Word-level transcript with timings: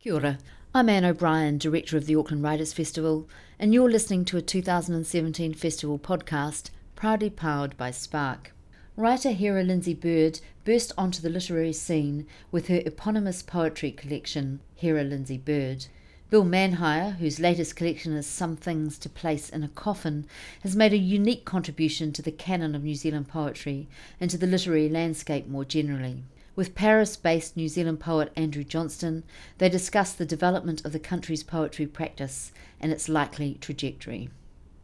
Kia 0.00 0.14
ora. 0.14 0.38
I'm 0.72 0.88
Anne 0.88 1.04
O'Brien, 1.04 1.58
Director 1.58 1.96
of 1.96 2.06
the 2.06 2.14
Auckland 2.14 2.44
Writers 2.44 2.72
Festival, 2.72 3.28
and 3.58 3.74
you're 3.74 3.90
listening 3.90 4.24
to 4.26 4.36
a 4.36 4.40
2017 4.40 5.54
festival 5.54 5.98
podcast 5.98 6.70
proudly 6.94 7.30
powered 7.30 7.76
by 7.76 7.90
Spark. 7.90 8.52
Writer 8.94 9.32
Hera 9.32 9.64
Lindsay 9.64 9.94
Bird 9.94 10.38
burst 10.64 10.92
onto 10.96 11.20
the 11.20 11.28
literary 11.28 11.72
scene 11.72 12.28
with 12.52 12.68
her 12.68 12.80
eponymous 12.86 13.42
poetry 13.42 13.90
collection, 13.90 14.60
Hera 14.76 15.02
Lindsay 15.02 15.36
Bird. 15.36 15.86
Bill 16.30 16.44
Manhire, 16.44 17.16
whose 17.16 17.40
latest 17.40 17.74
collection 17.74 18.12
is 18.12 18.24
Some 18.24 18.54
Things 18.54 19.00
to 19.00 19.08
Place 19.08 19.50
in 19.50 19.64
a 19.64 19.68
Coffin, 19.68 20.26
has 20.62 20.76
made 20.76 20.92
a 20.92 20.96
unique 20.96 21.44
contribution 21.44 22.12
to 22.12 22.22
the 22.22 22.30
canon 22.30 22.76
of 22.76 22.84
New 22.84 22.94
Zealand 22.94 23.26
poetry 23.26 23.88
and 24.20 24.30
to 24.30 24.38
the 24.38 24.46
literary 24.46 24.88
landscape 24.88 25.48
more 25.48 25.64
generally. 25.64 26.22
With 26.58 26.74
Paris 26.74 27.16
based 27.16 27.56
New 27.56 27.68
Zealand 27.68 28.00
poet 28.00 28.32
Andrew 28.34 28.64
Johnston, 28.64 29.22
they 29.58 29.68
discuss 29.68 30.12
the 30.12 30.26
development 30.26 30.84
of 30.84 30.90
the 30.90 30.98
country's 30.98 31.44
poetry 31.44 31.86
practice 31.86 32.50
and 32.80 32.90
its 32.90 33.08
likely 33.08 33.58
trajectory. 33.60 34.28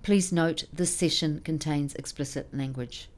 Please 0.05 0.30
note 0.30 0.66
this 0.73 0.95
session 0.95 1.41
contains 1.45 1.96
explicit 1.96 2.55
language. 2.55 3.09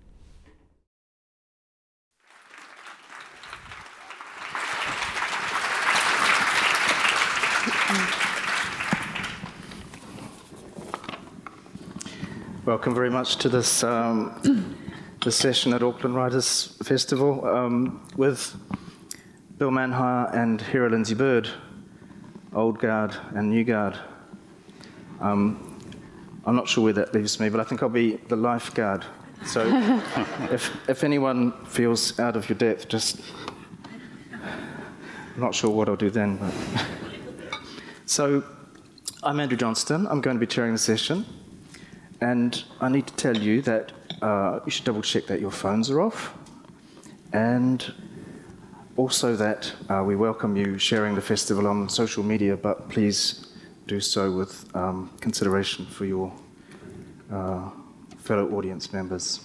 Welcome 12.65 12.95
very 12.95 13.11
much 13.11 13.37
to 13.37 13.51
this 13.51 13.85
um, 13.85 14.79
this 15.25 15.37
session 15.37 15.73
at 15.73 15.83
Auckland 15.83 16.15
Writers 16.15 16.77
Festival 16.83 17.45
um, 17.47 18.07
with 18.17 18.55
Bill 19.59 19.71
Manhire 19.71 20.35
and 20.35 20.61
Hera 20.61 20.91
Lindsay 20.91 21.15
Bird, 21.15 21.49
old 22.55 22.79
guard 22.79 23.17
and 23.35 23.51
new 23.51 23.65
guard. 23.65 23.99
Um, 25.21 25.81
I'm 26.45 26.55
not 26.55 26.69
sure 26.69 26.85
where 26.85 26.93
that 26.93 27.15
leaves 27.15 27.41
me, 27.41 27.49
but 27.49 27.61
I 27.61 27.65
think 27.65 27.83
I'll 27.83 27.89
be 27.89 28.17
the 28.29 28.37
lifeguard. 28.37 29.05
So 29.45 29.67
if, 30.51 30.89
if 30.89 31.05
anyone 31.05 31.53
feels 31.65 32.19
out 32.21 32.37
of 32.37 32.49
your 32.49 32.59
depth, 32.59 32.89
just. 32.89 33.21
I'm 34.33 35.43
not 35.43 35.55
sure 35.55 35.71
what 35.71 35.89
I'll 35.89 35.97
do 35.97 36.09
then. 36.11 36.37
But 36.37 36.55
so 38.07 38.45
I'm 39.23 39.41
Andrew 39.41 39.57
Johnston. 39.57 40.07
I'm 40.07 40.21
going 40.21 40.37
to 40.37 40.41
be 40.41 40.47
chairing 40.47 40.73
the 40.73 40.79
session. 40.79 41.27
And 42.21 42.65
I 42.81 42.89
need 42.89 43.07
to 43.09 43.15
tell 43.15 43.37
you 43.37 43.61
that 43.63 43.93
uh, 44.23 44.61
you 44.65 44.71
should 44.71 44.85
double 44.85 45.03
check 45.03 45.27
that 45.27 45.41
your 45.41 45.51
phones 45.51 45.91
are 45.91 46.01
off. 46.01 46.35
And 47.33 47.93
also 48.97 49.37
that 49.37 49.73
uh, 49.91 50.03
we 50.05 50.17
welcome 50.17 50.57
you 50.57 50.79
sharing 50.79 51.15
the 51.15 51.21
festival 51.21 51.67
on 51.67 51.89
social 51.89 52.23
media, 52.23 52.57
but 52.57 52.89
please 52.89 53.49
do 53.87 54.01
so 54.01 54.33
with 54.33 54.75
um, 54.75 55.11
consideration 55.21 55.87
for 55.87 56.07
your 56.07 56.33
uh, 57.31 57.71
fellow 58.19 58.51
audience 58.57 58.93
members. 58.93 59.41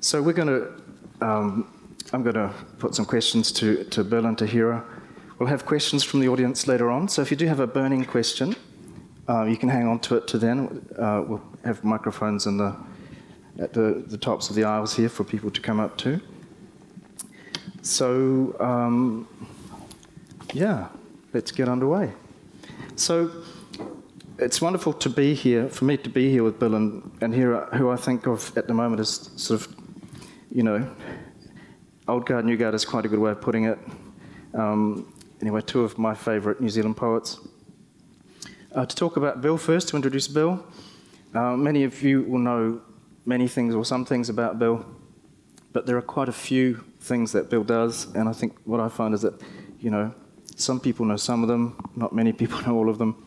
So 0.00 0.22
we're 0.22 0.32
going 0.32 0.48
to, 0.48 1.26
um, 1.26 1.70
I'm 2.12 2.22
going 2.22 2.36
to 2.36 2.52
put 2.78 2.94
some 2.94 3.04
questions 3.04 3.50
to, 3.52 3.84
to 3.84 4.04
Bill 4.04 4.26
and 4.26 4.38
to. 4.38 4.84
We'll 5.38 5.48
have 5.48 5.66
questions 5.66 6.02
from 6.04 6.20
the 6.20 6.28
audience 6.28 6.66
later 6.66 6.90
on. 6.90 7.08
So 7.08 7.22
if 7.22 7.30
you 7.30 7.36
do 7.36 7.46
have 7.46 7.60
a 7.60 7.66
burning 7.66 8.04
question, 8.04 8.56
uh, 9.28 9.44
you 9.44 9.56
can 9.56 9.68
hang 9.68 9.86
on 9.86 9.98
to 10.00 10.16
it 10.16 10.26
to 10.28 10.38
then. 10.38 10.84
Uh, 10.98 11.24
we'll 11.26 11.42
have 11.64 11.84
microphones 11.84 12.46
in 12.46 12.56
the, 12.56 12.76
at 13.58 13.72
the, 13.72 14.04
the 14.06 14.16
tops 14.16 14.50
of 14.50 14.56
the 14.56 14.64
aisles 14.64 14.94
here 14.94 15.08
for 15.08 15.24
people 15.24 15.50
to 15.50 15.60
come 15.60 15.80
up 15.80 15.96
to. 15.98 16.20
So, 17.82 18.56
um, 18.60 19.28
yeah, 20.52 20.88
let's 21.32 21.50
get 21.50 21.68
underway. 21.68 22.12
So, 22.96 23.30
it's 24.38 24.60
wonderful 24.60 24.92
to 24.92 25.10
be 25.10 25.34
here, 25.34 25.68
for 25.68 25.84
me 25.84 25.96
to 25.96 26.08
be 26.08 26.30
Hera 26.30 26.44
with 26.44 26.60
Bill 26.60 26.74
and, 26.74 27.10
and 27.20 27.34
here, 27.34 27.66
who 27.74 27.90
I 27.90 27.96
think 27.96 28.26
of 28.26 28.56
at 28.56 28.68
the 28.68 28.74
moment 28.74 29.00
as 29.00 29.30
sort 29.36 29.60
of, 29.60 29.76
you 30.52 30.62
know, 30.62 30.88
old 32.06 32.24
guard, 32.26 32.44
new 32.44 32.56
guard 32.56 32.74
is 32.74 32.84
quite 32.84 33.04
a 33.04 33.08
good 33.08 33.18
way 33.18 33.32
of 33.32 33.40
putting 33.40 33.64
it. 33.64 33.78
Um, 34.54 35.12
anyway, 35.40 35.60
two 35.60 35.82
of 35.82 35.98
my 35.98 36.14
favourite 36.14 36.60
New 36.60 36.68
Zealand 36.68 36.96
poets. 36.96 37.40
Uh, 38.72 38.86
to 38.86 38.94
talk 38.94 39.16
about 39.16 39.40
Bill 39.40 39.58
first, 39.58 39.88
to 39.88 39.96
introduce 39.96 40.28
Bill. 40.28 40.64
Uh, 41.34 41.56
many 41.56 41.84
of 41.84 42.02
you 42.02 42.22
will 42.22 42.38
know 42.38 42.80
many 43.28 43.46
things 43.46 43.74
or 43.74 43.84
some 43.84 44.06
things 44.06 44.30
about 44.30 44.58
Bill, 44.58 44.86
but 45.74 45.84
there 45.84 45.98
are 45.98 46.02
quite 46.16 46.30
a 46.30 46.32
few 46.32 46.82
things 47.00 47.30
that 47.32 47.50
Bill 47.50 47.62
does, 47.62 48.06
and 48.14 48.26
I 48.26 48.32
think 48.32 48.56
what 48.64 48.80
I 48.80 48.88
find 48.88 49.12
is 49.12 49.20
that, 49.20 49.34
you 49.78 49.90
know, 49.90 50.14
some 50.56 50.80
people 50.80 51.04
know 51.04 51.16
some 51.16 51.42
of 51.42 51.48
them, 51.48 51.76
not 51.94 52.14
many 52.14 52.32
people 52.32 52.60
know 52.66 52.74
all 52.74 52.88
of 52.88 52.96
them. 52.96 53.26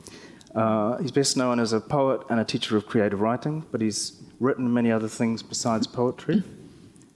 Uh, 0.55 0.97
he's 0.97 1.11
best 1.11 1.37
known 1.37 1.59
as 1.59 1.71
a 1.71 1.79
poet 1.79 2.21
and 2.29 2.39
a 2.39 2.43
teacher 2.43 2.75
of 2.75 2.87
creative 2.87 3.21
writing, 3.21 3.63
but 3.71 3.79
he's 3.79 4.19
written 4.39 4.73
many 4.73 4.91
other 4.91 5.07
things 5.07 5.43
besides 5.43 5.85
poetry, 5.85 6.41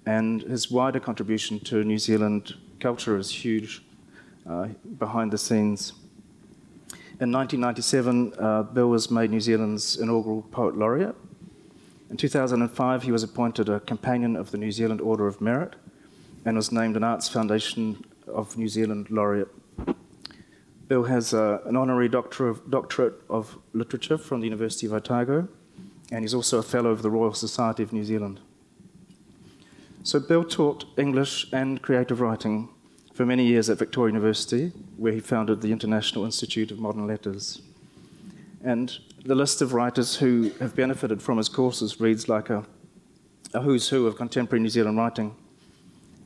and 0.05 0.43
his 0.43 0.69
wider 0.69 0.99
contribution 0.99 1.59
to 1.61 1.83
New 1.83 1.97
Zealand 1.97 2.53
culture 2.79 3.17
is 3.17 3.31
huge 3.31 3.81
uh, 4.47 4.67
behind 4.99 5.31
the 5.31 5.39
scenes. 5.39 5.93
In 7.19 7.31
1997, 7.31 8.33
uh, 8.37 8.63
Bill 8.63 8.89
was 8.89 9.09
made 9.09 9.31
New 9.31 9.41
Zealand's 9.41 9.97
inaugural 9.97 10.43
Poet 10.51 10.77
Laureate. 10.77 11.15
In 12.15 12.17
2005, 12.17 13.03
he 13.03 13.11
was 13.11 13.23
appointed 13.23 13.67
a 13.67 13.81
Companion 13.81 14.37
of 14.37 14.51
the 14.51 14.57
New 14.57 14.71
Zealand 14.71 15.01
Order 15.01 15.27
of 15.27 15.41
Merit 15.41 15.75
and 16.45 16.55
was 16.55 16.71
named 16.71 16.95
an 16.95 17.03
Arts 17.03 17.27
Foundation 17.27 18.05
of 18.25 18.57
New 18.57 18.69
Zealand 18.69 19.09
Laureate. 19.09 19.49
Bill 20.87 21.03
has 21.03 21.33
uh, 21.33 21.59
an 21.65 21.75
honorary 21.75 22.07
doctor 22.07 22.47
of, 22.47 22.71
doctorate 22.71 23.15
of 23.29 23.57
literature 23.73 24.17
from 24.17 24.39
the 24.39 24.45
University 24.45 24.87
of 24.87 24.93
Otago, 24.93 25.49
and 26.09 26.23
he's 26.23 26.33
also 26.33 26.57
a 26.57 26.63
fellow 26.63 26.91
of 26.91 27.01
the 27.01 27.11
Royal 27.11 27.33
Society 27.33 27.83
of 27.83 27.91
New 27.91 28.05
Zealand. 28.05 28.39
So, 30.03 30.21
Bill 30.21 30.45
taught 30.45 30.85
English 30.97 31.51
and 31.51 31.81
creative 31.81 32.21
writing 32.21 32.69
for 33.13 33.25
many 33.25 33.45
years 33.45 33.69
at 33.69 33.77
Victoria 33.77 34.13
University, 34.13 34.71
where 34.95 35.11
he 35.11 35.19
founded 35.19 35.59
the 35.59 35.73
International 35.73 36.23
Institute 36.23 36.71
of 36.71 36.79
Modern 36.79 37.07
Letters. 37.07 37.61
And 38.65 38.97
the 39.23 39.35
list 39.35 39.61
of 39.61 39.73
writers 39.73 40.15
who 40.15 40.49
have 40.59 40.75
benefited 40.75 41.21
from 41.21 41.37
his 41.37 41.47
courses 41.47 42.01
reads 42.01 42.27
like 42.27 42.49
a, 42.49 42.65
a 43.53 43.61
who's 43.61 43.89
who 43.89 44.07
of 44.07 44.17
contemporary 44.17 44.63
New 44.63 44.69
Zealand 44.69 44.97
writing. 44.97 45.35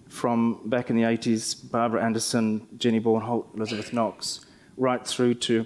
From 0.07 0.61
back 0.69 0.89
in 0.89 0.95
the 0.95 1.01
80s, 1.01 1.69
Barbara 1.69 2.01
Anderson, 2.01 2.65
Jenny 2.77 3.01
Bornholdt, 3.01 3.53
Elizabeth 3.55 3.91
Knox, 3.91 4.45
right 4.77 5.05
through 5.05 5.33
to 5.33 5.65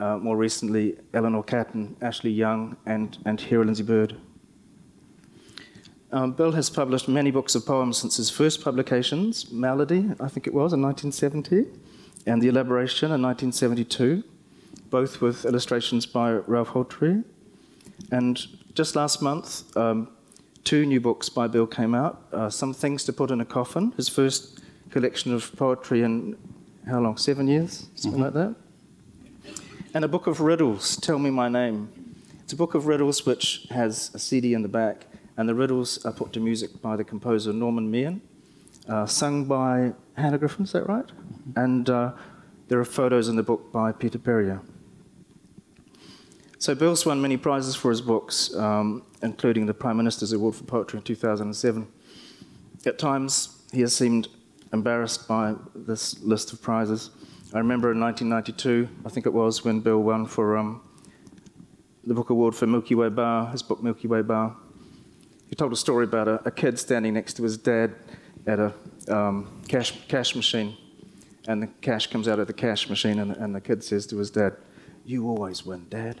uh, 0.00 0.16
more 0.16 0.38
recently 0.38 0.96
Eleanor 1.12 1.42
Catton, 1.42 1.94
Ashleigh 2.00 2.34
Young, 2.34 2.78
and, 2.86 3.18
and 3.26 3.38
Hera 3.38 3.66
Lindsay 3.66 3.82
Bird. 3.82 4.16
Um, 6.10 6.32
Bill 6.32 6.52
has 6.52 6.70
published 6.70 7.06
many 7.06 7.30
books 7.30 7.54
of 7.54 7.66
poems 7.66 7.98
since 7.98 8.16
his 8.16 8.30
first 8.30 8.64
publications, 8.64 9.52
Malady, 9.52 10.10
I 10.18 10.28
think 10.28 10.46
it 10.46 10.54
was, 10.54 10.72
in 10.72 10.80
1970, 10.80 11.66
and 12.24 12.40
The 12.40 12.48
Elaboration 12.48 13.12
in 13.12 13.20
1972, 13.20 14.24
both 14.90 15.20
with 15.20 15.44
illustrations 15.44 16.06
by 16.06 16.32
Ralph 16.32 16.70
Hotere. 16.70 17.24
And 18.10 18.46
just 18.74 18.96
last 18.96 19.22
month, 19.22 19.76
um, 19.76 20.08
two 20.64 20.86
new 20.86 21.00
books 21.00 21.28
by 21.28 21.46
Bill 21.46 21.66
came 21.66 21.94
out 21.94 22.22
uh, 22.32 22.50
Some 22.50 22.72
Things 22.74 23.04
to 23.04 23.12
Put 23.12 23.30
in 23.30 23.40
a 23.40 23.44
Coffin, 23.44 23.92
his 23.96 24.08
first 24.08 24.60
collection 24.90 25.34
of 25.34 25.54
poetry 25.56 26.02
in 26.02 26.36
how 26.88 27.00
long? 27.00 27.16
Seven 27.18 27.48
years? 27.48 27.86
Something 27.94 28.22
mm-hmm. 28.22 28.36
like 28.38 28.54
that. 28.54 28.54
And 29.92 30.04
a 30.04 30.08
book 30.08 30.26
of 30.26 30.40
riddles, 30.40 30.96
Tell 30.96 31.18
Me 31.18 31.30
My 31.30 31.48
Name. 31.48 31.90
It's 32.42 32.52
a 32.54 32.56
book 32.56 32.74
of 32.74 32.86
riddles 32.86 33.26
which 33.26 33.66
has 33.70 34.10
a 34.14 34.18
CD 34.18 34.54
in 34.54 34.62
the 34.62 34.68
back 34.68 35.06
and 35.36 35.48
the 35.48 35.54
riddles 35.54 36.04
are 36.04 36.12
put 36.12 36.32
to 36.32 36.40
music 36.40 36.80
by 36.80 36.96
the 36.96 37.04
composer 37.04 37.52
Norman 37.52 37.90
Meehan, 37.90 38.20
uh, 38.88 39.06
sung 39.06 39.44
by 39.44 39.92
Hannah 40.16 40.38
Griffin, 40.38 40.64
is 40.64 40.72
that 40.72 40.88
right? 40.88 41.06
Mm-hmm. 41.06 41.58
And 41.58 41.90
uh, 41.90 42.12
there 42.68 42.80
are 42.80 42.84
photos 42.84 43.28
in 43.28 43.36
the 43.36 43.42
book 43.42 43.70
by 43.70 43.92
Peter 43.92 44.18
Peryer. 44.18 44.60
So 46.60 46.74
Bill's 46.74 47.06
won 47.06 47.22
many 47.22 47.36
prizes 47.36 47.76
for 47.76 47.90
his 47.90 48.00
books, 48.00 48.52
um, 48.56 49.04
including 49.22 49.66
the 49.66 49.74
Prime 49.74 49.96
Minister's 49.96 50.32
Award 50.32 50.56
for 50.56 50.64
Poetry 50.64 50.98
in 50.98 51.04
2007. 51.04 51.86
At 52.84 52.98
times, 52.98 53.62
he 53.72 53.80
has 53.82 53.94
seemed 53.94 54.26
embarrassed 54.72 55.28
by 55.28 55.54
this 55.76 56.20
list 56.20 56.52
of 56.52 56.60
prizes. 56.60 57.10
I 57.54 57.58
remember 57.58 57.92
in 57.92 58.00
1992, 58.00 58.88
I 59.06 59.08
think 59.08 59.26
it 59.26 59.32
was, 59.32 59.64
when 59.64 59.78
Bill 59.78 60.02
won 60.02 60.26
for 60.26 60.56
um, 60.56 60.80
the 62.04 62.12
Book 62.12 62.30
Award 62.30 62.56
for 62.56 62.66
Milky 62.66 62.96
Way 62.96 63.08
Bar, 63.08 63.50
his 63.52 63.62
book 63.62 63.80
Milky 63.80 64.08
Way 64.08 64.22
Bar. 64.22 64.56
He 65.48 65.54
told 65.54 65.72
a 65.72 65.76
story 65.76 66.06
about 66.06 66.26
a, 66.26 66.42
a 66.44 66.50
kid 66.50 66.76
standing 66.76 67.14
next 67.14 67.34
to 67.34 67.44
his 67.44 67.56
dad 67.56 67.94
at 68.48 68.58
a 68.58 68.74
um, 69.08 69.62
cash, 69.68 69.92
cash 70.08 70.34
machine, 70.34 70.76
and 71.46 71.62
the 71.62 71.68
cash 71.82 72.08
comes 72.08 72.26
out 72.26 72.40
of 72.40 72.48
the 72.48 72.52
cash 72.52 72.90
machine, 72.90 73.20
and, 73.20 73.36
and 73.36 73.54
the 73.54 73.60
kid 73.60 73.84
says 73.84 74.08
to 74.08 74.18
his 74.18 74.30
dad, 74.32 74.56
You 75.04 75.28
always 75.28 75.64
win, 75.64 75.86
Dad. 75.88 76.20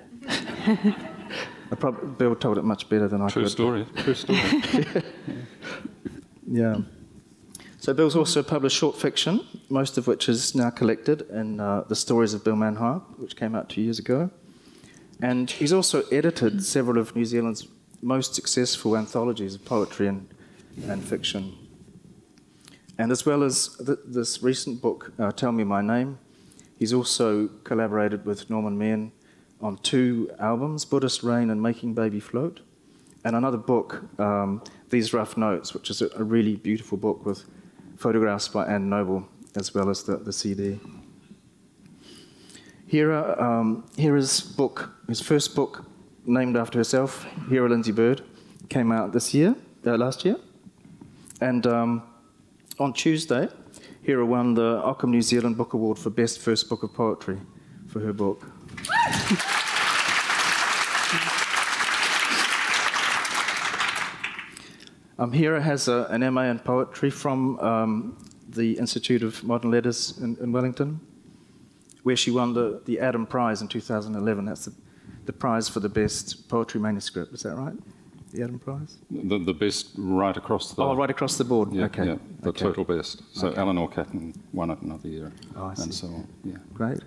Probably, 1.78 2.08
Bill 2.16 2.34
told 2.34 2.58
it 2.58 2.64
much 2.64 2.88
better 2.88 3.08
than 3.08 3.20
I 3.20 3.26
could. 3.26 3.32
True 3.32 3.42
could. 3.42 3.50
Story. 3.52 3.86
True 3.96 4.14
story. 4.14 4.38
yeah. 6.50 6.76
So 7.80 7.92
So 7.92 7.94
Bill's 7.94 8.16
also 8.16 8.42
published 8.42 8.76
short 8.76 8.96
fiction, 8.96 9.46
most 9.68 9.98
of 9.98 10.06
which 10.06 10.28
is 10.28 10.54
now 10.54 10.70
collected 10.70 11.22
in 11.30 11.60
uh, 11.60 11.82
The 11.88 11.94
Stories 11.94 12.34
of 12.34 12.42
Bill 12.42 12.56
Manhire, 12.56 13.00
which 13.18 13.36
came 13.36 13.54
out 13.54 13.68
two 13.68 13.82
years 13.82 13.98
ago. 13.98 14.30
And 15.20 15.50
he's 15.50 15.72
also 15.72 16.02
edited 16.10 16.64
several 16.64 16.98
of 16.98 17.14
New 17.14 17.24
Zealand's 17.24 17.68
most 18.02 18.34
successful 18.34 18.96
anthologies 18.96 19.54
of 19.54 19.64
poetry 19.64 20.06
and, 20.06 20.28
and 20.86 21.02
fiction. 21.04 21.56
And 22.98 23.12
as 23.12 23.26
well 23.26 23.42
as 23.42 23.76
th- 23.84 23.98
this 24.04 24.42
recent 24.42 24.80
book, 24.80 25.12
uh, 25.18 25.32
Tell 25.32 25.52
Me 25.52 25.64
My 25.64 25.82
Name, 25.82 26.18
he's 26.78 26.92
also 26.92 27.48
collaborated 27.64 28.24
with 28.24 28.48
Norman 28.50 28.76
Meehan 28.78 29.12
on 29.60 29.76
two 29.78 30.30
albums, 30.38 30.84
Buddhist 30.84 31.22
Rain 31.22 31.50
and 31.50 31.62
Making 31.62 31.94
Baby 31.94 32.20
Float, 32.20 32.60
and 33.24 33.34
another 33.34 33.56
book, 33.56 34.04
um, 34.18 34.62
These 34.90 35.12
Rough 35.12 35.36
Notes, 35.36 35.74
which 35.74 35.90
is 35.90 36.02
a, 36.02 36.08
a, 36.16 36.22
really 36.22 36.56
beautiful 36.56 36.96
book 36.96 37.26
with 37.26 37.44
photographs 37.96 38.48
by 38.48 38.66
Anne 38.66 38.88
Noble 38.88 39.28
as 39.56 39.74
well 39.74 39.90
as 39.90 40.04
the, 40.04 40.16
the 40.16 40.32
CD. 40.32 40.78
Hera, 42.86 43.36
um, 43.38 43.84
Hera's 43.98 44.40
book, 44.40 44.90
his 45.08 45.20
first 45.20 45.54
book, 45.54 45.84
named 46.24 46.56
after 46.56 46.78
herself, 46.78 47.24
Hera 47.50 47.68
Lindsay 47.68 47.92
Bird, 47.92 48.22
came 48.68 48.92
out 48.92 49.12
this 49.12 49.34
year, 49.34 49.56
uh, 49.86 49.96
last 49.96 50.24
year. 50.24 50.36
And 51.40 51.66
um, 51.66 52.02
on 52.78 52.92
Tuesday, 52.92 53.48
Hera 54.02 54.24
won 54.24 54.54
the 54.54 54.80
Ockham 54.82 55.10
New 55.10 55.22
Zealand 55.22 55.56
Book 55.56 55.74
Award 55.74 55.98
for 55.98 56.10
Best 56.10 56.38
First 56.40 56.68
Book 56.68 56.82
of 56.82 56.94
Poetry 56.94 57.38
for 57.88 58.00
her 58.00 58.12
book. 58.12 58.42
Um, 65.18 65.32
Hera 65.32 65.60
has 65.60 65.88
a, 65.88 66.06
an 66.10 66.32
MA 66.32 66.44
in 66.44 66.58
poetry 66.60 67.10
from 67.10 67.58
um, 67.60 68.18
the 68.48 68.78
Institute 68.78 69.22
of 69.22 69.42
Modern 69.42 69.70
Letters 69.70 70.18
in, 70.18 70.36
in, 70.40 70.52
Wellington, 70.52 71.00
where 72.04 72.16
she 72.16 72.30
won 72.30 72.54
the, 72.54 72.80
the 72.84 73.00
Adam 73.00 73.26
Prize 73.26 73.60
in 73.60 73.68
2011. 73.68 74.44
That's 74.44 74.66
the, 74.66 74.74
the 75.26 75.32
prize 75.32 75.68
for 75.68 75.80
the 75.80 75.88
best 75.88 76.48
poetry 76.48 76.80
manuscript. 76.80 77.34
Is 77.34 77.42
that 77.42 77.56
right? 77.56 77.74
The 78.32 78.42
Adam 78.42 78.58
Prize? 78.58 78.98
The, 79.10 79.38
the 79.38 79.54
best 79.54 79.90
right 79.96 80.36
across 80.36 80.72
the. 80.72 80.82
Oh, 80.82 80.94
right 80.94 81.10
across 81.10 81.36
the 81.36 81.44
board. 81.44 81.72
Yeah, 81.72 81.84
okay. 81.86 82.06
Yeah, 82.06 82.16
the 82.40 82.50
okay. 82.50 82.64
total 82.64 82.84
best. 82.84 83.22
So 83.32 83.48
okay. 83.48 83.60
Eleanor 83.60 83.88
Catton 83.88 84.34
won 84.52 84.70
it 84.70 84.80
another 84.82 85.08
year. 85.08 85.32
Oh, 85.56 85.66
I 85.66 85.74
see. 85.74 85.82
And 85.84 85.94
so 85.94 86.06
on. 86.08 86.28
Yeah. 86.44 86.56
Great. 86.74 87.00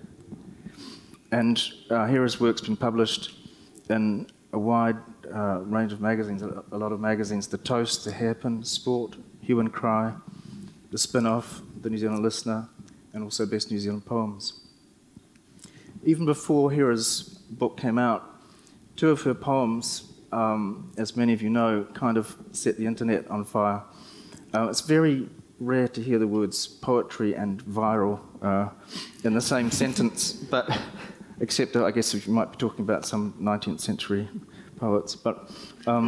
And 1.30 1.62
uh, 1.90 2.06
Hera's 2.06 2.40
work's 2.40 2.60
been 2.60 2.76
published 2.76 3.34
in 3.88 4.26
a 4.52 4.58
wide 4.58 4.96
uh, 5.26 5.60
range 5.60 5.92
of 5.92 6.00
magazines, 6.00 6.42
a, 6.42 6.76
lot 6.76 6.92
of 6.92 7.00
magazines 7.00 7.46
The 7.46 7.58
Toast, 7.58 8.04
The 8.04 8.12
Hairpin, 8.12 8.64
Sport, 8.64 9.16
Hue 9.40 9.60
and 9.60 9.72
Cry, 9.72 10.12
The 10.90 10.98
Spin 10.98 11.26
Off, 11.26 11.62
The 11.80 11.90
New 11.90 11.98
Zealand 11.98 12.22
Listener, 12.22 12.68
and 13.12 13.22
also 13.22 13.46
Best 13.46 13.70
New 13.70 13.78
Zealand 13.78 14.06
Poems. 14.06 14.60
Even 16.04 16.26
before 16.26 16.72
Hera's 16.72 17.22
book 17.50 17.76
came 17.76 17.98
out, 17.98 18.28
two 18.96 19.10
of 19.10 19.22
her 19.22 19.34
poems, 19.34 20.12
um, 20.32 20.92
as 20.96 21.16
many 21.16 21.32
of 21.32 21.42
you 21.42 21.50
know, 21.50 21.86
kind 21.94 22.16
of 22.16 22.36
set 22.52 22.76
the 22.76 22.86
internet 22.86 23.28
on 23.30 23.44
fire. 23.44 23.82
Uh, 24.54 24.68
it's 24.68 24.80
very 24.80 25.28
rare 25.60 25.88
to 25.88 26.02
hear 26.02 26.18
the 26.18 26.26
words 26.26 26.66
poetry 26.66 27.34
and 27.34 27.64
viral 27.64 28.20
uh, 28.42 28.68
in 29.24 29.34
the 29.34 29.40
same 29.40 29.70
sentence, 29.70 30.32
but 30.32 30.68
except 31.40 31.76
I 31.76 31.90
guess 31.90 32.14
you 32.14 32.32
might 32.32 32.50
be 32.50 32.56
talking 32.56 32.84
about 32.84 33.06
some 33.06 33.34
19th 33.40 33.80
century 33.80 34.28
poets. 34.82 35.14
But 35.14 35.34
um, 35.86 36.04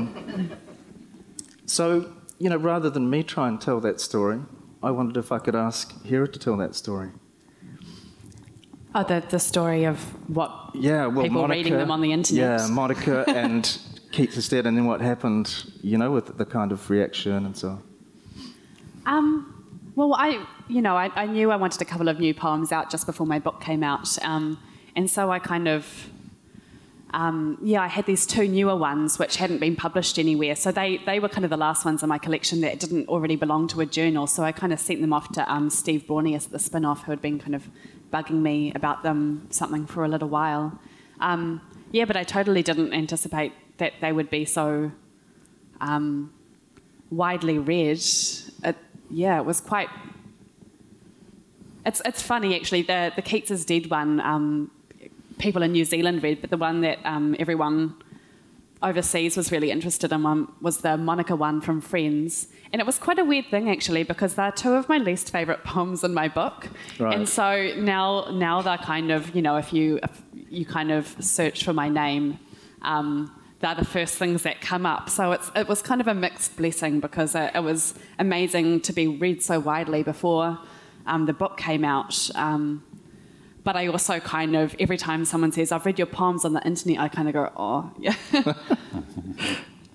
so 1.67 1.85
you 2.39 2.51
know, 2.51 2.57
rather 2.73 2.91
than 2.91 3.09
me 3.09 3.23
try 3.23 3.47
and 3.49 3.61
tell 3.61 3.81
that 3.81 4.01
story, 4.01 4.41
I 4.83 4.91
wondered 4.91 5.17
if 5.17 5.31
I 5.31 5.39
could 5.39 5.55
ask 5.55 6.05
Hera 6.05 6.29
to 6.29 6.39
tell 6.39 6.57
that 6.59 6.75
story. 6.75 7.11
Oh, 8.97 9.03
the, 9.03 9.25
the 9.29 9.39
story 9.39 9.85
of 9.85 9.99
what 10.29 10.51
yeah, 10.75 11.07
well, 11.07 11.25
people 11.25 11.43
Monica, 11.43 11.59
reading 11.59 11.79
them 11.79 11.91
on 11.91 12.01
the 12.01 12.13
internet. 12.13 12.61
Yeah, 12.61 12.67
Monica 12.69 13.25
and 13.43 13.65
Keats 14.13 14.37
is 14.37 14.49
dead, 14.49 14.67
and 14.67 14.77
then 14.77 14.85
what 14.85 15.01
happened, 15.01 15.49
you 15.83 15.99
know, 15.99 16.11
with 16.11 16.37
the 16.39 16.45
kind 16.45 16.71
of 16.71 16.91
reaction 16.91 17.47
and 17.47 17.57
so 17.57 17.69
on. 17.69 17.83
Um, 19.07 19.55
well, 19.97 20.15
I, 20.15 20.45
you 20.69 20.83
know, 20.83 20.97
I, 20.97 21.11
I, 21.15 21.27
knew 21.27 21.51
I 21.51 21.57
wanted 21.57 21.81
a 21.83 21.85
couple 21.85 22.09
of 22.09 22.19
new 22.19 22.35
poems 22.35 22.73
out 22.73 22.91
just 22.91 23.07
before 23.07 23.27
my 23.27 23.39
book 23.39 23.61
came 23.61 23.83
out. 23.83 24.09
Um, 24.23 24.59
and 24.97 25.11
so 25.11 25.31
I 25.31 25.39
kind 25.39 25.69
of, 25.69 26.11
um, 27.15 27.59
yeah, 27.63 27.81
I 27.81 27.87
had 27.87 28.07
these 28.07 28.27
two 28.27 28.49
newer 28.49 28.75
ones 28.75 29.21
which 29.21 29.37
hadn't 29.37 29.59
been 29.61 29.77
published 29.77 30.19
anywhere. 30.19 30.57
So 30.57 30.73
they, 30.73 30.97
they 31.07 31.21
were 31.21 31.29
kind 31.29 31.45
of 31.45 31.51
the 31.51 31.57
last 31.57 31.85
ones 31.85 32.03
in 32.03 32.09
my 32.09 32.19
collection 32.19 32.61
that 32.63 32.81
didn't 32.81 33.09
already 33.09 33.37
belong 33.37 33.69
to 33.69 33.81
a 33.81 33.87
journal. 33.87 34.27
So 34.27 34.43
I 34.43 34.51
kind 34.51 34.73
of 34.73 34.81
sent 34.81 35.01
them 35.01 35.13
off 35.13 35.31
to 35.33 35.51
um, 35.51 35.71
Steve 35.71 36.07
Braunias 36.09 36.47
at 36.47 36.51
the 36.51 36.59
spin 36.59 36.85
off, 36.85 37.05
who 37.05 37.13
had 37.13 37.23
been 37.23 37.39
kind 37.39 37.55
of 37.55 37.69
bugging 38.13 38.43
me 38.43 38.73
about 38.75 39.05
them 39.05 39.47
something 39.51 39.87
for 39.87 40.05
a 40.05 40.09
little 40.09 40.29
while. 40.29 40.77
Um, 41.21 41.61
yeah, 41.93 42.05
but 42.05 42.17
I 42.17 42.25
totally 42.25 42.65
didn't 42.65 42.93
anticipate 42.93 43.53
that 43.79 43.93
they 44.01 44.13
would 44.13 44.29
be 44.29 44.45
so 44.45 44.91
um, 45.81 46.33
widely 47.13 47.59
read. 47.59 47.99
It, 48.65 48.77
yeah, 49.09 49.39
it 49.39 49.45
was 49.45 49.61
quite. 49.61 49.89
It's, 51.87 52.03
it's 52.05 52.23
funny 52.23 52.57
actually. 52.57 52.83
The 52.83 53.13
the 53.15 53.23
Keats 53.23 53.53
is 53.53 53.65
dead 53.65 53.89
one. 53.89 54.19
People 55.39 55.63
in 55.63 55.73
New 55.73 55.85
Zealand 55.85 56.23
read, 56.23 56.41
but 56.41 56.51
the 56.51 56.57
one 56.57 56.81
that 56.83 56.99
um, 57.05 57.37
everyone 57.39 57.95
overseas 58.85 59.37
was 59.37 59.51
really 59.51 59.71
interested 59.71 60.13
in 60.13 60.23
one 60.23 60.47
was 60.61 60.79
the 60.79 60.97
Monica 60.97 61.35
one 61.35 61.61
from 61.61 61.81
Friends. 61.81 62.49
And 62.73 62.81
it 62.81 62.87
was 62.87 62.99
quite 62.99 63.19
a 63.19 63.25
weird 63.25 63.47
thing 63.47 63.71
actually 63.71 64.03
because 64.03 64.35
they're 64.35 64.53
two 64.53 64.73
of 64.75 64.89
my 64.89 64.99
least 64.99 65.31
favourite 65.31 65.65
poems 65.65 66.05
in 66.05 66.13
my 66.13 66.29
book. 66.29 66.69
Right. 66.99 67.15
And 67.15 67.29
so 67.29 67.73
now 67.79 68.31
now 68.31 68.63
they're 68.63 68.79
kind 68.79 69.11
of, 69.11 69.35
you 69.35 69.43
know, 69.43 69.57
if 69.57 69.73
you 69.73 69.99
if 70.03 70.23
you 70.51 70.67
kind 70.67 70.93
of 70.93 71.17
search 71.19 71.65
for 71.65 71.73
my 71.73 71.89
name, 71.89 72.39
um, 72.83 73.35
they're 73.61 73.75
the 73.75 73.85
first 73.85 74.19
things 74.19 74.43
that 74.43 74.61
come 74.61 74.85
up. 74.85 75.09
So 75.09 75.33
it's, 75.33 75.51
it 75.57 75.67
was 75.67 75.81
kind 75.81 76.01
of 76.01 76.07
a 76.07 76.15
mixed 76.15 76.57
blessing 76.57 77.01
because 77.01 77.35
it, 77.35 77.53
it 77.55 77.63
was 77.63 77.95
amazing 78.19 78.83
to 78.83 78.93
be 78.93 79.07
read 79.09 79.43
so 79.43 79.59
widely 79.59 80.03
before 80.03 80.59
um, 81.07 81.25
the 81.25 81.33
book 81.33 81.57
came 81.57 81.85
out. 81.85 82.31
Um, 82.35 82.85
but 83.65 83.77
I 83.77 83.87
also 83.89 84.21
kind 84.21 84.55
of, 84.57 84.77
every 84.79 84.97
time 84.97 85.25
someone 85.25 85.51
says, 85.53 85.73
I've 85.73 85.85
read 85.87 85.99
your 85.99 86.07
poems 86.07 86.45
on 86.45 86.53
the 86.53 86.63
internet, 86.67 86.99
I 87.01 87.09
kind 87.09 87.29
of 87.29 87.35
go, 87.35 87.51
oh, 87.57 87.91
yeah. 87.99 88.15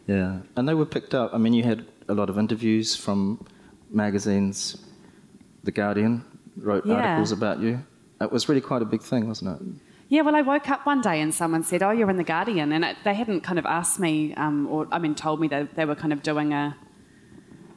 yeah. 0.07 0.39
And 0.55 0.67
they 0.67 0.73
were 0.73 0.85
picked 0.85 1.13
up. 1.13 1.33
I 1.33 1.37
mean, 1.37 1.53
you 1.53 1.63
had 1.63 1.85
a 2.07 2.13
lot 2.13 2.29
of 2.29 2.37
interviews 2.37 2.95
from 2.95 3.45
magazines. 3.91 4.77
The 5.63 5.71
Guardian 5.71 6.23
wrote 6.57 6.85
Yeah. 6.85 6.95
articles 6.95 7.31
about 7.31 7.59
you. 7.59 7.83
It 8.21 8.31
was 8.31 8.49
really 8.49 8.61
quite 8.61 8.81
a 8.81 8.85
big 8.85 9.01
thing, 9.01 9.27
wasn't 9.27 9.61
it? 9.61 9.67
Yeah, 10.09 10.23
well, 10.23 10.35
I 10.35 10.41
woke 10.41 10.69
up 10.69 10.85
one 10.87 11.01
day 11.01 11.21
and 11.21 11.31
someone 11.33 11.63
said, 11.63 11.83
"Oh, 11.83 11.91
you're 11.91 12.09
in 12.09 12.17
the 12.17 12.23
Guardian," 12.23 12.71
and 12.71 12.83
it, 12.83 12.97
they 13.03 13.13
hadn't 13.13 13.41
kind 13.41 13.59
of 13.59 13.65
asked 13.67 13.99
me, 13.99 14.33
um, 14.33 14.67
or 14.67 14.87
I 14.91 14.97
mean, 14.97 15.13
told 15.13 15.39
me 15.39 15.47
that 15.49 15.75
they 15.75 15.85
were 15.85 15.93
kind 15.95 16.11
of 16.11 16.23
doing 16.23 16.51
a 16.51 16.75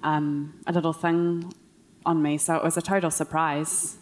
um, 0.03 0.55
a 0.67 0.73
little 0.73 0.95
thing 0.95 1.53
on 2.07 2.23
me, 2.23 2.39
so 2.39 2.57
it 2.57 2.65
was 2.65 2.77
a 2.79 2.83
total 2.83 3.11
surprise. 3.11 3.99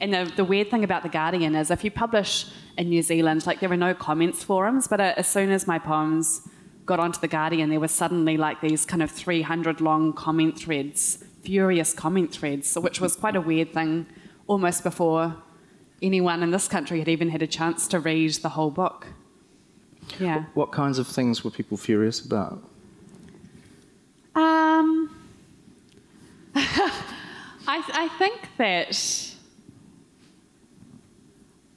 And 0.00 0.12
the, 0.12 0.32
the 0.36 0.44
weird 0.44 0.70
thing 0.70 0.84
about 0.84 1.02
the 1.02 1.08
Guardian 1.08 1.54
is, 1.54 1.70
if 1.70 1.84
you 1.84 1.90
publish 1.90 2.46
in 2.76 2.88
New 2.88 3.02
Zealand, 3.02 3.46
like 3.46 3.60
there 3.60 3.68
were 3.68 3.76
no 3.76 3.94
comments 3.94 4.42
forums, 4.42 4.88
but 4.88 5.00
uh, 5.00 5.14
as 5.16 5.28
soon 5.28 5.50
as 5.50 5.66
my 5.66 5.78
poems 5.78 6.48
got 6.86 6.98
onto 6.98 7.20
the 7.20 7.28
Guardian, 7.28 7.70
there 7.70 7.80
was 7.80 7.92
suddenly 7.92 8.36
like 8.36 8.60
these 8.60 8.84
kind 8.84 9.02
of 9.02 9.10
300 9.10 9.80
long 9.80 10.12
comment 10.12 10.58
threads, 10.58 11.24
furious 11.42 11.94
comment 11.94 12.32
threads, 12.32 12.74
which 12.76 13.00
was 13.00 13.14
quite 13.14 13.36
a 13.36 13.40
weird 13.40 13.72
thing, 13.72 14.06
almost 14.46 14.82
before 14.82 15.36
anyone 16.02 16.42
in 16.42 16.50
this 16.50 16.66
country 16.66 16.98
had 16.98 17.08
even 17.08 17.28
had 17.28 17.42
a 17.42 17.46
chance 17.46 17.86
to 17.88 18.00
read 18.00 18.32
the 18.34 18.50
whole 18.50 18.70
book. 18.70 19.06
Yeah. 20.18 20.44
What 20.54 20.72
kinds 20.72 20.98
of 20.98 21.06
things 21.06 21.44
were 21.44 21.50
people 21.50 21.76
furious 21.76 22.24
about? 22.24 22.54
Um, 24.34 25.14
I, 26.54 27.02
I 27.66 28.08
think 28.18 28.48
that, 28.58 29.31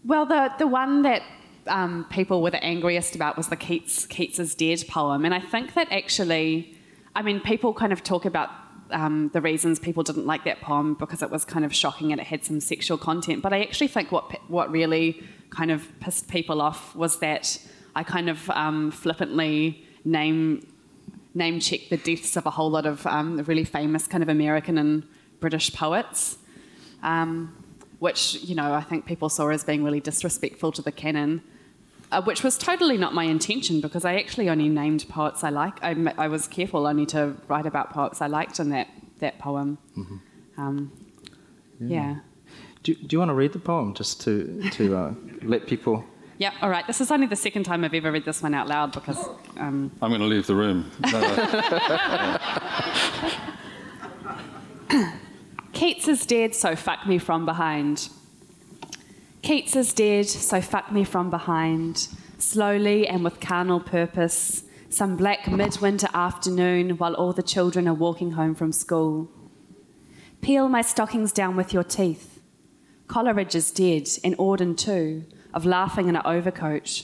well, 0.06 0.26
the, 0.26 0.52
the 0.60 0.68
one 0.68 1.02
that 1.02 1.24
um, 1.68 2.06
people 2.10 2.42
were 2.42 2.52
the 2.52 2.64
angriest 2.64 3.16
about 3.16 3.38
was 3.38 3.48
the 3.48 3.56
Keats, 3.56 4.06
Keats's 4.06 4.54
Dead 4.56 4.84
poem. 4.88 5.26
And 5.26 5.34
I 5.34 5.40
think 5.40 5.74
that 5.74 5.92
actually, 5.92 6.78
I 7.16 7.22
mean, 7.22 7.40
people 7.40 7.74
kind 7.74 7.92
of 7.92 8.04
talk 8.04 8.26
about 8.26 8.50
um, 8.92 9.30
the 9.34 9.42
reasons 9.42 9.80
people 9.80 10.04
didn't 10.04 10.28
like 10.28 10.44
that 10.46 10.62
poem 10.62 10.94
because 10.94 11.24
it 11.24 11.32
was 11.32 11.44
kind 11.44 11.66
of 11.66 11.74
shocking 11.74 12.12
and 12.12 12.22
it 12.22 12.28
had 12.28 12.46
some 12.46 12.60
sexual 12.60 12.98
content. 12.98 13.42
But 13.42 13.52
I 13.52 13.62
actually 13.62 13.88
think 13.88 14.12
what 14.12 14.32
what 14.50 14.72
really 14.72 15.24
kind 15.50 15.72
of 15.72 15.88
pissed 16.00 16.28
people 16.28 16.62
off 16.62 16.96
was 16.96 17.20
that 17.20 17.58
I 17.96 18.04
kind 18.04 18.30
of 18.30 18.50
um, 18.52 18.92
flippantly 18.92 19.84
name 20.04 20.68
name 21.34 21.60
check 21.60 21.82
the 21.90 21.98
deaths 21.98 22.38
of 22.38 22.46
a 22.46 22.52
whole 22.52 22.70
lot 22.70 22.86
of 22.86 23.06
um, 23.08 23.38
really 23.44 23.66
famous 23.66 24.08
kind 24.08 24.24
of 24.24 24.30
American 24.30 24.78
and 24.78 25.04
British 25.40 25.74
poets, 25.74 26.38
um, 27.04 27.54
which 28.06 28.36
you 28.44 28.54
know 28.54 28.74
I 28.82 28.84
think 28.90 29.06
people 29.06 29.30
saw 29.30 29.48
as 29.50 29.64
being 29.64 29.84
really 29.84 30.00
disrespectful 30.00 30.72
to 30.74 30.82
the 30.82 30.92
canon. 30.92 31.42
Uh, 32.12 32.22
which 32.22 32.44
was 32.44 32.56
totally 32.56 32.98
not 32.98 33.16
my 33.16 33.24
intention 33.24 33.82
because 33.82 34.06
I 34.06 34.14
actually 34.24 34.48
only 34.48 34.70
named 34.70 35.08
poets 35.10 35.44
I 35.44 35.50
like. 35.50 35.84
I, 35.84 35.92
I 36.20 36.28
was 36.28 36.48
careful 36.48 36.86
only 36.86 37.08
to 37.08 37.36
write 37.48 37.66
about 37.66 37.90
poets 37.92 38.22
I 38.22 38.28
liked 38.28 38.60
in 38.60 38.70
that 38.70 38.88
that 39.20 39.40
poem. 39.40 39.80
Um, 40.56 40.92
yeah. 41.80 42.18
Do, 42.84 42.94
do 42.94 43.16
you 43.16 43.20
want 43.20 43.30
to 43.30 43.34
read 43.34 43.54
the 43.54 43.60
poem 43.60 43.96
just 43.96 44.22
to, 44.22 44.62
to 44.78 44.96
uh, 44.96 45.14
let 45.42 45.66
people. 45.66 46.04
Yeah, 46.38 46.52
all 46.62 46.70
right. 46.70 46.86
This 46.86 47.02
is 47.02 47.10
only 47.12 47.28
the 47.28 47.36
second 47.36 47.64
time 47.64 47.84
I've 47.84 47.94
ever 47.96 48.12
read 48.12 48.26
this 48.26 48.44
one 48.44 48.54
out 48.54 48.68
loud 48.68 48.92
because. 48.92 49.18
Um, 49.58 49.92
I'm 50.02 50.12
going 50.12 50.22
to 50.22 50.28
leave 50.28 50.46
the 50.46 50.56
room. 50.56 50.92
Keats 55.76 56.08
is 56.08 56.26
dead, 56.26 56.56
so 56.56 56.74
fuck 56.74 57.06
me 57.06 57.18
from 57.18 57.46
behind. 57.46 58.08
Keats 59.42 59.76
is 59.76 59.94
dead, 59.94 60.26
so 60.26 60.62
fuck 60.62 60.90
me 60.90 61.04
from 61.04 61.30
behind. 61.30 62.08
Slowly 62.38 63.06
and 63.06 63.26
with 63.26 63.42
carnal 63.42 63.82
purpose, 63.82 64.64
some 64.88 65.18
black 65.18 65.52
midwinter 65.52 66.08
afternoon 66.14 66.92
while 66.92 67.14
all 67.14 67.34
the 67.34 67.44
children 67.44 67.90
are 67.90 67.94
walking 67.94 68.32
home 68.32 68.56
from 68.56 68.72
school. 68.72 69.30
Peel 70.40 70.70
my 70.70 70.82
stockings 70.82 71.34
down 71.34 71.58
with 71.58 71.74
your 71.74 71.84
teeth. 71.84 72.40
Coleridge 73.08 73.54
is 73.54 73.70
dead, 73.70 74.08
and 74.24 74.38
Auden 74.38 74.78
too, 74.78 75.26
of 75.54 75.66
laughing 75.66 76.08
in 76.08 76.16
an 76.16 76.22
overcoat. 76.24 77.04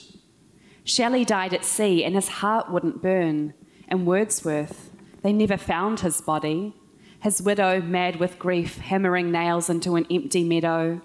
Shelley 0.82 1.26
died 1.26 1.52
at 1.52 1.66
sea, 1.66 2.04
and 2.04 2.14
his 2.14 2.28
heart 2.28 2.70
wouldn't 2.70 3.02
burn. 3.02 3.52
And 3.86 4.06
Wordsworth, 4.06 4.90
they 5.22 5.34
never 5.34 5.58
found 5.58 6.00
his 6.00 6.22
body. 6.22 6.74
His 7.22 7.40
widow, 7.40 7.80
mad 7.80 8.16
with 8.16 8.40
grief, 8.40 8.78
hammering 8.78 9.30
nails 9.30 9.70
into 9.70 9.94
an 9.94 10.06
empty 10.10 10.42
meadow. 10.42 11.00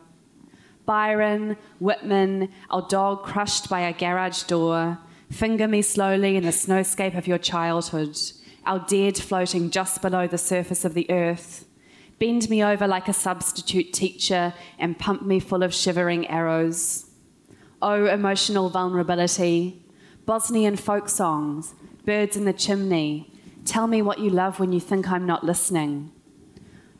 Byron, 0.88 1.58
Whitman, 1.80 2.50
our 2.72 2.82
dog 2.88 3.22
crushed 3.22 3.70
by 3.70 3.82
a 3.82 3.94
garage 3.94 4.42
door. 4.44 4.98
Finger 5.30 5.68
me 5.68 5.84
slowly 5.84 6.36
in 6.36 6.44
the 6.44 6.50
snowscape 6.50 7.16
of 7.16 7.28
your 7.28 7.38
childhood, 7.38 8.18
our 8.66 8.80
dead 8.80 9.16
floating 9.16 9.70
just 9.70 10.02
below 10.02 10.26
the 10.26 10.40
surface 10.40 10.84
of 10.84 10.96
the 10.96 11.08
earth. 11.12 11.68
Bend 12.18 12.50
me 12.50 12.64
over 12.64 12.88
like 12.88 13.08
a 13.08 13.14
substitute 13.14 13.94
teacher 13.94 14.56
and 14.80 14.98
pump 14.98 15.22
me 15.22 15.40
full 15.40 15.62
of 15.62 15.72
shivering 15.72 16.26
arrows. 16.26 17.12
Oh, 17.80 18.08
emotional 18.08 18.72
vulnerability. 18.72 19.86
Bosnian 20.26 20.78
folk 20.78 21.10
songs, 21.10 21.76
birds 22.06 22.36
in 22.36 22.46
the 22.46 22.54
chimney. 22.54 23.32
Tell 23.68 23.86
me 23.86 24.02
what 24.02 24.20
you 24.20 24.30
love 24.30 24.62
when 24.62 24.72
you 24.72 24.80
think 24.80 25.12
I'm 25.12 25.26
not 25.26 25.44
listening. 25.44 26.14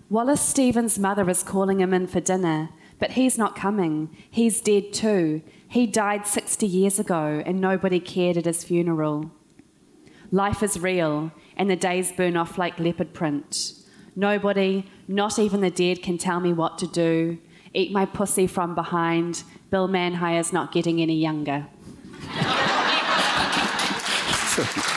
Wallace 0.10 0.42
Stevens' 0.42 1.00
mother 1.00 1.30
is 1.30 1.42
calling 1.42 1.80
him 1.80 1.94
in 1.94 2.08
for 2.08 2.20
dinner, 2.20 2.70
but 3.00 3.12
he's 3.12 3.38
not 3.38 3.56
coming. 3.56 4.10
He's 4.30 4.60
dead 4.60 4.92
too. 4.92 5.42
He 5.70 5.88
died 5.88 6.28
60 6.28 6.68
years 6.68 7.00
ago, 7.00 7.42
and 7.46 7.62
nobody 7.62 8.02
cared 8.02 8.36
at 8.36 8.44
his 8.44 8.66
funeral. 8.66 9.32
Life 10.30 10.62
is 10.62 10.78
real, 10.78 11.32
and 11.56 11.70
the 11.70 11.78
days 11.78 12.12
burn 12.12 12.36
off 12.36 12.58
like 12.58 12.78
leopard 12.80 13.14
print. 13.14 13.72
Nobody, 14.14 14.86
not 15.08 15.40
even 15.40 15.62
the 15.62 15.72
dead, 15.72 16.04
can 16.04 16.18
tell 16.18 16.42
me 16.42 16.52
what 16.52 16.78
to 16.80 16.88
do. 16.88 17.38
Eat 17.74 17.94
my 17.94 18.06
pussy 18.06 18.46
from 18.46 18.76
behind. 18.76 19.44
Bill 19.70 19.88
Manhire's 19.88 20.52
not 20.52 20.74
getting 20.74 21.02
any 21.02 21.16
younger. 21.16 21.68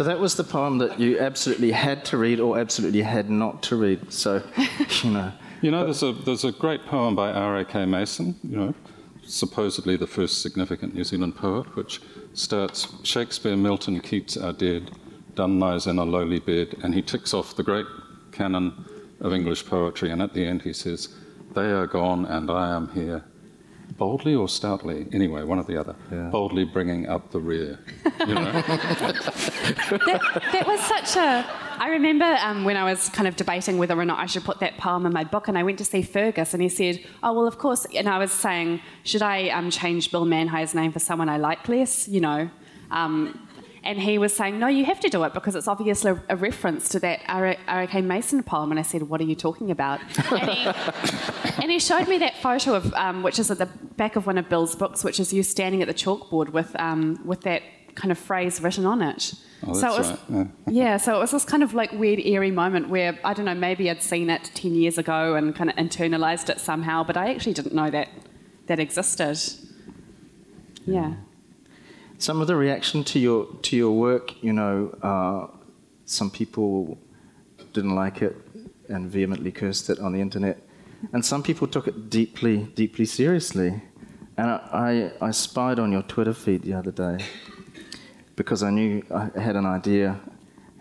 So 0.00 0.04
that 0.04 0.18
was 0.18 0.34
the 0.34 0.44
poem 0.44 0.78
that 0.78 0.98
you 0.98 1.18
absolutely 1.18 1.72
had 1.72 2.06
to 2.06 2.16
read 2.16 2.40
or 2.40 2.58
absolutely 2.58 3.02
had 3.02 3.28
not 3.28 3.62
to 3.64 3.76
read. 3.76 4.10
So, 4.10 4.42
you 5.02 5.10
know. 5.10 5.30
You 5.60 5.70
know, 5.70 5.84
there's 5.84 6.02
a, 6.02 6.12
there's 6.12 6.44
a 6.44 6.52
great 6.52 6.86
poem 6.86 7.14
by 7.14 7.30
R.A.K. 7.32 7.84
Mason, 7.84 8.34
you 8.42 8.56
know, 8.56 8.74
supposedly 9.22 9.98
the 9.98 10.06
first 10.06 10.40
significant 10.40 10.94
New 10.94 11.04
Zealand 11.04 11.36
poet, 11.36 11.76
which 11.76 12.00
starts 12.32 12.88
Shakespeare, 13.02 13.58
Milton, 13.58 14.00
Keats 14.00 14.38
are 14.38 14.54
dead, 14.54 14.90
Donne 15.34 15.60
lies 15.60 15.86
in 15.86 15.98
a 15.98 16.04
lowly 16.04 16.38
bed, 16.38 16.76
and 16.82 16.94
he 16.94 17.02
ticks 17.02 17.34
off 17.34 17.56
the 17.56 17.62
great 17.62 17.84
canon 18.32 18.86
of 19.20 19.34
English 19.34 19.66
poetry, 19.66 20.10
and 20.10 20.22
at 20.22 20.32
the 20.32 20.46
end 20.46 20.62
he 20.62 20.72
says, 20.72 21.10
They 21.54 21.70
are 21.70 21.86
gone 21.86 22.24
and 22.24 22.50
I 22.50 22.74
am 22.74 22.88
here. 22.92 23.22
Boldly 23.96 24.34
or 24.34 24.48
stoutly? 24.48 25.06
Anyway, 25.12 25.42
one 25.42 25.58
or 25.58 25.64
the 25.64 25.78
other. 25.78 25.96
Yeah. 26.10 26.28
Boldly 26.30 26.64
bringing 26.64 27.08
up 27.08 27.30
the 27.30 27.40
rear. 27.40 27.78
You 28.20 28.34
know? 28.34 28.52
that, 28.52 30.42
that 30.52 30.66
was 30.66 30.80
such 30.80 31.16
a. 31.16 31.44
I 31.78 31.88
remember 31.90 32.36
um, 32.42 32.64
when 32.64 32.76
I 32.76 32.84
was 32.84 33.08
kind 33.08 33.26
of 33.26 33.36
debating 33.36 33.78
whether 33.78 33.98
or 33.98 34.04
not 34.04 34.18
I 34.18 34.26
should 34.26 34.44
put 34.44 34.60
that 34.60 34.76
poem 34.76 35.06
in 35.06 35.12
my 35.12 35.24
book, 35.24 35.48
and 35.48 35.58
I 35.58 35.62
went 35.62 35.78
to 35.78 35.84
see 35.84 36.02
Fergus, 36.02 36.54
and 36.54 36.62
he 36.62 36.68
said, 36.68 37.04
"Oh 37.22 37.32
well, 37.32 37.46
of 37.46 37.58
course." 37.58 37.86
And 37.94 38.08
I 38.08 38.18
was 38.18 38.32
saying, 38.32 38.80
should 39.02 39.22
I 39.22 39.48
um, 39.48 39.70
change 39.70 40.10
Bill 40.10 40.24
Manhire's 40.24 40.74
name 40.74 40.92
for 40.92 40.98
someone 40.98 41.28
I 41.28 41.36
like 41.38 41.68
less? 41.68 42.08
You 42.08 42.20
know. 42.20 42.50
Um, 42.90 43.48
and 43.82 43.98
he 43.98 44.18
was 44.18 44.34
saying, 44.34 44.58
no, 44.58 44.66
you 44.66 44.84
have 44.84 45.00
to 45.00 45.08
do 45.08 45.24
it 45.24 45.32
because 45.32 45.54
it's 45.54 45.66
obviously 45.66 46.12
a 46.28 46.36
reference 46.36 46.88
to 46.90 47.00
that 47.00 47.20
R.A.K. 47.28 48.02
Mason 48.02 48.42
poem. 48.42 48.70
And 48.70 48.78
I 48.78 48.82
said, 48.82 49.04
what 49.04 49.20
are 49.20 49.24
you 49.24 49.34
talking 49.34 49.70
about? 49.70 50.00
And 50.30 50.50
he, 50.50 50.66
and 51.62 51.70
he 51.70 51.78
showed 51.78 52.06
me 52.06 52.18
that 52.18 52.36
photo 52.36 52.74
of, 52.74 52.92
um, 52.94 53.22
which 53.22 53.38
is 53.38 53.50
at 53.50 53.58
the 53.58 53.66
back 53.66 54.16
of 54.16 54.26
one 54.26 54.36
of 54.36 54.48
Bill's 54.48 54.74
books, 54.74 55.02
which 55.02 55.18
is 55.18 55.32
you 55.32 55.42
standing 55.42 55.80
at 55.80 55.88
the 55.88 55.94
chalkboard 55.94 56.50
with, 56.50 56.78
um, 56.78 57.20
with 57.24 57.40
that 57.42 57.62
kind 57.94 58.12
of 58.12 58.18
phrase 58.18 58.60
written 58.60 58.84
on 58.84 59.00
it. 59.00 59.34
Oh, 59.66 59.74
so 59.74 59.94
it 59.94 59.98
was, 59.98 60.10
right, 60.10 60.18
yeah. 60.28 60.44
yeah, 60.66 60.96
so 60.96 61.16
it 61.16 61.18
was 61.18 61.30
this 61.32 61.44
kind 61.44 61.62
of 61.62 61.74
like 61.74 61.92
weird, 61.92 62.20
eerie 62.20 62.50
moment 62.50 62.88
where 62.88 63.18
I 63.24 63.34
don't 63.34 63.44
know, 63.44 63.54
maybe 63.54 63.90
I'd 63.90 64.02
seen 64.02 64.30
it 64.30 64.50
ten 64.54 64.74
years 64.74 64.96
ago 64.96 65.34
and 65.34 65.54
kind 65.54 65.68
of 65.68 65.76
internalized 65.76 66.48
it 66.48 66.60
somehow, 66.60 67.04
but 67.04 67.16
I 67.16 67.30
actually 67.34 67.54
didn't 67.54 67.74
know 67.74 67.90
that 67.90 68.08
that 68.66 68.78
existed. 68.78 69.38
Yeah. 70.86 71.14
Some 72.20 72.42
of 72.42 72.48
the 72.48 72.54
reaction 72.54 73.02
to 73.04 73.18
your 73.18 73.46
to 73.62 73.76
your 73.78 73.92
work, 73.92 74.42
you 74.42 74.52
know, 74.52 74.94
uh, 75.02 75.46
some 76.04 76.30
people 76.30 76.98
didn't 77.72 77.94
like 77.94 78.20
it 78.20 78.36
and 78.90 79.10
vehemently 79.10 79.50
cursed 79.50 79.88
it 79.88 79.98
on 80.00 80.12
the 80.12 80.20
internet, 80.20 80.58
and 81.14 81.24
some 81.24 81.42
people 81.42 81.66
took 81.66 81.88
it 81.88 82.10
deeply, 82.10 82.64
deeply 82.74 83.06
seriously. 83.06 83.80
And 84.36 84.50
I, 84.50 85.12
I, 85.20 85.28
I 85.28 85.30
spied 85.30 85.78
on 85.78 85.92
your 85.92 86.02
Twitter 86.02 86.34
feed 86.34 86.60
the 86.60 86.74
other 86.74 86.90
day 86.90 87.24
because 88.36 88.62
I 88.62 88.68
knew 88.68 89.02
I 89.10 89.30
had 89.40 89.56
an 89.56 89.64
idea 89.64 90.20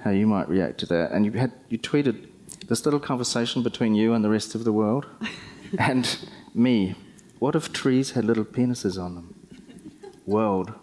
how 0.03 0.11
you 0.11 0.27
might 0.27 0.49
react 0.49 0.77
to 0.79 0.87
that, 0.87 1.13
and 1.13 1.25
you 1.25 1.31
had 1.31 1.53
you 1.69 1.79
tweeted 1.79 2.27
this 2.67 2.83
little 2.83 2.99
conversation 2.99 3.63
between 3.63 3.95
you 3.95 4.11
and 4.11 4.25
the 4.25 4.29
rest 4.29 4.55
of 4.55 4.65
the 4.65 4.73
world, 4.73 5.05
and 5.79 6.17
me. 6.53 6.95
What 7.39 7.55
if 7.55 7.71
trees 7.71 8.11
had 8.11 8.25
little 8.25 8.43
penises 8.43 9.01
on 9.01 9.15
them? 9.15 9.35
World. 10.25 10.73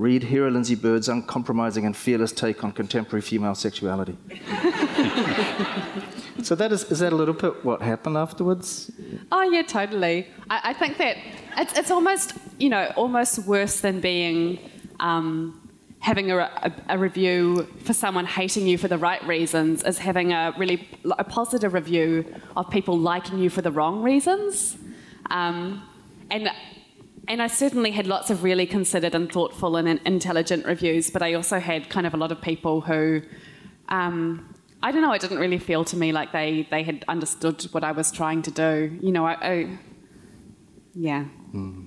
Read 0.00 0.22
Hera 0.22 0.50
Lindsay 0.50 0.76
Bird's 0.76 1.10
uncompromising 1.10 1.84
and 1.84 1.94
fearless 1.94 2.32
take 2.32 2.64
on 2.64 2.72
contemporary 2.72 3.20
female 3.20 3.54
sexuality. 3.54 4.16
so 6.42 6.54
that 6.54 6.72
is, 6.72 6.84
is 6.84 7.00
that 7.00 7.12
a 7.12 7.16
little 7.16 7.34
bit 7.34 7.62
what 7.66 7.82
happened 7.82 8.16
afterwards? 8.16 8.90
Oh 9.30 9.42
yeah, 9.42 9.60
totally. 9.60 10.26
I, 10.48 10.70
I 10.70 10.72
think 10.72 10.96
that 10.96 11.18
it's, 11.58 11.76
it's 11.76 11.90
almost 11.90 12.32
you 12.58 12.70
know 12.70 12.90
almost 12.96 13.40
worse 13.40 13.82
than 13.82 14.00
being 14.00 14.70
um, 15.00 15.70
having 15.98 16.30
a, 16.30 16.38
a, 16.38 16.72
a 16.88 16.98
review 16.98 17.68
for 17.84 17.92
someone 17.92 18.24
hating 18.24 18.66
you 18.66 18.78
for 18.78 18.88
the 18.88 18.96
right 18.96 19.22
reasons 19.26 19.82
is 19.82 19.98
having 19.98 20.32
a 20.32 20.54
really 20.56 20.88
a 21.18 21.24
positive 21.24 21.74
review 21.74 22.24
of 22.56 22.70
people 22.70 22.98
liking 22.98 23.38
you 23.38 23.50
for 23.50 23.60
the 23.60 23.70
wrong 23.70 24.02
reasons. 24.02 24.78
Um, 25.28 25.82
and 26.30 26.48
and 27.30 27.40
I 27.40 27.46
certainly 27.46 27.92
had 27.92 28.08
lots 28.08 28.28
of 28.28 28.42
really 28.42 28.66
considered 28.66 29.14
and 29.14 29.30
thoughtful 29.30 29.76
and 29.76 30.00
intelligent 30.04 30.66
reviews, 30.66 31.10
but 31.10 31.22
I 31.22 31.34
also 31.34 31.60
had 31.60 31.88
kind 31.88 32.04
of 32.04 32.12
a 32.12 32.16
lot 32.16 32.32
of 32.32 32.42
people 32.42 32.80
who, 32.80 33.22
um, 33.88 34.52
I 34.82 34.90
don't 34.90 35.00
know, 35.00 35.12
it 35.12 35.20
didn't 35.20 35.38
really 35.38 35.60
feel 35.60 35.84
to 35.84 35.96
me 35.96 36.10
like 36.10 36.32
they, 36.32 36.66
they 36.72 36.82
had 36.82 37.04
understood 37.06 37.62
what 37.70 37.84
I 37.84 37.92
was 37.92 38.10
trying 38.10 38.42
to 38.42 38.50
do. 38.50 38.98
You 39.00 39.12
know, 39.12 39.24
I, 39.24 39.34
I 39.40 39.78
yeah. 40.92 41.26
Mm. 41.54 41.86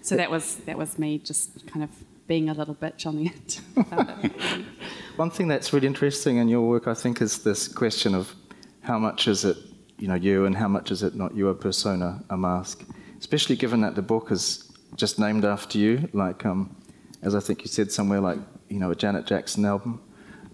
So 0.00 0.16
that 0.16 0.28
was 0.28 0.56
that 0.66 0.76
was 0.76 0.98
me 0.98 1.18
just 1.18 1.64
kind 1.68 1.84
of 1.84 1.90
being 2.26 2.48
a 2.48 2.54
little 2.54 2.74
bitch 2.74 3.06
on 3.06 3.16
the 3.18 3.30
end. 3.30 4.66
One 5.16 5.30
thing 5.30 5.46
that's 5.46 5.72
really 5.72 5.86
interesting 5.86 6.38
in 6.38 6.48
your 6.48 6.62
work, 6.62 6.88
I 6.88 6.94
think, 6.94 7.22
is 7.22 7.44
this 7.44 7.68
question 7.68 8.12
of 8.12 8.34
how 8.80 8.98
much 8.98 9.28
is 9.28 9.44
it, 9.44 9.56
you 9.98 10.08
know, 10.08 10.16
you, 10.16 10.46
and 10.46 10.56
how 10.56 10.66
much 10.66 10.90
is 10.90 11.04
it 11.04 11.14
not 11.14 11.36
you, 11.36 11.48
a 11.48 11.54
persona, 11.54 12.24
a 12.28 12.36
mask. 12.36 12.84
Especially 13.22 13.54
given 13.54 13.82
that 13.82 13.94
the 13.94 14.02
book 14.02 14.32
is 14.32 14.68
just 14.96 15.16
named 15.20 15.44
after 15.44 15.78
you, 15.78 16.08
like, 16.12 16.44
um, 16.44 16.74
as 17.22 17.36
I 17.36 17.38
think 17.40 17.62
you 17.62 17.68
said 17.68 17.92
somewhere, 17.92 18.18
like, 18.20 18.38
you 18.68 18.80
know, 18.80 18.90
a 18.90 18.96
Janet 18.96 19.26
Jackson 19.26 19.64
album. 19.64 20.00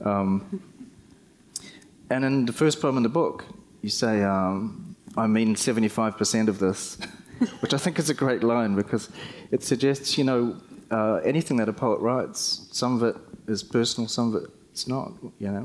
Um, 0.04 0.62
and 2.10 2.26
in 2.26 2.44
the 2.44 2.52
first 2.52 2.82
poem 2.82 2.98
in 2.98 3.02
the 3.02 3.08
book, 3.08 3.46
you 3.80 3.88
say, 3.88 4.22
um, 4.22 4.94
I 5.16 5.26
mean 5.26 5.54
75% 5.54 6.48
of 6.48 6.58
this, 6.58 6.98
which 7.60 7.72
I 7.72 7.78
think 7.78 7.98
is 7.98 8.10
a 8.10 8.14
great 8.14 8.42
line 8.44 8.74
because 8.74 9.08
it 9.50 9.62
suggests, 9.62 10.18
you 10.18 10.24
know, 10.24 10.58
uh, 10.90 11.22
anything 11.24 11.56
that 11.56 11.70
a 11.70 11.72
poet 11.72 12.00
writes, 12.00 12.68
some 12.70 12.96
of 12.96 13.02
it 13.02 13.16
is 13.50 13.62
personal, 13.62 14.08
some 14.08 14.34
of 14.34 14.42
it 14.42 14.50
it's 14.72 14.86
not, 14.86 15.12
you 15.38 15.50
know. 15.50 15.62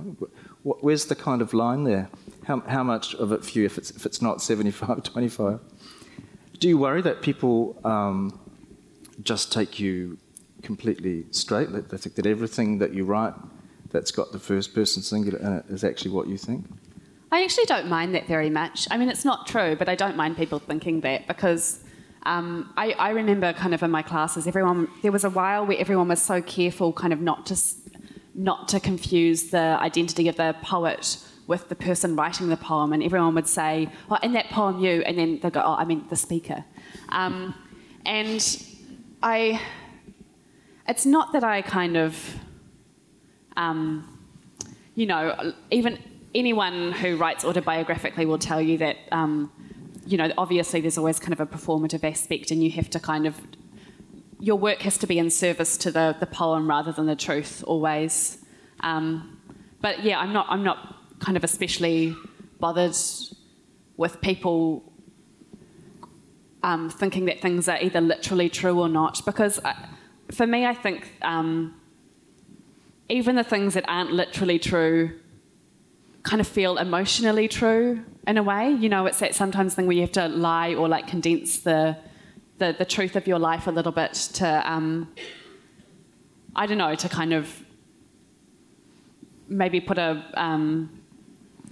Wh- 0.64 0.82
Where's 0.82 1.04
the 1.08 1.16
kind 1.16 1.42
of 1.42 1.54
line 1.54 1.84
there? 1.84 2.10
How, 2.46 2.62
how 2.62 2.84
much 2.84 3.14
of 3.16 3.34
it 3.34 3.44
for 3.44 3.60
you 3.60 3.66
if 3.66 3.78
it's, 3.78 3.92
if 3.92 4.06
it's 4.06 4.22
not 4.22 4.42
75, 4.42 5.04
25? 5.04 5.60
Do 6.64 6.70
you 6.70 6.78
worry 6.78 7.02
that 7.02 7.22
people 7.22 7.78
um, 7.84 8.40
just 9.22 9.52
take 9.52 9.82
you 9.82 10.18
completely 10.62 11.26
straight? 11.32 11.74
That 11.74 11.90
they 11.90 11.98
think 11.98 12.16
that 12.16 12.26
everything 12.26 12.78
that 12.78 12.94
you 12.94 13.04
write 13.04 13.34
that's 13.92 14.12
got 14.12 14.32
the 14.32 14.40
first 14.40 14.74
person 14.74 15.04
singular 15.04 15.40
in 15.40 15.58
it 15.58 15.66
is 15.68 15.84
actually 15.84 16.12
what 16.12 16.30
you 16.30 16.38
think? 16.38 16.66
I 17.34 17.44
actually 17.44 17.66
don't 17.66 17.90
mind 17.90 18.16
that 18.16 18.28
very 18.28 18.50
much. 18.50 18.88
I 18.90 18.98
mean, 18.98 19.10
it's 19.10 19.26
not 19.26 19.46
true, 19.46 19.76
but 19.76 19.90
I 19.90 19.96
don't 19.96 20.16
mind 20.16 20.38
people 20.38 20.58
thinking 20.58 21.02
that 21.02 21.28
because 21.28 21.82
um, 22.26 22.72
I, 22.78 22.94
I, 22.94 23.10
remember 23.10 23.52
kind 23.52 23.74
of 23.74 23.84
in 23.84 23.92
my 23.92 24.02
classes, 24.02 24.48
everyone 24.48 24.88
there 25.02 25.12
was 25.12 25.26
a 25.26 25.30
while 25.30 25.66
where 25.66 25.78
everyone 25.78 26.08
was 26.08 26.22
so 26.22 26.42
careful, 26.42 26.94
kind 26.94 27.12
of 27.12 27.20
not 27.20 27.46
to 27.48 27.60
not 28.36 28.70
to 28.70 28.80
confuse 28.80 29.50
the 29.50 29.78
identity 29.82 30.30
of 30.30 30.38
the 30.38 30.56
poet 30.64 31.18
with 31.48 31.70
the 31.70 31.76
person 31.76 32.16
writing 32.16 32.50
the 32.50 32.58
poem, 32.58 32.94
and 32.94 33.04
everyone 33.04 33.36
would 33.36 33.48
say, 33.48 33.90
"Oh, 34.10 34.18
in 34.24 34.34
that 34.34 34.50
poem, 34.50 34.80
you," 34.80 35.02
and 35.02 35.18
then 35.18 35.40
they 35.42 35.50
go, 35.50 35.62
"Oh, 35.64 35.76
I 35.76 35.86
mean 35.86 36.06
the 36.10 36.16
speaker," 36.16 36.64
um, 37.10 37.54
and 38.06 38.66
I. 39.22 39.62
It's 40.86 41.06
not 41.06 41.32
that 41.32 41.46
I 41.46 41.62
kind 41.62 41.96
of, 41.96 42.40
um, 43.56 44.20
you 44.96 45.06
know, 45.06 45.54
even 45.72 45.98
anyone 46.36 46.92
who 46.92 47.16
writes 47.16 47.46
autobiographically 47.46 48.28
will 48.28 48.40
tell 48.40 48.62
you 48.62 48.78
that. 48.80 48.98
Um, 49.12 49.52
you 50.06 50.18
know, 50.18 50.30
obviously 50.38 50.82
there's 50.82 50.98
always 50.98 51.18
kind 51.18 51.32
of 51.32 51.40
a 51.40 51.46
performative 51.46 52.04
aspect, 52.04 52.52
and 52.52 52.62
you 52.62 52.70
have 52.72 52.90
to 52.90 53.00
kind 53.00 53.26
of 53.26 53.40
your 54.44 54.58
work 54.58 54.82
has 54.82 54.98
to 54.98 55.08
be 55.08 55.18
in 55.18 55.30
service 55.30 55.78
to 55.78 55.90
the, 55.90 56.18
the 56.20 56.26
poem 56.26 56.70
rather 56.70 56.92
than 56.92 57.06
the 57.06 57.16
truth 57.16 57.64
always. 57.66 58.40
Um, 58.82 59.40
but 59.80 60.04
yeah, 60.04 60.20
I'm 60.20 60.34
not 60.34 60.48
I'm 60.50 60.64
not 60.64 60.93
kind 61.24 61.38
of 61.38 61.44
especially 61.44 62.16
bothered 62.60 62.96
with 63.98 64.20
people 64.22 64.84
um, 66.64 66.90
thinking 66.90 67.26
that 67.26 67.42
things 67.42 67.68
are 67.68 67.80
either 67.82 68.02
literally 68.02 68.50
true 68.50 68.80
or 68.80 68.90
not 68.90 69.24
because 69.26 69.60
I, 69.64 69.76
for 70.32 70.48
me, 70.48 70.66
I 70.66 70.74
think 70.74 71.12
um, 71.22 71.76
even 73.10 73.36
the 73.36 73.44
things 73.44 73.74
that 73.76 73.86
aren't 73.88 74.12
literally 74.12 74.60
true 74.60 75.20
kind 76.24 76.40
of 76.40 76.48
feel 76.48 76.78
emotionally 76.78 77.48
true 77.48 78.04
in 78.28 78.38
a 78.38 78.44
way. 78.44 78.72
You 78.72 78.90
know, 78.90 79.06
it's 79.06 79.20
that 79.20 79.36
sometimes 79.36 79.76
thing 79.76 79.88
where 79.88 79.96
you 79.96 80.02
have 80.02 80.14
to 80.14 80.28
lie 80.28 80.74
or 80.74 80.88
like 80.88 81.08
condense 81.08 81.60
the 81.60 81.98
the, 82.60 82.76
the 82.78 82.86
truth 82.86 83.16
of 83.16 83.28
your 83.28 83.40
life 83.40 83.66
a 83.68 83.72
little 83.72 83.92
bit 83.92 84.14
to 84.14 84.72
um, 84.72 85.12
I 86.56 86.66
don't 86.66 86.78
know 86.78 86.96
to 86.96 87.10
kind 87.10 87.34
of 87.34 87.64
maybe 89.50 89.80
put 89.80 89.98
a 89.98 90.24
um, 90.36 91.03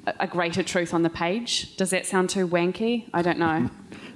a 0.06 0.28
greater 0.28 0.64
truth 0.64 0.94
on 0.94 1.04
the 1.04 1.10
page. 1.10 1.76
Does 1.78 1.92
that 1.92 2.06
sound 2.06 2.30
too 2.30 2.48
wanky? 2.48 3.10
I 3.14 3.22
don't 3.22 3.40
know. 3.40 3.70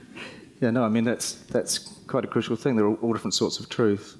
yeah, 0.61 0.71
no. 0.71 0.83
I 0.83 0.89
mean 0.89 1.03
that's 1.03 1.33
that's 1.45 1.77
quite 2.07 2.23
a 2.23 2.27
crucial 2.27 2.55
thing. 2.55 2.75
There 2.75 2.85
are 2.85 2.95
all 2.95 3.13
different 3.13 3.33
sorts 3.33 3.59
of 3.59 3.69
truth, 3.69 4.17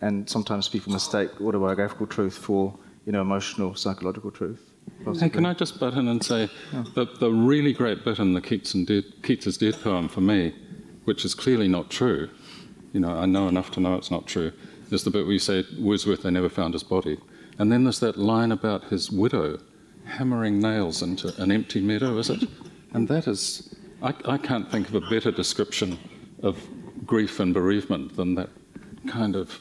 and 0.00 0.28
sometimes 0.28 0.68
people 0.68 0.92
mistake 0.92 1.40
autobiographical 1.40 2.06
truth 2.06 2.36
for 2.36 2.76
you 3.06 3.12
know 3.12 3.20
emotional, 3.20 3.74
psychological 3.74 4.30
truth. 4.30 4.70
Hey, 5.18 5.30
can 5.30 5.46
I 5.46 5.54
just 5.54 5.80
butt 5.80 5.94
in 5.94 6.08
and 6.08 6.22
say 6.22 6.50
yeah. 6.72 6.84
that 6.94 7.18
the 7.18 7.30
really 7.30 7.72
great 7.72 8.04
bit 8.04 8.18
in 8.18 8.34
the 8.34 8.40
Keats, 8.40 8.74
and 8.74 8.86
Dead, 8.86 9.04
Keats 9.22 9.46
is 9.46 9.56
Dead 9.56 9.74
poem 9.82 10.08
for 10.08 10.20
me, 10.20 10.54
which 11.04 11.24
is 11.24 11.34
clearly 11.34 11.68
not 11.68 11.90
true, 11.90 12.28
you 12.94 13.00
know, 13.00 13.10
I 13.10 13.26
know 13.26 13.48
enough 13.48 13.70
to 13.72 13.80
know 13.80 13.96
it's 13.96 14.10
not 14.10 14.26
true, 14.26 14.52
is 14.90 15.04
the 15.04 15.10
bit 15.10 15.24
where 15.24 15.32
you 15.32 15.38
say, 15.38 15.64
Wordsworth, 15.78 16.22
they 16.22 16.30
never 16.30 16.48
found 16.48 16.74
his 16.74 16.84
body. 16.84 17.18
And 17.58 17.70
then 17.70 17.84
there's 17.84 18.00
that 18.00 18.16
line 18.16 18.52
about 18.52 18.84
his 18.84 19.10
widow 19.10 19.58
hammering 20.04 20.60
nails 20.60 21.02
into 21.02 21.34
an 21.42 21.50
empty 21.50 21.80
meadow, 21.80 22.18
is 22.18 22.30
it? 22.30 22.48
And 22.92 23.08
that 23.08 23.26
is, 23.26 23.74
I, 24.02 24.14
I 24.26 24.38
can't 24.38 24.70
think 24.70 24.88
of 24.88 24.94
a 24.94 25.00
better 25.00 25.30
description 25.30 25.98
of 26.42 26.58
grief 27.04 27.40
and 27.40 27.52
bereavement 27.52 28.16
than 28.16 28.34
that 28.36 28.50
kind 29.06 29.36
of 29.36 29.60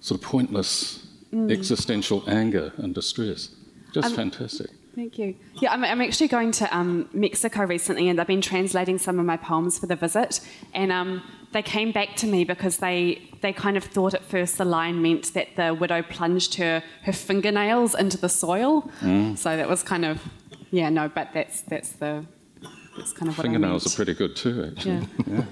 sort 0.00 0.20
of 0.20 0.26
pointless 0.26 1.06
mm. 1.32 1.50
existential 1.52 2.22
anger 2.26 2.72
and 2.76 2.94
distress. 2.94 3.50
Just 3.92 4.08
um, 4.08 4.16
fantastic. 4.16 4.70
Thank 4.94 5.18
you. 5.18 5.36
Yeah, 5.60 5.72
I'm, 5.72 5.84
I'm 5.84 6.00
actually 6.00 6.28
going 6.28 6.50
to 6.52 6.76
um, 6.76 7.08
Mexico 7.12 7.64
recently, 7.64 8.08
and 8.08 8.20
I've 8.20 8.26
been 8.26 8.40
translating 8.40 8.98
some 8.98 9.18
of 9.20 9.26
my 9.26 9.36
poems 9.36 9.78
for 9.78 9.86
the 9.86 9.94
visit. 9.96 10.40
And 10.74 10.90
um, 10.90 11.22
they 11.52 11.62
came 11.62 11.92
back 11.92 12.16
to 12.16 12.26
me 12.26 12.44
because 12.44 12.78
they 12.78 13.22
they 13.40 13.52
kind 13.52 13.76
of 13.76 13.84
thought 13.84 14.14
at 14.14 14.24
first 14.24 14.58
the 14.58 14.64
line 14.64 15.00
meant 15.00 15.32
that 15.34 15.48
the 15.56 15.74
widow 15.74 16.02
plunged 16.02 16.54
her 16.56 16.82
her 17.02 17.12
fingernails 17.12 17.94
into 17.94 18.18
the 18.18 18.28
soil. 18.28 18.90
Mm. 19.00 19.36
So 19.38 19.56
that 19.56 19.68
was 19.68 19.82
kind 19.82 20.04
of 20.04 20.20
yeah, 20.70 20.90
no, 20.90 21.08
but 21.08 21.32
that's 21.32 21.62
that's 21.62 21.92
the 21.92 22.24
that's 22.96 23.12
kind 23.12 23.30
of 23.30 23.38
what 23.38 23.44
fingernails 23.44 23.86
are 23.86 23.96
pretty 23.96 24.14
good 24.14 24.36
too, 24.36 24.72
actually. 24.72 25.08
Yeah. 25.26 25.26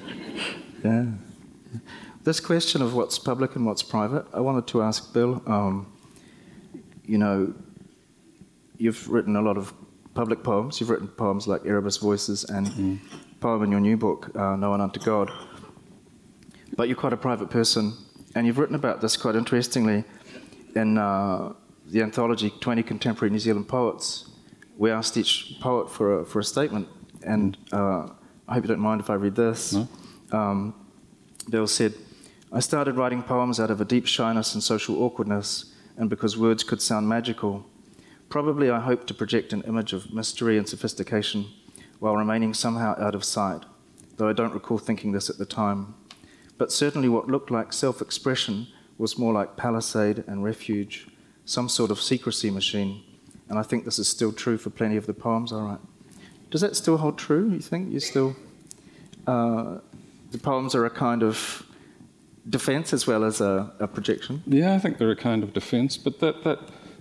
yeah. 0.85 0.91
yeah. 0.93 1.05
This 2.25 2.41
question 2.41 2.83
of 2.83 2.95
what's 2.95 3.19
public 3.19 3.55
and 3.55 3.65
what's 3.65 3.83
private, 3.83 4.27
I 4.35 4.41
wanted 4.41 4.67
to 4.69 4.83
ask 4.83 5.13
Bill. 5.15 5.41
Um, 5.47 5.87
you 7.05 7.19
know, 7.19 7.55
you've 8.79 9.09
written 9.09 9.37
a 9.37 9.43
lot 9.43 9.57
of 9.57 9.73
public 10.15 10.43
poems. 10.43 10.81
You've 10.81 10.91
written 10.91 11.07
poems 11.07 11.47
like 11.47 11.65
Erebus 11.65 11.99
Voices 11.99 12.43
and 12.45 12.67
mm. 12.67 12.99
poem 13.39 13.63
in 13.63 13.71
your 13.71 13.81
new 13.81 13.97
book, 13.97 14.35
uh, 14.35 14.57
No 14.57 14.71
One 14.71 14.81
Unto 14.81 14.99
God. 15.01 15.31
But 16.77 16.89
you're 16.89 16.97
quite 16.97 17.15
a 17.15 17.17
private 17.17 17.49
person, 17.49 17.95
and 18.35 18.47
you've 18.47 18.59
written 18.59 18.75
about 18.75 19.01
this 19.01 19.17
quite 19.17 19.35
interestingly 19.35 20.05
in 20.75 20.99
uh, 20.99 21.55
the 21.87 22.03
anthology 22.03 22.51
20 22.61 22.83
Contemporary 22.83 23.31
New 23.31 23.39
Zealand 23.39 23.67
Poets. 23.67 24.29
We 24.77 24.91
asked 24.91 25.17
each 25.17 25.57
poet 25.61 25.91
for 25.91 26.21
a, 26.21 26.25
for 26.25 26.41
a 26.41 26.45
statement, 26.45 26.89
and 27.23 27.57
uh, 27.73 28.09
I 28.47 28.55
hope 28.55 28.65
you 28.65 28.69
don't 28.69 28.81
mind 28.81 29.01
if 29.01 29.09
I 29.09 29.15
read 29.15 29.35
this. 29.35 29.73
No? 29.73 29.89
Um, 30.33 30.75
Bill 31.49 31.67
said, 31.67 31.95
I 32.53 32.61
started 32.61 32.97
writing 32.97 33.23
poems 33.23 33.59
out 33.59 33.71
of 33.71 33.81
a 33.81 33.85
deep 33.85 34.07
shyness 34.07 34.53
and 34.55 34.63
social 34.63 35.03
awkwardness, 35.03 35.73
and 35.97 36.11
because 36.11 36.37
words 36.37 36.63
could 36.63 36.83
sound 36.83 37.09
magical. 37.09 37.65
Probably 38.29 38.69
I 38.71 38.81
hoped 38.81 39.07
to 39.07 39.15
project 39.15 39.55
an 39.55 39.63
image 39.63 39.95
of 39.95 40.13
mystery 40.13 40.59
and 40.59 40.69
sophistication 40.69 41.47
while 42.01 42.17
remaining 42.17 42.53
somehow 42.53 42.95
out 43.01 43.15
of 43.15 43.25
sight, 43.25 43.63
though 44.19 44.29
I 44.29 44.35
don't 44.35 44.53
recall 44.53 44.77
thinking 44.77 45.13
this 45.13 45.31
at 45.31 45.39
the 45.39 45.47
time. 45.47 45.95
But 46.59 46.73
certainly 46.73 47.09
what 47.09 47.29
looked 47.29 47.51
like 47.51 47.73
self 47.73 48.01
expression 48.01 48.67
was 48.99 49.19
more 49.19 49.33
like 49.33 49.57
palisade 49.57 50.25
and 50.27 50.43
refuge, 50.43 51.09
some 51.45 51.69
sort 51.69 51.91
of 51.91 52.01
secrecy 52.01 52.51
machine. 52.51 53.03
And 53.49 53.59
I 53.59 53.63
think 53.63 53.85
this 53.85 53.99
is 53.99 54.09
still 54.09 54.33
true 54.33 54.59
for 54.59 54.71
plenty 54.71 54.97
of 54.97 55.07
the 55.07 55.15
poems 55.15 55.53
I 55.53 55.61
write. 55.61 55.81
Does 56.51 56.63
that 56.63 56.77
still 56.77 56.97
hold 56.97 57.19
true, 57.19 57.51
you 57.51 57.61
think? 57.61 57.93
You 57.93 58.01
still. 58.01 58.37
Uh, 59.27 59.79
the 60.31 60.39
poems 60.39 60.75
are 60.75 60.87
a 60.87 60.91
kind 60.91 61.23
of 61.23 61.65
defense 62.49 62.93
as 62.93 63.07
well 63.07 63.25
as 63.25 63.41
a, 63.41 63.73
a 63.81 63.87
projection? 63.87 64.43
Yeah, 64.47 64.75
I 64.75 64.79
think 64.79 64.99
they're 64.99 65.11
a 65.11 65.17
kind 65.17 65.43
of 65.43 65.53
defense, 65.53 65.97
but 65.97 66.21
that. 66.21 66.45
that 66.45 66.59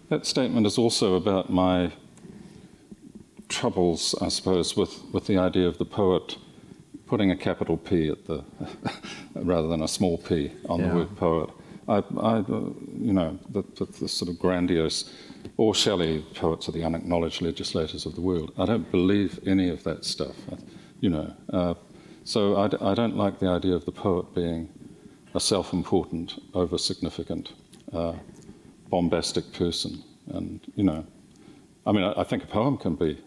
that 0.09 0.25
statement 0.25 0.67
is 0.67 0.77
also 0.77 1.15
about 1.15 1.49
my 1.49 1.91
troubles, 3.49 4.15
I 4.21 4.29
suppose, 4.29 4.75
with, 4.77 5.03
with 5.11 5.27
the 5.27 5.37
idea 5.37 5.67
of 5.67 5.77
the 5.77 5.85
poet 5.85 6.37
putting 7.15 7.31
a 7.31 7.37
capital 7.37 7.77
P 7.77 8.09
at 8.09 8.25
the 8.25 8.43
rather 9.35 9.69
than 9.69 9.81
a 9.81 9.87
small 9.87 10.17
p 10.17 10.51
on 10.67 10.81
yeah. 10.81 10.89
the 10.89 10.95
word 10.95 11.15
poet. 11.15 11.49
I, 11.87 12.03
I 12.19 12.39
you 13.09 13.13
know, 13.13 13.39
the, 13.47 13.63
the, 13.77 13.85
the, 13.85 14.09
sort 14.09 14.29
of 14.29 14.37
grandiose, 14.37 15.09
or 15.55 15.73
Shelley, 15.73 16.25
poets 16.35 16.67
are 16.67 16.73
the 16.73 16.83
unacknowledged 16.83 17.41
legislators 17.41 18.05
of 18.05 18.15
the 18.15 18.21
world. 18.21 18.51
I 18.57 18.65
don't 18.65 18.91
believe 18.91 19.39
any 19.47 19.69
of 19.69 19.81
that 19.85 20.03
stuff, 20.03 20.35
you 20.99 21.09
know. 21.09 21.33
Uh, 21.53 21.75
so 22.25 22.57
I, 22.57 22.65
I 22.91 22.93
don't 22.93 23.15
like 23.15 23.39
the 23.39 23.47
idea 23.47 23.75
of 23.75 23.85
the 23.85 23.93
poet 23.93 24.35
being 24.35 24.67
a 25.33 25.39
self-important, 25.39 26.41
over-significant 26.53 27.53
uh, 27.93 28.15
bombastic 28.89 29.53
person. 29.53 30.03
And, 30.33 30.59
you 30.75 30.83
know, 30.83 31.07
I 31.87 31.93
mean, 31.93 32.03
I, 32.03 32.19
I 32.19 32.23
think 32.25 32.43
a 32.43 32.47
poem 32.47 32.75
can 32.77 32.95
be 32.95 33.23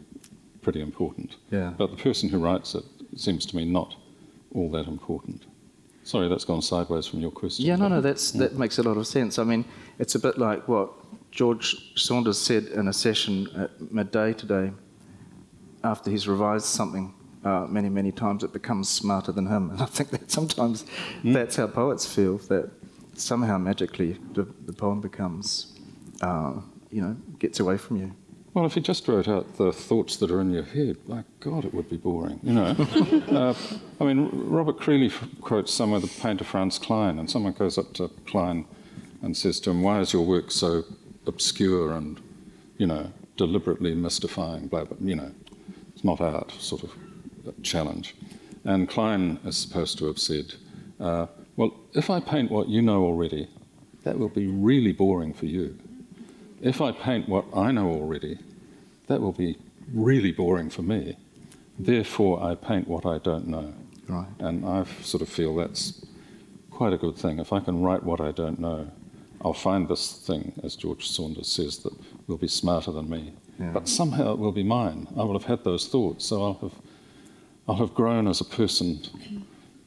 pretty 0.60 0.82
important. 0.82 1.36
Yeah. 1.50 1.72
But 1.78 1.90
the 1.90 1.96
person 1.96 2.28
who 2.28 2.38
writes 2.38 2.74
it 2.74 2.84
seems 3.16 3.46
to 3.46 3.56
me 3.56 3.64
not 3.64 3.94
all 4.54 4.70
that 4.70 4.86
important. 4.86 5.44
Sorry, 6.04 6.28
that's 6.28 6.44
gone 6.44 6.62
sideways 6.62 7.06
from 7.06 7.20
your 7.20 7.30
question. 7.30 7.66
Yeah, 7.66 7.76
no, 7.76 7.88
no, 7.88 8.00
that's, 8.00 8.30
that 8.32 8.54
makes 8.54 8.78
a 8.78 8.82
lot 8.82 8.96
of 8.96 9.06
sense. 9.06 9.38
I 9.38 9.44
mean, 9.44 9.64
it's 9.98 10.14
a 10.14 10.18
bit 10.18 10.38
like 10.38 10.66
what 10.66 10.90
George 11.30 11.92
Saunders 11.96 12.38
said 12.38 12.64
in 12.64 12.88
a 12.88 12.92
session 12.92 13.48
at 13.54 13.92
midday 13.92 14.32
today. 14.32 14.72
After 15.84 16.10
he's 16.10 16.26
revised 16.26 16.64
something 16.64 17.14
uh, 17.44 17.66
many, 17.68 17.90
many 17.90 18.10
times, 18.10 18.42
it 18.42 18.52
becomes 18.52 18.88
smarter 18.88 19.32
than 19.32 19.46
him. 19.46 19.70
And 19.72 19.82
I 19.82 19.86
think 19.86 20.10
that 20.10 20.30
sometimes 20.30 20.84
mm. 21.22 21.34
that's 21.34 21.56
how 21.56 21.66
poets 21.66 22.06
feel, 22.06 22.38
that 22.48 22.70
somehow 23.14 23.58
magically 23.58 24.18
the, 24.32 24.46
the 24.64 24.72
poem 24.72 25.00
becomes, 25.00 25.78
uh, 26.22 26.54
you 26.90 27.02
know, 27.02 27.16
gets 27.38 27.60
away 27.60 27.76
from 27.76 27.98
you. 27.98 28.14
Well, 28.54 28.64
if 28.64 28.76
you 28.76 28.82
just 28.82 29.06
wrote 29.06 29.28
out 29.28 29.56
the 29.56 29.72
thoughts 29.72 30.16
that 30.16 30.30
are 30.30 30.40
in 30.40 30.52
your 30.52 30.62
head, 30.62 30.96
my 31.06 31.24
God, 31.40 31.64
it 31.64 31.74
would 31.74 31.90
be 31.90 31.96
boring, 31.96 32.40
you 32.42 32.52
know. 32.54 32.74
uh, 33.30 33.54
I 34.00 34.04
mean, 34.04 34.30
Robert 34.32 34.78
Creeley 34.78 35.12
quotes 35.40 35.72
somewhere 35.72 36.00
the 36.00 36.08
painter 36.08 36.44
Franz 36.44 36.78
Kline, 36.78 37.18
and 37.18 37.30
someone 37.30 37.52
goes 37.52 37.76
up 37.76 37.92
to 37.94 38.08
Kline 38.26 38.66
and 39.22 39.36
says 39.36 39.60
to 39.60 39.70
him, 39.70 39.82
Why 39.82 40.00
is 40.00 40.12
your 40.12 40.24
work 40.24 40.50
so 40.50 40.84
obscure 41.26 41.92
and, 41.92 42.20
you 42.78 42.86
know, 42.86 43.12
deliberately 43.36 43.94
mystifying, 43.94 44.66
blah, 44.66 44.84
blah, 44.84 44.96
you 45.00 45.14
know, 45.14 45.30
it's 45.94 46.04
not 46.04 46.20
art, 46.20 46.50
sort 46.52 46.82
of 46.82 46.92
challenge. 47.62 48.14
And 48.64 48.88
Kline 48.88 49.38
is 49.44 49.56
supposed 49.56 49.98
to 49.98 50.06
have 50.06 50.18
said, 50.18 50.54
uh, 51.00 51.26
well, 51.56 51.74
if 51.94 52.10
I 52.10 52.20
paint 52.20 52.50
what 52.50 52.68
you 52.68 52.82
know 52.82 53.04
already, 53.04 53.48
that 54.04 54.18
will 54.18 54.28
be 54.28 54.46
really 54.46 54.92
boring 54.92 55.32
for 55.32 55.46
you. 55.46 55.78
If 56.60 56.80
I 56.80 56.92
paint 56.92 57.28
what 57.28 57.44
I 57.54 57.70
know 57.70 57.88
already, 57.88 58.38
that 59.06 59.20
will 59.20 59.32
be 59.32 59.56
really 59.92 60.32
boring 60.32 60.70
for 60.70 60.82
me. 60.82 61.16
Therefore, 61.78 62.42
I 62.42 62.54
paint 62.54 62.88
what 62.88 63.06
I 63.06 63.18
don't 63.18 63.46
know. 63.46 63.72
Right. 64.08 64.26
And 64.40 64.64
I 64.66 64.84
sort 65.02 65.22
of 65.22 65.28
feel 65.28 65.54
that's 65.54 66.04
quite 66.70 66.92
a 66.92 66.98
good 66.98 67.16
thing. 67.16 67.38
If 67.38 67.52
I 67.52 67.60
can 67.60 67.82
write 67.82 68.02
what 68.02 68.20
I 68.20 68.32
don't 68.32 68.58
know, 68.58 68.90
I'll 69.42 69.52
find 69.52 69.88
this 69.88 70.12
thing, 70.12 70.52
as 70.64 70.74
George 70.74 71.08
Saunders 71.08 71.48
says, 71.48 71.78
that 71.78 71.92
will 72.26 72.38
be 72.38 72.48
smarter 72.48 72.90
than 72.90 73.08
me. 73.08 73.32
Yeah. 73.58 73.70
But 73.70 73.88
somehow 73.88 74.32
it 74.32 74.38
will 74.38 74.52
be 74.52 74.64
mine. 74.64 75.06
I 75.16 75.22
will 75.22 75.34
have 75.34 75.44
had 75.44 75.62
those 75.64 75.86
thoughts, 75.86 76.26
so 76.26 76.42
I'll 76.42 76.54
have, 76.54 76.74
I'll 77.68 77.76
have 77.76 77.94
grown 77.94 78.26
as 78.26 78.40
a 78.40 78.44
person 78.44 79.00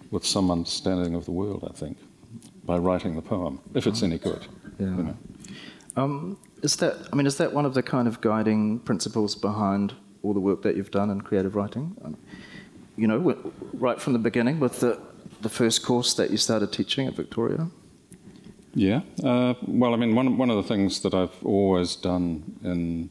with 0.09 0.25
some 0.25 0.51
understanding 0.51 1.15
of 1.15 1.25
the 1.25 1.31
world, 1.31 1.67
I 1.69 1.77
think, 1.77 1.97
by 2.63 2.77
writing 2.77 3.15
the 3.15 3.21
poem, 3.21 3.59
if 3.73 3.87
it's 3.87 4.03
any 4.03 4.17
good. 4.17 4.45
Yeah. 4.79 4.85
You 4.87 5.03
know. 5.03 5.17
Um, 5.97 6.37
is 6.61 6.75
that, 6.77 6.95
I 7.11 7.15
mean, 7.15 7.25
is 7.25 7.37
that 7.37 7.53
one 7.53 7.65
of 7.65 7.73
the 7.73 7.83
kind 7.83 8.07
of 8.07 8.21
guiding 8.21 8.79
principles 8.79 9.35
behind 9.35 9.93
all 10.23 10.33
the 10.33 10.39
work 10.39 10.61
that 10.61 10.75
you've 10.75 10.91
done 10.91 11.09
in 11.09 11.21
creative 11.21 11.55
writing? 11.55 11.97
Um, 12.03 12.17
you 12.97 13.07
know, 13.07 13.35
right 13.73 13.99
from 13.99 14.13
the 14.13 14.19
beginning 14.19 14.59
with 14.59 14.79
the, 14.79 14.99
the 15.41 15.49
first 15.49 15.83
course 15.83 16.13
that 16.15 16.29
you 16.29 16.37
started 16.37 16.71
teaching 16.71 17.07
at 17.07 17.15
Victoria? 17.15 17.67
Yeah. 18.73 19.01
Uh, 19.23 19.55
well, 19.65 19.93
I 19.93 19.97
mean, 19.97 20.15
one, 20.15 20.37
one 20.37 20.49
of 20.49 20.57
the 20.57 20.63
things 20.63 21.01
that 21.01 21.13
I've 21.13 21.43
always 21.43 21.95
done 21.95 22.59
in, 22.63 23.09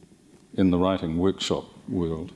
in 0.54 0.70
the 0.70 0.78
writing 0.78 1.18
workshop 1.18 1.64
world 1.88 2.32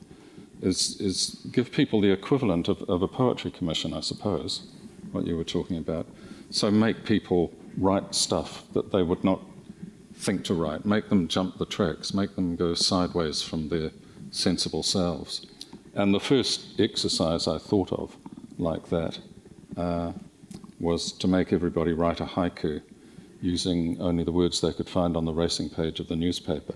is, 0.61 0.99
is 0.99 1.45
give 1.51 1.71
people 1.71 2.01
the 2.01 2.11
equivalent 2.11 2.67
of, 2.67 2.81
of 2.83 3.01
a 3.01 3.07
poetry 3.07 3.51
commission, 3.51 3.93
I 3.93 4.01
suppose, 4.01 4.67
what 5.11 5.25
you 5.25 5.37
were 5.37 5.43
talking 5.43 5.77
about. 5.77 6.07
So 6.49 6.69
make 6.69 7.05
people 7.05 7.51
write 7.77 8.13
stuff 8.13 8.63
that 8.73 8.91
they 8.91 9.01
would 9.01 9.23
not 9.23 9.41
think 10.15 10.43
to 10.45 10.53
write, 10.53 10.85
make 10.85 11.09
them 11.09 11.27
jump 11.27 11.57
the 11.57 11.65
tracks, 11.65 12.13
make 12.13 12.35
them 12.35 12.55
go 12.55 12.73
sideways 12.73 13.41
from 13.41 13.69
their 13.69 13.91
sensible 14.31 14.83
selves. 14.83 15.45
And 15.93 16.13
the 16.13 16.19
first 16.19 16.79
exercise 16.79 17.47
I 17.47 17.57
thought 17.57 17.91
of 17.93 18.17
like 18.57 18.89
that 18.89 19.19
uh, 19.77 20.13
was 20.79 21.11
to 21.13 21.27
make 21.27 21.53
everybody 21.53 21.93
write 21.93 22.19
a 22.19 22.25
haiku 22.25 22.81
using 23.41 24.01
only 24.01 24.23
the 24.23 24.31
words 24.31 24.61
they 24.61 24.73
could 24.73 24.89
find 24.89 25.15
on 25.15 25.25
the 25.25 25.33
racing 25.33 25.69
page 25.69 25.99
of 25.99 26.07
the 26.07 26.15
newspaper. 26.15 26.73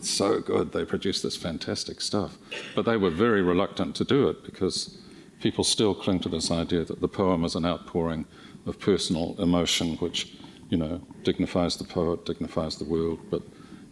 So 0.00 0.40
good, 0.40 0.72
they 0.72 0.84
produced 0.84 1.22
this 1.22 1.36
fantastic 1.36 2.00
stuff. 2.00 2.36
But 2.74 2.84
they 2.84 2.96
were 2.96 3.10
very 3.10 3.42
reluctant 3.42 3.96
to 3.96 4.04
do 4.04 4.28
it 4.28 4.44
because 4.44 4.98
people 5.40 5.64
still 5.64 5.94
cling 5.94 6.20
to 6.20 6.28
this 6.28 6.50
idea 6.50 6.84
that 6.84 7.00
the 7.00 7.08
poem 7.08 7.44
is 7.44 7.54
an 7.54 7.64
outpouring 7.64 8.24
of 8.66 8.78
personal 8.78 9.34
emotion, 9.40 9.96
which, 9.96 10.36
you 10.68 10.76
know, 10.76 11.00
dignifies 11.22 11.76
the 11.76 11.84
poet, 11.84 12.26
dignifies 12.26 12.76
the 12.76 12.84
world, 12.84 13.18
but 13.30 13.42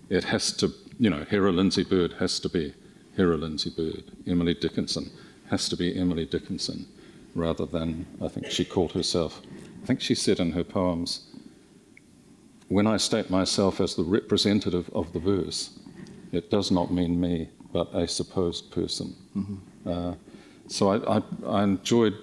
it 0.08 0.24
has 0.24 0.52
to, 0.52 0.72
you 0.98 1.10
know, 1.10 1.24
Hera 1.24 1.52
Lindsay 1.52 1.84
Bird 1.84 2.14
has 2.18 2.38
to 2.40 2.48
be 2.48 2.74
Hera 3.16 3.36
Lindsay 3.36 3.70
Bird. 3.70 4.04
Emily 4.26 4.54
Dickinson 4.54 5.10
has 5.50 5.68
to 5.68 5.76
be 5.76 5.98
Emily 5.98 6.26
Dickinson, 6.26 6.86
rather 7.34 7.66
than, 7.66 8.06
I 8.22 8.28
think 8.28 8.50
she 8.50 8.64
called 8.64 8.92
herself, 8.92 9.40
I 9.82 9.86
think 9.86 10.00
she 10.00 10.14
said 10.14 10.40
in 10.40 10.52
her 10.52 10.64
poems, 10.64 11.26
when 12.68 12.86
I 12.86 12.96
state 12.96 13.30
myself 13.30 13.80
as 13.80 13.94
the 13.94 14.02
representative 14.02 14.90
of 14.92 15.12
the 15.12 15.20
verse, 15.20 15.78
it 16.32 16.50
does 16.50 16.70
not 16.70 16.92
mean 16.92 17.20
me, 17.20 17.48
but 17.72 17.94
a 17.94 18.08
supposed 18.08 18.70
person. 18.72 19.14
Uh, 19.86 20.14
so 20.66 20.88
I, 20.88 21.18
I, 21.18 21.22
I 21.46 21.62
enjoyed 21.62 22.14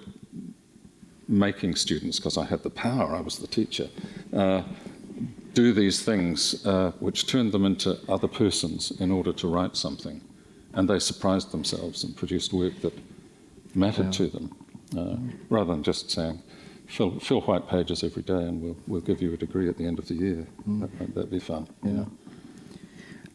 making 1.28 1.74
students, 1.76 2.18
because 2.18 2.36
I 2.36 2.44
had 2.44 2.62
the 2.62 2.70
power, 2.70 3.14
I 3.14 3.20
was 3.20 3.38
the 3.38 3.46
teacher, 3.46 3.88
uh, 4.32 4.62
do 5.54 5.72
these 5.72 6.02
things 6.02 6.66
uh, 6.66 6.92
which 7.00 7.26
turned 7.26 7.52
them 7.52 7.64
into 7.64 7.98
other 8.08 8.28
persons 8.28 8.90
in 9.00 9.10
order 9.10 9.32
to 9.32 9.48
write 9.48 9.76
something. 9.76 10.20
And 10.72 10.88
they 10.88 10.98
surprised 10.98 11.52
themselves 11.52 12.02
and 12.04 12.16
produced 12.16 12.52
work 12.52 12.80
that 12.80 12.92
mattered 13.74 14.06
Yeah. 14.06 14.10
to 14.10 14.26
them, 14.26 14.56
uh, 14.98 15.16
rather 15.48 15.72
than 15.72 15.82
just 15.82 16.10
saying, 16.10 16.42
fill, 16.86 17.18
fill 17.20 17.40
white 17.42 17.68
pages 17.68 18.02
every 18.02 18.22
day 18.22 18.42
and 18.48 18.60
we'll, 18.60 18.76
we'll 18.86 19.00
give 19.00 19.22
you 19.22 19.32
a 19.32 19.36
degree 19.36 19.68
at 19.68 19.76
the 19.78 19.86
end 19.86 19.98
of 19.98 20.08
the 20.08 20.14
year. 20.14 20.46
That, 20.66 21.14
that'd 21.14 21.30
be 21.30 21.38
fun. 21.38 21.68
you 21.84 21.92
Yeah. 21.92 22.04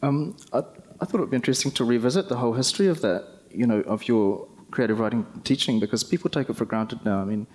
Um, 0.01 0.35
I, 0.53 0.59
I 1.01 1.05
thought 1.05 1.15
it 1.15 1.21
would 1.21 1.29
be 1.31 1.35
interesting 1.37 1.71
to 1.71 1.85
revisit 1.85 2.29
the 2.29 2.37
whole 2.37 2.53
history 2.53 2.87
of 2.87 3.01
that, 3.01 3.25
you 3.51 3.65
know, 3.65 3.79
of 3.81 4.07
your 4.07 4.47
creative 4.71 4.99
writing 4.99 5.25
teaching, 5.43 5.79
because 5.79 6.03
people 6.03 6.29
take 6.29 6.49
it 6.49 6.55
for 6.55 6.65
granted 6.65 7.03
now. 7.05 7.21
I 7.21 7.25
mean, 7.25 7.47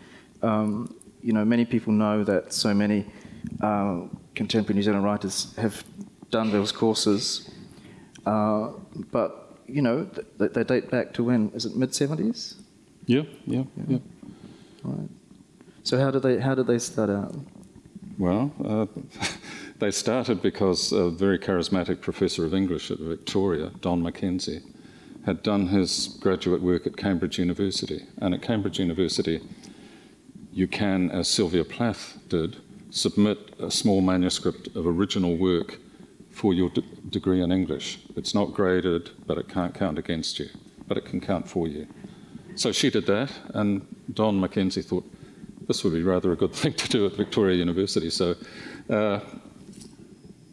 um, 0.44 0.94
you 1.22 1.32
know, 1.32 1.44
many 1.44 1.64
people 1.64 1.92
know 1.92 2.24
that 2.24 2.52
so 2.52 2.74
many 2.74 3.06
uh, 3.62 4.02
contemporary 4.34 4.76
New 4.76 4.82
Zealand 4.82 5.04
writers 5.04 5.54
have 5.56 5.84
done 6.30 6.50
those 6.50 6.72
courses, 6.72 7.50
uh, 8.26 8.70
but 9.10 9.58
you 9.66 9.80
know, 9.80 10.04
th- 10.38 10.52
they 10.52 10.64
date 10.64 10.90
back 10.90 11.14
to 11.14 11.24
when? 11.24 11.50
Is 11.54 11.64
it 11.64 11.76
mid 11.76 11.94
seventies? 11.94 12.56
Yeah, 13.06 13.22
yeah, 13.46 13.64
yeah. 13.88 13.98
Right. 14.82 15.08
So 15.82 15.98
how 15.98 16.10
did 16.10 16.22
they 16.22 16.38
how 16.38 16.54
did 16.54 16.66
they 16.66 16.78
start 16.78 17.10
out? 17.10 17.34
Well, 18.18 18.52
uh, 18.64 18.86
they 19.78 19.90
started 19.90 20.42
because 20.42 20.92
a 20.92 21.10
very 21.10 21.38
charismatic 21.38 22.00
professor 22.00 22.44
of 22.44 22.54
English 22.54 22.90
at 22.90 22.98
Victoria, 22.98 23.70
Don 23.80 24.02
McKenzie, 24.02 24.62
had 25.24 25.42
done 25.42 25.68
his 25.68 26.16
graduate 26.20 26.62
work 26.62 26.86
at 26.86 26.96
Cambridge 26.96 27.38
University. 27.38 28.04
And 28.18 28.34
at 28.34 28.42
Cambridge 28.42 28.78
University, 28.78 29.40
you 30.54 30.68
can, 30.68 31.10
as 31.10 31.28
Sylvia 31.28 31.64
Plath 31.64 32.16
did, 32.28 32.58
submit 32.90 33.38
a 33.58 33.70
small 33.70 34.00
manuscript 34.00 34.68
of 34.76 34.86
original 34.86 35.36
work 35.36 35.78
for 36.30 36.54
your 36.54 36.70
d- 36.70 36.84
degree 37.10 37.42
in 37.42 37.50
English. 37.50 37.98
It's 38.14 38.34
not 38.34 38.54
graded, 38.54 39.10
but 39.26 39.36
it 39.36 39.48
can't 39.48 39.74
count 39.74 39.98
against 39.98 40.38
you, 40.38 40.48
but 40.86 40.96
it 40.96 41.04
can 41.04 41.20
count 41.20 41.48
for 41.48 41.66
you. 41.66 41.88
So 42.54 42.70
she 42.70 42.88
did 42.88 43.04
that, 43.06 43.32
and 43.52 43.84
Don 44.12 44.40
McKenzie 44.40 44.84
thought 44.84 45.04
this 45.66 45.82
would 45.82 45.92
be 45.92 46.04
rather 46.04 46.30
a 46.30 46.36
good 46.36 46.52
thing 46.62 46.74
to 46.74 46.88
do 46.88 47.04
at 47.06 47.14
Victoria 47.14 47.56
University. 47.56 48.08
So, 48.08 48.36
uh, 48.88 49.18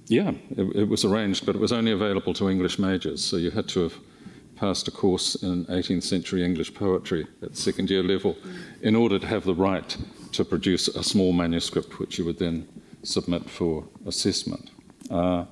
yeah, 0.08 0.32
it, 0.58 0.76
it 0.76 0.90
was 0.90 1.06
arranged, 1.06 1.46
but 1.46 1.56
it 1.56 1.62
was 1.62 1.72
only 1.72 1.92
available 1.92 2.34
to 2.34 2.50
English 2.50 2.80
majors. 2.80 3.24
So 3.24 3.38
you 3.38 3.52
had 3.52 3.68
to 3.70 3.82
have 3.82 3.94
passed 4.62 4.88
a 4.88 4.92
course 4.92 5.34
in 5.42 5.66
18th 5.66 6.04
century 6.04 6.46
English 6.46 6.72
poetry 6.76 7.26
at 7.42 7.58
second 7.58 7.90
year 7.90 8.04
level 8.04 8.38
in 8.84 8.96
order 8.96 9.18
to 9.18 9.26
have 9.26 9.44
the 9.44 9.56
right 9.56 9.98
to 10.32 10.46
produce 10.46 10.88
a 10.88 11.04
small 11.04 11.34
manuscript, 11.34 11.98
which 11.98 12.20
you 12.20 12.26
would 12.26 12.38
then 12.38 12.68
submit 13.02 13.50
for 13.50 13.84
assessment. 14.06 14.70
Uh, 15.10 15.46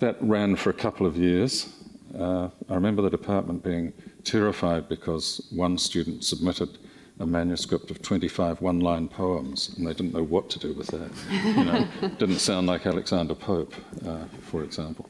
that 0.00 0.16
ran 0.20 0.56
for 0.56 0.70
a 0.70 0.72
couple 0.72 1.06
of 1.06 1.16
years. 1.16 1.72
Uh, 2.18 2.48
I 2.68 2.74
remember 2.74 3.00
the 3.00 3.10
department 3.10 3.62
being 3.62 3.92
terrified 4.24 4.88
because 4.88 5.46
one 5.52 5.78
student 5.78 6.24
submitted 6.24 6.78
a 7.20 7.26
manuscript 7.26 7.92
of 7.92 8.02
25 8.02 8.60
one 8.60 8.80
line 8.80 9.06
poems 9.06 9.72
and 9.76 9.86
they 9.86 9.92
didn't 9.92 10.14
know 10.14 10.24
what 10.24 10.50
to 10.50 10.58
do 10.58 10.72
with 10.72 10.88
that. 10.88 11.10
You 11.30 11.64
know, 11.64 11.88
didn't 12.18 12.40
sound 12.40 12.66
like 12.66 12.86
Alexander 12.86 13.36
Pope, 13.36 13.74
uh, 14.04 14.24
for 14.50 14.64
example. 14.64 15.08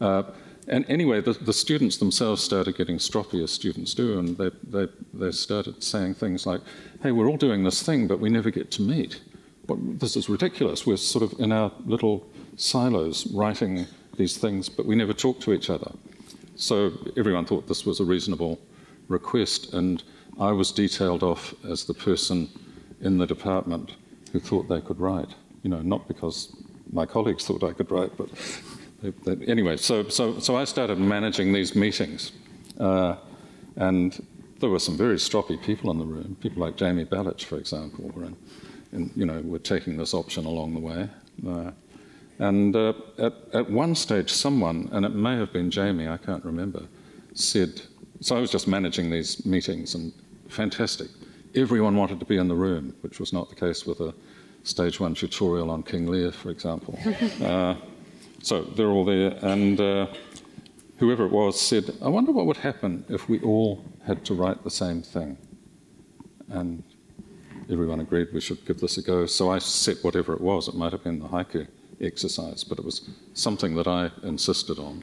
Uh, 0.00 0.22
and 0.66 0.84
anyway, 0.88 1.20
the, 1.20 1.32
the 1.32 1.52
students 1.52 1.98
themselves 1.98 2.42
started 2.42 2.76
getting 2.76 2.98
stroppy 2.98 3.42
as 3.42 3.52
students 3.52 3.94
do, 3.94 4.18
and 4.18 4.36
they, 4.36 4.50
they, 4.62 4.88
they 5.12 5.30
started 5.30 5.82
saying 5.82 6.14
things 6.14 6.46
like, 6.46 6.60
hey, 7.02 7.12
we're 7.12 7.28
all 7.28 7.36
doing 7.36 7.64
this 7.64 7.82
thing, 7.82 8.06
but 8.06 8.20
we 8.20 8.30
never 8.30 8.50
get 8.50 8.70
to 8.72 8.82
meet. 8.82 9.20
What, 9.66 10.00
this 10.00 10.16
is 10.16 10.28
ridiculous. 10.28 10.86
We're 10.86 10.96
sort 10.96 11.24
of 11.24 11.38
in 11.38 11.52
our 11.52 11.72
little 11.84 12.26
silos 12.56 13.26
writing 13.32 13.86
these 14.16 14.36
things, 14.38 14.68
but 14.68 14.86
we 14.86 14.94
never 14.94 15.12
talk 15.12 15.40
to 15.40 15.52
each 15.52 15.70
other. 15.70 15.90
So 16.56 16.92
everyone 17.16 17.46
thought 17.46 17.66
this 17.66 17.84
was 17.84 18.00
a 18.00 18.04
reasonable 18.04 18.58
request, 19.08 19.74
and 19.74 20.02
I 20.38 20.52
was 20.52 20.72
detailed 20.72 21.22
off 21.22 21.54
as 21.64 21.84
the 21.84 21.94
person 21.94 22.48
in 23.00 23.18
the 23.18 23.26
department 23.26 23.92
who 24.32 24.40
thought 24.40 24.68
they 24.68 24.80
could 24.80 25.00
write. 25.00 25.34
You 25.62 25.70
know, 25.70 25.82
not 25.82 26.08
because 26.08 26.56
my 26.92 27.06
colleagues 27.06 27.44
thought 27.44 27.64
I 27.64 27.72
could 27.72 27.90
write, 27.90 28.16
but 28.16 28.28
anyway. 29.46 29.76
So, 29.76 30.08
so, 30.08 30.38
so 30.38 30.56
I 30.56 30.64
started 30.64 30.98
managing 30.98 31.52
these 31.52 31.74
meetings, 31.74 32.32
uh, 32.78 33.16
and 33.76 34.24
there 34.60 34.70
were 34.70 34.78
some 34.78 34.96
very 34.96 35.16
stroppy 35.16 35.62
people 35.62 35.90
in 35.90 35.98
the 35.98 36.04
room. 36.04 36.36
People 36.40 36.62
like 36.62 36.76
Jamie 36.76 37.04
Ballich, 37.04 37.44
for 37.44 37.58
example, 37.58 38.10
were 38.14 38.24
in, 38.24 38.36
in, 38.92 39.10
you 39.14 39.26
know, 39.26 39.40
were 39.42 39.58
taking 39.58 39.96
this 39.96 40.14
option 40.14 40.44
along 40.44 40.74
the 40.74 40.80
way. 40.80 41.08
Uh, 41.46 41.70
and 42.38 42.74
uh, 42.74 42.94
at, 43.18 43.34
at 43.52 43.70
one 43.70 43.94
stage, 43.94 44.30
someone, 44.30 44.88
and 44.92 45.04
it 45.04 45.14
may 45.14 45.36
have 45.36 45.52
been 45.52 45.70
Jamie, 45.70 46.08
I 46.08 46.16
can't 46.16 46.44
remember, 46.44 46.82
said, 47.34 47.82
so 48.20 48.36
I 48.36 48.40
was 48.40 48.50
just 48.50 48.66
managing 48.66 49.10
these 49.10 49.44
meetings, 49.44 49.94
and 49.94 50.12
fantastic. 50.48 51.08
Everyone 51.54 51.96
wanted 51.96 52.18
to 52.20 52.26
be 52.26 52.36
in 52.36 52.48
the 52.48 52.54
room, 52.54 52.94
which 53.02 53.20
was 53.20 53.32
not 53.32 53.48
the 53.48 53.54
case 53.54 53.86
with 53.86 54.00
a 54.00 54.14
stage 54.64 54.98
one 54.98 55.14
tutorial 55.14 55.70
on 55.70 55.82
King 55.82 56.06
Lear, 56.06 56.32
for 56.32 56.50
example. 56.50 56.98
so 58.44 58.62
they're 58.62 58.88
all 58.88 59.04
there, 59.06 59.38
and 59.42 59.80
uh, 59.80 60.06
whoever 60.98 61.24
it 61.24 61.32
was 61.32 61.58
said, 61.58 61.96
I 62.02 62.08
wonder 62.08 62.30
what 62.30 62.44
would 62.44 62.58
happen 62.58 63.04
if 63.08 63.28
we 63.28 63.40
all 63.40 63.84
had 64.06 64.24
to 64.26 64.34
write 64.34 64.62
the 64.62 64.70
same 64.70 65.00
thing. 65.00 65.38
And 66.48 66.82
everyone 67.70 68.00
agreed 68.00 68.28
we 68.34 68.40
should 68.42 68.64
give 68.66 68.80
this 68.80 68.98
a 68.98 69.02
go. 69.02 69.24
So 69.24 69.50
I 69.50 69.58
set 69.58 70.04
whatever 70.04 70.34
it 70.34 70.42
was. 70.42 70.68
It 70.68 70.74
might 70.74 70.92
have 70.92 71.02
been 71.02 71.20
the 71.20 71.28
haiku 71.28 71.66
exercise, 72.00 72.64
but 72.64 72.78
it 72.78 72.84
was 72.84 73.08
something 73.32 73.74
that 73.76 73.86
I 73.86 74.10
insisted 74.22 74.78
on. 74.78 75.02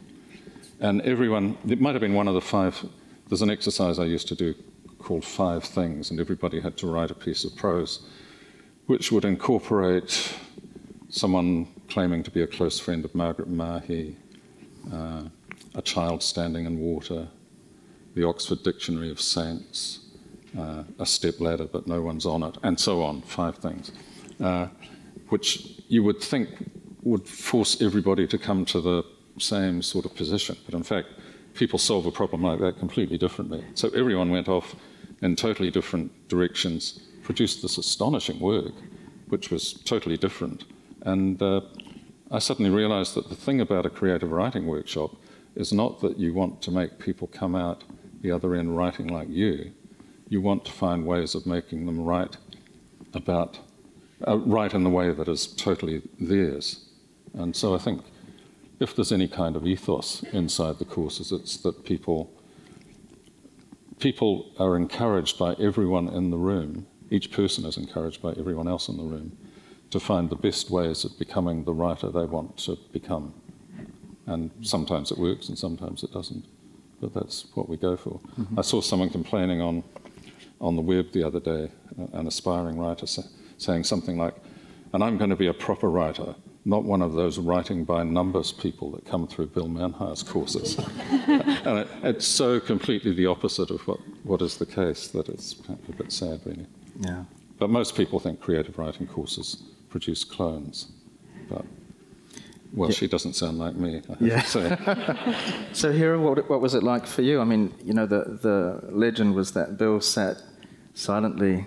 And 0.80 1.01
everyone, 1.01 1.58
it 1.67 1.82
might 1.82 1.93
have 1.93 2.01
been 2.01 2.13
one 2.13 2.27
of 2.27 2.36
the 2.36 2.41
five, 2.41 2.86
there's 3.27 3.41
an 3.41 3.49
exercise 3.49 3.97
I 3.97 4.06
used 4.06 4.27
to 4.27 4.36
do 4.36 4.54
called 4.99 5.25
Five 5.25 5.63
Things, 5.63 6.12
and 6.12 6.19
everybody 6.19 6.62
had 6.62 6.77
to 6.77 6.88
write 6.88 7.10
a 7.10 7.15
piece 7.15 7.43
of 7.43 7.56
prose 7.56 8.08
which 8.86 9.12
would 9.12 9.25
incorporate 9.25 10.34
someone 11.10 11.67
claiming 11.91 12.23
to 12.23 12.32
be 12.32 12.41
a 12.41 12.47
close 12.47 12.80
friend 12.80 13.04
of 13.04 13.13
Margaret 13.13 13.49
Mahy, 13.49 14.15
uh, 14.93 15.23
a 15.75 15.82
child 15.82 16.23
standing 16.23 16.65
in 16.65 16.80
water, 16.80 17.27
the 18.15 18.25
Oxford 18.25 18.63
Dictionary 18.63 19.12
of 19.12 19.19
Saints, 19.19 19.99
uh, 20.58 20.84
a 20.99 21.06
step 21.06 21.41
ladder 21.41 21.65
but 21.65 21.88
no 21.88 22.01
one's 22.01 22.25
on 22.25 22.43
it, 22.43 22.58
and 22.63 22.80
so 22.80 23.04
on, 23.04 23.21
five 23.23 23.58
things, 23.58 23.91
uh, 24.39 24.67
which 25.27 25.82
you 25.89 26.01
would 26.01 26.21
think 26.21 26.49
would 27.04 27.27
force 27.27 27.82
everybody 27.82 28.25
to 28.25 28.38
come 28.38 28.63
to 28.63 28.80
the 28.80 29.04
same 29.38 29.82
sort 29.82 30.06
of 30.06 30.15
position. 30.15 30.56
But 30.65 30.75
in 30.75 30.84
fact, 30.84 31.10
people 31.56 31.77
solve 31.77 32.06
a 32.06 32.12
problem 32.12 32.41
like 32.41 32.60
that 32.60 32.80
completely 32.80 33.17
differently. 33.17 33.65
So 33.73 33.89
everyone 33.89 34.30
went 34.30 34.47
off 34.47 34.75
in 35.21 35.36
totally 35.36 35.71
different 35.71 36.30
directions, 36.30 37.01
produced 37.23 37.62
this 37.62 37.77
astonishing 37.77 38.39
work, 38.39 38.73
which 39.27 39.51
was 39.51 39.73
totally 39.73 40.15
different. 40.15 40.63
And 41.03 41.41
uh, 41.41 41.61
I 42.29 42.39
suddenly 42.39 42.71
realized 42.71 43.15
that 43.15 43.29
the 43.29 43.35
thing 43.35 43.59
about 43.59 43.85
a 43.85 43.89
creative 43.89 44.31
writing 44.31 44.67
workshop 44.67 45.15
is 45.55 45.73
not 45.73 45.99
that 46.01 46.17
you 46.17 46.33
want 46.33 46.61
to 46.61 46.71
make 46.71 46.99
people 46.99 47.27
come 47.27 47.55
out 47.55 47.83
the 48.21 48.31
other 48.31 48.55
end 48.55 48.77
writing 48.77 49.07
like 49.07 49.29
you. 49.29 49.71
You 50.29 50.41
want 50.41 50.63
to 50.65 50.71
find 50.71 51.05
ways 51.05 51.35
of 51.35 51.45
making 51.45 51.85
them 51.85 51.99
write 51.99 52.37
about, 53.13 53.59
uh, 54.25 54.37
write 54.37 54.73
in 54.73 54.83
the 54.83 54.89
way 54.89 55.11
that 55.11 55.27
is 55.27 55.47
totally 55.47 56.01
theirs. 56.19 56.85
And 57.33 57.55
so 57.55 57.75
I 57.75 57.79
think 57.79 58.03
if 58.79 58.95
there's 58.95 59.11
any 59.11 59.27
kind 59.27 59.55
of 59.55 59.65
ethos 59.67 60.23
inside 60.31 60.79
the 60.79 60.85
courses, 60.85 61.31
it's 61.31 61.57
that 61.57 61.83
people 61.83 62.31
people 63.99 64.51
are 64.57 64.75
encouraged 64.75 65.37
by 65.37 65.53
everyone 65.59 66.07
in 66.07 66.31
the 66.31 66.37
room. 66.37 66.87
Each 67.11 67.29
person 67.31 67.65
is 67.65 67.77
encouraged 67.77 68.19
by 68.19 68.31
everyone 68.31 68.67
else 68.67 68.87
in 68.87 68.97
the 68.97 69.03
room 69.03 69.37
to 69.91 69.99
find 69.99 70.30
the 70.30 70.36
best 70.36 70.69
ways 70.69 71.04
of 71.04 71.17
becoming 71.19 71.63
the 71.63 71.73
writer 71.73 72.10
they 72.10 72.25
want 72.25 72.58
to 72.58 72.77
become. 72.91 73.34
And 74.25 74.51
sometimes 74.62 75.12
it 75.12 75.17
works 75.17 75.49
and 75.49 75.58
sometimes 75.58 76.04
it 76.04 76.12
doesn't. 76.12 76.45
But 77.01 77.13
that's 77.13 77.45
what 77.56 77.67
we 77.67 77.77
go 77.77 77.97
for. 77.97 78.19
Mm-hmm. 78.39 78.60
I 78.60 78.62
saw 78.62 78.82
someone 78.82 79.10
complaining 79.10 79.62
on, 79.62 79.84
on 80.60 80.75
the 80.75 80.82
web 80.82 81.12
the 81.12 81.23
other 81.23 81.39
day, 81.39 81.69
an 82.13 82.27
aspiring 82.27 82.77
writer, 82.77 83.08
sa- 83.08 83.23
saying 83.58 83.84
something 83.84 84.17
like, 84.17 84.36
and 84.93 85.04
I'm 85.04 85.17
going 85.17 85.30
to 85.30 85.36
be 85.36 85.47
a 85.47 85.54
proper 85.54 85.89
writer 85.89 86.36
not 86.63 86.84
one 86.84 87.01
of 87.01 87.13
those 87.13 87.39
writing 87.39 87.84
by 87.84 88.04
numbers 88.04 88.51
people 88.51 88.91
that 88.91 89.06
come 89.06 89.27
through 89.27 89.47
Bill 89.47 89.67
Manhire's 89.67 90.21
courses. 90.21 90.77
and 91.10 91.80
it, 91.80 91.88
it's 92.04 92.27
so 92.27 92.60
completely 92.60 93.13
the 93.13 93.25
opposite 93.25 93.71
of 93.71 93.82
what, 93.88 93.99
what 94.23 94.41
is 94.41 94.58
the 94.58 94.65
case 94.65 95.08
that 95.08 95.27
it's 95.27 95.56
a 95.69 95.91
bit 95.93 96.12
sad, 96.12 96.41
really. 96.45 96.67
Yeah. 96.99 97.23
But 97.58 97.69
most 97.69 97.95
people 97.95 98.19
think 98.19 98.41
creative 98.41 98.77
writing 98.77 99.08
courses 99.08 99.63
produce 99.91 100.23
clones. 100.23 100.91
But, 101.47 101.65
well, 102.73 102.89
yeah. 102.89 102.95
she 102.95 103.08
doesn't 103.08 103.34
sound 103.34 103.60
like 103.60 103.75
me, 103.75 104.01
yeah. 104.19 104.41
so, 105.73 105.91
Hera, 105.91 106.19
what, 106.19 106.49
what 106.49 106.62
was 106.62 106.73
it 106.73 106.82
like 106.82 107.06
for 107.06 107.21
you? 107.21 107.39
I 107.39 107.43
mean, 107.43 107.73
you 107.84 107.93
know, 107.93 108.08
the, 108.08 108.39
the 108.41 108.89
legend 108.91 109.36
was 109.36 109.51
that 109.51 109.77
Bill 109.77 110.01
sat 110.01 110.41
silently 110.93 111.65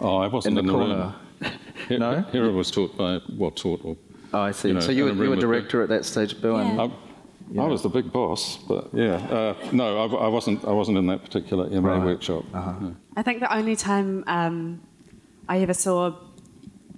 oh, 0.00 0.18
I 0.18 0.28
wasn't 0.28 0.58
in 0.58 0.66
the, 0.66 0.72
in 0.72 0.78
the 0.78 0.84
corner. 0.84 1.14
Room. 1.90 2.00
no? 2.00 2.20
Hera 2.30 2.50
was 2.52 2.70
taught 2.70 2.96
by, 2.96 3.20
well, 3.36 3.50
taught 3.50 3.84
or 3.84 3.96
Oh, 4.34 4.40
I 4.40 4.52
see. 4.52 4.68
You 4.68 4.74
know, 4.74 4.80
so 4.80 4.92
you 4.92 5.04
were, 5.04 5.12
you 5.12 5.30
were 5.30 5.36
director 5.36 5.82
at 5.82 5.88
that 5.90 6.04
stage, 6.04 6.40
Bill? 6.40 6.56
Yeah. 6.56 6.70
And, 6.70 6.80
I, 6.80 6.90
yeah. 7.50 7.62
I 7.62 7.66
was 7.66 7.82
the 7.82 7.88
big 7.88 8.12
boss, 8.12 8.56
but 8.56 8.88
yeah. 8.94 9.16
Uh, 9.16 9.54
no, 9.72 9.98
I, 9.98 10.24
I, 10.24 10.28
wasn't. 10.28 10.64
I 10.64 10.72
wasn't 10.72 10.96
in 10.96 11.06
that 11.08 11.22
particular 11.22 11.68
MA 11.68 11.96
right. 11.96 12.04
workshop. 12.04 12.44
Uh-huh. 12.54 12.72
No. 12.80 12.96
I 13.16 13.22
think 13.22 13.40
the 13.40 13.54
only 13.54 13.76
time 13.76 14.24
um, 14.26 14.80
I 15.48 15.58
ever 15.58 15.74
saw 15.74 16.14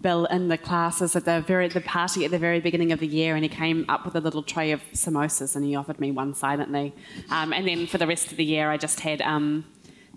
Bill 0.05 0.27
in 0.27 0.49
the 0.49 0.59
classes 0.59 1.17
at 1.17 1.25
the 1.25 1.41
very 1.41 1.67
the 1.67 1.81
party 1.81 2.25
at 2.25 2.31
the 2.31 2.39
very 2.39 2.61
beginning 2.61 2.93
of 2.93 3.01
the 3.01 3.07
year, 3.07 3.35
and 3.35 3.43
he 3.43 3.49
came 3.49 3.85
up 3.89 4.05
with 4.05 4.15
a 4.15 4.21
little 4.21 4.43
tray 4.43 4.71
of 4.71 4.81
samosas, 4.93 5.57
and 5.57 5.65
he 5.65 5.75
offered 5.75 5.99
me 5.99 6.13
one 6.13 6.35
silently. 6.35 6.95
Um, 7.31 7.53
and 7.53 7.67
then 7.67 7.87
for 7.87 7.99
the 7.99 8.07
rest 8.07 8.31
of 8.31 8.37
the 8.37 8.45
year, 8.45 8.71
I 8.71 8.77
just 8.77 9.01
had. 9.01 9.21
Um, 9.23 9.65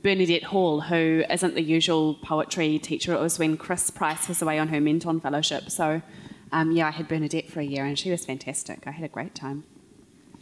Bernadette 0.04 0.44
Hall, 0.44 0.82
who 0.82 1.24
isn't 1.28 1.56
the 1.56 1.62
usual 1.62 2.14
poetry 2.22 2.78
teacher. 2.78 3.14
It 3.14 3.20
was 3.20 3.40
when 3.40 3.58
Chris 3.58 3.90
Price 3.90 4.28
was 4.28 4.44
away 4.44 4.60
on 4.60 4.68
her 4.68 4.80
Menton 4.80 5.20
Fellowship. 5.20 5.72
So 5.72 6.04
um, 6.52 6.72
yeah, 6.72 6.88
I 6.88 6.92
had 6.92 7.08
Bernadette 7.08 7.50
for 7.50 7.60
a 7.60 7.64
year, 7.64 7.84
and 7.84 7.98
she 7.98 8.12
was 8.12 8.26
fantastic. 8.26 8.84
I 8.86 8.92
had 8.92 9.04
a 9.04 9.10
great 9.10 9.36
time. 9.36 9.64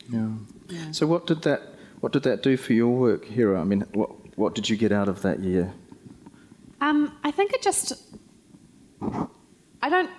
Yeah. 0.09 0.29
yeah. 0.67 0.91
So 0.91 1.07
what 1.07 1.25
did 1.25 1.41
that 1.43 1.61
what 2.01 2.11
did 2.11 2.23
that 2.23 2.43
do 2.43 2.57
for 2.57 2.73
your 2.73 2.93
work, 2.93 3.25
Hera? 3.25 3.59
I 3.59 3.63
mean, 3.63 3.81
what 3.93 4.09
what 4.37 4.55
did 4.55 4.69
you 4.69 4.77
get 4.77 4.91
out 4.91 5.07
of 5.07 5.21
that 5.21 5.39
year? 5.39 5.73
Um, 6.81 7.17
I 7.23 7.31
think 7.31 7.53
it 7.53 7.61
just 7.61 7.93
I 9.85 9.89
don't 9.89 10.09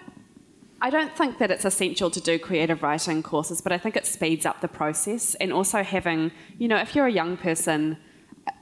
I 0.81 0.91
don't 0.91 1.17
think 1.17 1.39
that 1.39 1.51
it's 1.51 1.65
essential 1.65 2.09
to 2.11 2.21
do 2.21 2.39
creative 2.39 2.85
writing 2.85 3.21
courses, 3.21 3.61
but 3.61 3.73
I 3.73 3.79
think 3.79 3.97
it 3.97 4.07
speeds 4.07 4.47
up 4.47 4.61
the 4.61 4.69
process 4.69 5.35
and 5.37 5.53
also 5.53 5.83
having, 5.83 6.31
you 6.59 6.69
know, 6.69 6.77
if 6.77 6.95
you're 6.95 7.07
a 7.07 7.13
young 7.13 7.37
person, 7.37 7.97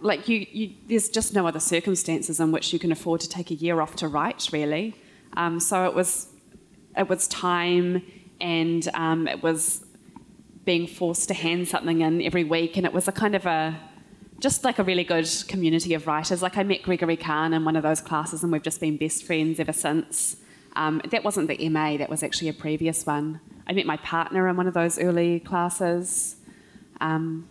like 0.01 0.29
you, 0.29 0.47
you 0.51 0.73
there's 0.89 1.11
just 1.11 1.35
no 1.35 1.47
other 1.47 1.61
circumstances 1.61 2.41
in 2.41 2.53
which 2.53 2.73
you 2.73 2.79
can 2.79 2.91
afford 2.91 3.21
to 3.21 3.29
take 3.29 3.51
a 3.51 3.55
year 3.55 3.83
off 3.83 3.97
to 3.97 4.09
write, 4.09 4.49
really. 4.51 4.95
Um, 5.37 5.61
so 5.61 5.85
it 5.85 5.95
was 5.95 6.29
it 6.97 7.07
was 7.07 7.29
time 7.29 8.03
and 8.41 8.89
um, 8.95 9.29
it 9.29 9.43
was 9.43 9.85
being 10.65 10.87
forced 10.87 11.29
to 11.29 11.35
hand 11.35 11.69
something 11.69 12.01
in 12.01 12.23
every 12.23 12.45
week, 12.45 12.79
and 12.79 12.87
it 12.87 12.95
was 12.95 13.09
a 13.09 13.13
kind 13.13 13.35
of 13.35 13.45
a 13.45 13.79
just 14.41 14.65
like 14.65 14.79
a 14.79 14.83
really 14.83 15.05
good 15.05 15.29
community 15.49 15.93
of 15.93 16.07
writers. 16.07 16.41
Like 16.41 16.57
I 16.57 16.63
met 16.63 16.83
Gregory 16.83 17.19
Kan 17.19 17.53
in 17.53 17.63
one 17.67 17.77
of 17.77 17.83
those 17.83 18.01
classes, 18.01 18.43
and 18.43 18.51
we've 18.51 18.63
just 18.63 18.81
been 18.81 18.97
best 18.97 19.25
friends 19.25 19.61
ever 19.61 19.75
since. 19.75 20.39
Um, 20.77 21.01
that 21.11 21.25
wasn't 21.25 21.49
the 21.49 21.69
MA; 21.69 21.97
that 21.97 22.11
was 22.11 22.23
actually 22.23 22.49
a 22.49 22.53
previous 22.53 23.07
one. 23.07 23.41
I 23.67 23.73
met 23.73 23.87
my 23.87 23.97
partner 23.99 24.49
in 24.49 24.57
one 24.57 24.67
of 24.67 24.75
those 24.75 24.99
early 24.99 25.41
classes. 25.41 26.37
Um, 27.01 27.49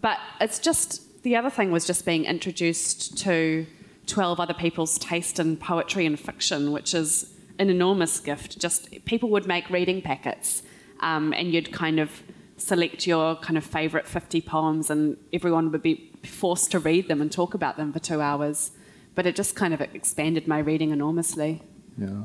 but 0.00 0.18
it's 0.40 0.58
just 0.58 1.22
the 1.22 1.36
other 1.36 1.50
thing 1.50 1.70
was 1.70 1.84
just 1.84 2.04
being 2.04 2.24
introduced 2.24 3.18
to 3.18 3.66
12 4.06 4.40
other 4.40 4.54
people's 4.54 4.98
taste 4.98 5.38
in 5.38 5.56
poetry 5.56 6.06
and 6.06 6.18
fiction, 6.18 6.72
which 6.72 6.94
is 6.94 7.32
an 7.58 7.70
enormous 7.70 8.18
gift. 8.20 8.58
Just 8.58 9.04
people 9.04 9.28
would 9.30 9.46
make 9.46 9.68
reading 9.70 10.00
packets, 10.02 10.62
um, 11.00 11.32
and 11.34 11.52
you'd 11.52 11.72
kind 11.72 12.00
of 12.00 12.22
select 12.56 13.06
your 13.06 13.36
kind 13.36 13.56
of 13.56 13.64
favourite 13.64 14.06
50 14.06 14.40
poems, 14.40 14.90
and 14.90 15.16
everyone 15.32 15.70
would 15.72 15.82
be 15.82 16.10
forced 16.24 16.70
to 16.72 16.78
read 16.78 17.08
them 17.08 17.20
and 17.20 17.30
talk 17.30 17.54
about 17.54 17.76
them 17.76 17.92
for 17.92 17.98
two 17.98 18.20
hours. 18.20 18.72
But 19.14 19.26
it 19.26 19.36
just 19.36 19.56
kind 19.56 19.74
of 19.74 19.80
expanded 19.80 20.48
my 20.48 20.58
reading 20.58 20.90
enormously. 20.90 21.62
Yeah, 21.98 22.24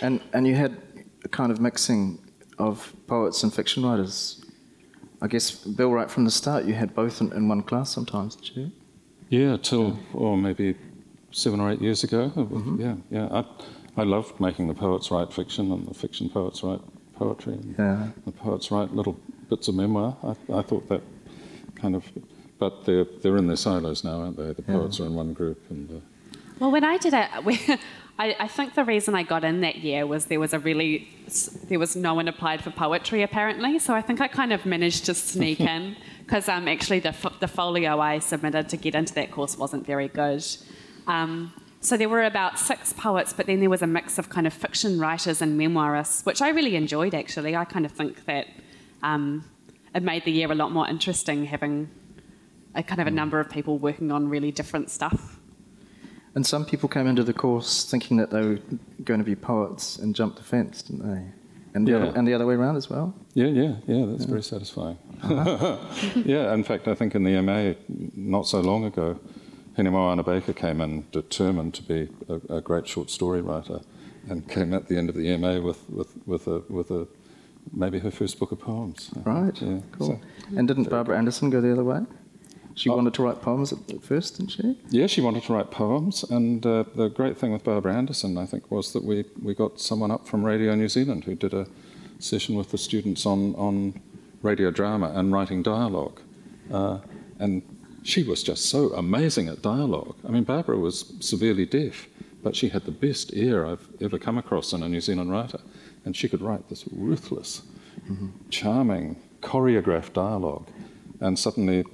and 0.00 0.20
and 0.32 0.46
you 0.46 0.54
had 0.54 0.76
a 1.24 1.28
kind 1.28 1.52
of 1.52 1.60
mixing 1.60 2.18
of 2.58 2.94
poets 3.06 3.42
and 3.42 3.52
fiction 3.52 3.84
writers. 3.84 4.44
I 5.22 5.26
guess 5.26 5.50
Bill, 5.50 5.92
right 5.92 6.10
from 6.10 6.24
the 6.24 6.30
start, 6.30 6.64
you 6.64 6.74
had 6.74 6.94
both 6.94 7.20
in, 7.20 7.32
in 7.32 7.48
one 7.48 7.62
class 7.62 7.90
sometimes, 7.90 8.36
did 8.36 8.56
you? 8.56 8.72
Yeah, 9.28 9.56
till 9.58 9.98
or 10.14 10.36
maybe 10.36 10.76
seven 11.30 11.60
or 11.60 11.70
eight 11.70 11.80
years 11.80 12.04
ago. 12.04 12.32
Mm-hmm. 12.34 12.80
Yeah, 12.80 12.94
yeah. 13.10 13.28
I, 13.30 13.44
I 14.00 14.04
loved 14.04 14.40
making 14.40 14.68
the 14.68 14.74
poets 14.74 15.10
write 15.10 15.32
fiction 15.32 15.70
and 15.72 15.86
the 15.86 15.94
fiction 15.94 16.28
poets 16.28 16.62
write 16.62 16.80
poetry. 17.14 17.54
And 17.54 17.74
yeah. 17.78 18.08
The 18.24 18.32
poets 18.32 18.70
write 18.70 18.94
little 18.94 19.18
bits 19.48 19.68
of 19.68 19.74
memoir. 19.74 20.16
I, 20.22 20.30
I 20.58 20.62
thought 20.62 20.88
that 20.88 21.02
kind 21.74 21.94
of, 21.94 22.04
but 22.58 22.84
they're 22.84 23.06
they're 23.22 23.36
in 23.36 23.46
their 23.46 23.56
silos 23.56 24.04
now, 24.04 24.20
aren't 24.20 24.36
they? 24.36 24.52
The 24.52 24.62
poets 24.62 24.98
yeah. 24.98 25.04
are 25.04 25.08
in 25.08 25.14
one 25.14 25.32
group 25.32 25.62
and. 25.70 25.90
Uh, 25.90 26.00
well, 26.58 26.70
when 26.70 26.84
I 26.84 26.98
did 26.98 27.14
it, 27.14 27.80
I, 28.18 28.36
I, 28.38 28.48
think 28.48 28.74
the 28.74 28.84
reason 28.84 29.14
I 29.14 29.22
got 29.22 29.44
in 29.44 29.62
that 29.62 29.76
year 29.76 30.06
was 30.06 30.26
there 30.26 30.40
was 30.40 30.52
a 30.52 30.58
really 30.58 31.08
there 31.68 31.78
was 31.78 31.96
no 31.96 32.14
one 32.14 32.28
applied 32.28 32.62
for 32.62 32.70
poetry 32.70 33.22
apparently, 33.22 33.78
so 33.78 33.94
I 33.94 34.02
think 34.02 34.20
I 34.20 34.28
kind 34.28 34.52
of 34.52 34.66
managed 34.66 35.06
to 35.06 35.14
sneak 35.14 35.60
in 35.74 35.96
because 36.24 36.48
um, 36.48 36.68
actually 36.68 37.00
the 37.00 37.14
the 37.40 37.48
folio 37.48 38.00
I 38.00 38.18
submitted 38.18 38.68
to 38.70 38.76
get 38.76 38.94
into 38.94 39.14
that 39.14 39.30
course 39.30 39.56
wasn't 39.56 39.86
very 39.86 40.08
good. 40.08 40.44
Um, 41.06 41.52
so 41.82 41.96
there 41.96 42.10
were 42.10 42.24
about 42.24 42.58
six 42.58 42.92
poets, 42.92 43.32
but 43.32 43.46
then 43.46 43.60
there 43.60 43.70
was 43.70 43.80
a 43.80 43.86
mix 43.86 44.18
of 44.18 44.28
kind 44.28 44.46
of 44.46 44.52
fiction 44.52 45.00
writers 45.00 45.40
and 45.40 45.58
memoirists, 45.58 46.26
which 46.26 46.42
I 46.42 46.50
really 46.50 46.76
enjoyed 46.76 47.14
actually. 47.14 47.56
I 47.56 47.64
kind 47.64 47.86
of 47.86 47.92
think 47.92 48.26
that 48.26 48.48
um, 49.02 49.44
it 49.94 50.02
made 50.02 50.24
the 50.24 50.30
year 50.30 50.52
a 50.52 50.54
lot 50.54 50.72
more 50.72 50.86
interesting 50.86 51.46
having 51.46 51.88
a 52.74 52.82
kind 52.82 53.00
of 53.00 53.06
a 53.06 53.10
number 53.10 53.40
of 53.40 53.48
people 53.50 53.78
working 53.78 54.12
on 54.12 54.28
really 54.28 54.52
different 54.52 54.90
stuff. 54.90 55.39
And 56.34 56.46
some 56.46 56.64
people 56.64 56.88
came 56.88 57.06
into 57.06 57.24
the 57.24 57.32
course 57.32 57.90
thinking 57.90 58.16
that 58.18 58.30
they 58.30 58.40
were 58.40 58.58
going 59.04 59.18
to 59.18 59.24
be 59.24 59.34
poets 59.34 59.98
and 59.98 60.14
jumped 60.14 60.36
the 60.36 60.44
fence, 60.44 60.82
didn't 60.82 61.08
they? 61.08 61.24
And 61.74 61.86
the, 61.86 61.92
yeah. 61.92 61.98
other, 61.98 62.18
and 62.18 62.26
the 62.26 62.34
other 62.34 62.46
way 62.46 62.54
around 62.54 62.76
as 62.76 62.90
well? 62.90 63.14
Yeah, 63.34 63.46
yeah, 63.46 63.76
yeah, 63.86 64.06
that's 64.06 64.22
yeah. 64.22 64.28
very 64.28 64.42
satisfying. 64.42 64.98
Uh-huh. 65.22 65.76
yeah, 66.24 66.52
in 66.52 66.64
fact, 66.64 66.88
I 66.88 66.94
think 66.94 67.14
in 67.14 67.24
the 67.24 67.40
MA 67.42 67.74
not 68.14 68.46
so 68.46 68.60
long 68.60 68.84
ago, 68.84 69.18
Hinemoana 69.78 70.24
Baker 70.24 70.52
came 70.52 70.80
in 70.80 71.06
determined 71.12 71.74
to 71.74 71.82
be 71.82 72.08
a, 72.28 72.56
a, 72.56 72.60
great 72.60 72.88
short 72.88 73.08
story 73.08 73.40
writer 73.40 73.80
and 74.28 74.48
came 74.48 74.74
at 74.74 74.88
the 74.88 74.96
end 74.96 75.08
of 75.08 75.14
the 75.14 75.36
MA 75.36 75.60
with, 75.60 75.88
with, 75.88 76.16
with, 76.26 76.46
a, 76.48 76.62
with 76.68 76.90
a, 76.90 77.06
maybe 77.72 78.00
her 78.00 78.10
first 78.10 78.38
book 78.38 78.50
of 78.50 78.58
poems. 78.58 79.10
Right, 79.24 79.60
yeah, 79.62 79.78
cool. 79.92 80.06
So, 80.08 80.20
and 80.56 80.66
didn't 80.66 80.90
Barbara 80.90 81.16
Anderson 81.18 81.50
go 81.50 81.60
the 81.60 81.72
other 81.72 81.84
way? 81.84 82.00
She 82.74 82.88
oh. 82.88 82.96
wanted 82.96 83.14
to 83.14 83.22
write 83.22 83.42
poems 83.42 83.72
at 83.72 84.02
first, 84.02 84.38
didn't 84.38 84.52
she? 84.52 84.78
Yeah, 84.90 85.06
she 85.06 85.20
wanted 85.20 85.42
to 85.44 85.52
write 85.52 85.70
poems. 85.70 86.24
And 86.24 86.64
uh, 86.64 86.84
the 86.94 87.08
great 87.08 87.36
thing 87.36 87.52
with 87.52 87.64
Barbara 87.64 87.94
Anderson, 87.94 88.38
I 88.38 88.46
think, 88.46 88.70
was 88.70 88.92
that 88.92 89.04
we, 89.04 89.24
we 89.42 89.54
got 89.54 89.80
someone 89.80 90.10
up 90.10 90.26
from 90.26 90.44
Radio 90.44 90.74
New 90.74 90.88
Zealand 90.88 91.24
who 91.24 91.34
did 91.34 91.54
a 91.54 91.66
session 92.18 92.54
with 92.54 92.70
the 92.70 92.78
students 92.78 93.26
on, 93.26 93.54
on 93.56 94.00
radio 94.42 94.70
drama 94.70 95.12
and 95.14 95.32
writing 95.32 95.62
dialogue. 95.62 96.20
Uh, 96.72 96.98
and 97.38 97.62
she 98.02 98.22
was 98.22 98.42
just 98.42 98.66
so 98.66 98.90
amazing 98.94 99.48
at 99.48 99.62
dialogue. 99.62 100.16
I 100.26 100.30
mean, 100.30 100.44
Barbara 100.44 100.78
was 100.78 101.12
severely 101.20 101.66
deaf, 101.66 102.06
but 102.42 102.56
she 102.56 102.68
had 102.68 102.84
the 102.84 102.92
best 102.92 103.34
ear 103.34 103.66
I've 103.66 103.86
ever 104.00 104.18
come 104.18 104.38
across 104.38 104.72
in 104.72 104.82
a 104.82 104.88
New 104.88 105.00
Zealand 105.00 105.30
writer. 105.30 105.60
And 106.04 106.16
she 106.16 106.28
could 106.28 106.40
write 106.40 106.68
this 106.68 106.84
ruthless, 106.90 107.62
mm-hmm. 108.08 108.28
charming, 108.48 109.16
choreographed 109.42 110.14
dialogue. 110.14 110.66
And 111.20 111.38
suddenly, 111.38 111.84